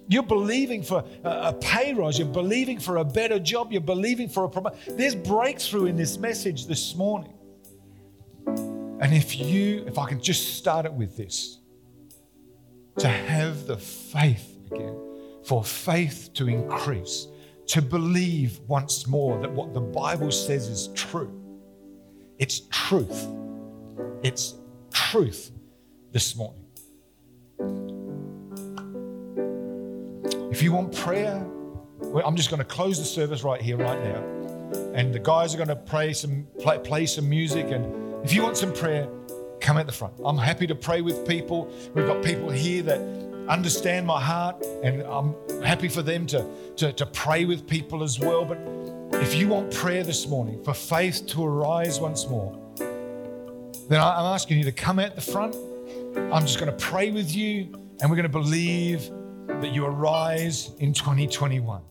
You're 0.08 0.24
believing 0.24 0.84
for 0.84 1.06
a 1.24 1.54
pay 1.54 1.94
rise. 1.94 2.18
You're 2.18 2.28
believing 2.28 2.80
for 2.80 2.98
a 2.98 3.06
better 3.06 3.40
job. 3.40 3.72
You're 3.72 3.82
believing 3.82 4.28
for 4.28 4.46
a 4.46 4.50
promotion. 4.50 4.98
There's 4.98 5.16
breakthrough 5.16 5.86
in 5.86 5.96
this 5.96 6.18
message 6.18 6.68
this 6.68 6.96
morning. 6.96 7.34
And 8.46 9.14
if 9.14 9.38
you, 9.38 9.86
if 9.86 9.98
I 9.98 10.08
can 10.08 10.22
just 10.22 10.58
start 10.58 10.86
it 10.86 10.94
with 10.94 11.18
this, 11.18 11.60
to 12.98 13.08
have 13.08 13.68
the 13.68 13.78
faith 13.78 14.58
again, 14.72 15.13
for 15.46 15.64
faith 15.64 16.30
to 16.34 16.48
increase, 16.48 17.28
to 17.68 17.82
believe 17.82 18.60
once 18.68 19.08
more 19.08 19.40
that 19.40 19.52
what 19.52 19.74
the 19.74 19.82
Bible 19.82 20.32
says 20.32 20.68
is 20.68 20.90
true. 20.90 21.40
It's 22.40 22.62
truth. 22.72 23.28
It's 24.22 24.56
truth 24.92 25.52
this 26.12 26.36
morning. 26.36 26.60
If 30.52 30.62
you 30.62 30.72
want 30.72 30.96
prayer, 30.96 31.46
well, 32.00 32.26
I'm 32.26 32.36
just 32.36 32.50
going 32.50 32.60
to 32.60 32.66
close 32.66 33.00
the 33.00 33.06
service 33.06 33.44
right 33.44 33.62
here, 33.62 33.78
right 33.78 34.02
now. 34.04 34.24
And 34.94 35.14
the 35.14 35.20
guys 35.20 35.54
are 35.54 35.58
going 35.58 35.70
to 35.70 36.14
some, 36.14 36.48
play, 36.60 36.78
play 36.80 37.06
some 37.06 37.28
music. 37.30 37.68
And 37.72 38.24
if 38.24 38.34
you 38.34 38.44
want 38.44 38.58
some 38.58 38.74
prayer, 38.74 39.10
come 39.60 39.78
at 39.78 39.88
the 39.88 39.92
front. 39.92 40.14
I'm 40.24 40.38
happy 40.38 40.68
to 40.68 40.76
pray 40.76 41.02
with 41.02 41.28
people. 41.28 41.72
We've 41.96 42.06
got 42.06 42.24
people 42.24 42.50
here 42.50 42.84
that 42.84 43.00
understand 43.48 44.06
my 44.06 44.22
heart, 44.22 44.64
and 44.84 45.02
I'm 45.02 45.36
happy 45.64 45.88
for 45.88 46.02
them 46.02 46.26
to, 46.28 46.46
to, 46.78 46.94
to 46.94 47.06
pray 47.06 47.46
with 47.46 47.68
people 47.68 48.04
as 48.04 48.20
well. 48.20 48.46
But 48.46 48.60
if 49.22 49.36
you 49.36 49.48
want 49.48 49.74
prayer 49.74 50.04
this 50.04 50.28
morning, 50.28 50.64
for 50.64 50.74
faith 50.74 51.26
to 51.28 51.46
arise 51.46 52.00
once 52.00 52.28
more, 52.28 52.58
then 53.90 54.00
I'm 54.00 54.26
asking 54.26 54.58
you 54.60 54.64
to 54.66 54.72
come 54.72 55.00
at 55.00 55.16
the 55.16 55.22
front. 55.22 55.56
I'm 56.16 56.46
just 56.46 56.60
going 56.60 56.72
to 56.72 56.78
pray 56.78 57.12
with 57.12 57.36
you, 57.36 57.74
and 58.02 58.10
we're 58.10 58.16
going 58.16 58.24
to 58.24 58.30
believe 58.30 59.10
that 59.48 59.74
you 59.74 59.86
arise 59.86 60.72
in 60.80 60.94
2021. 60.94 61.82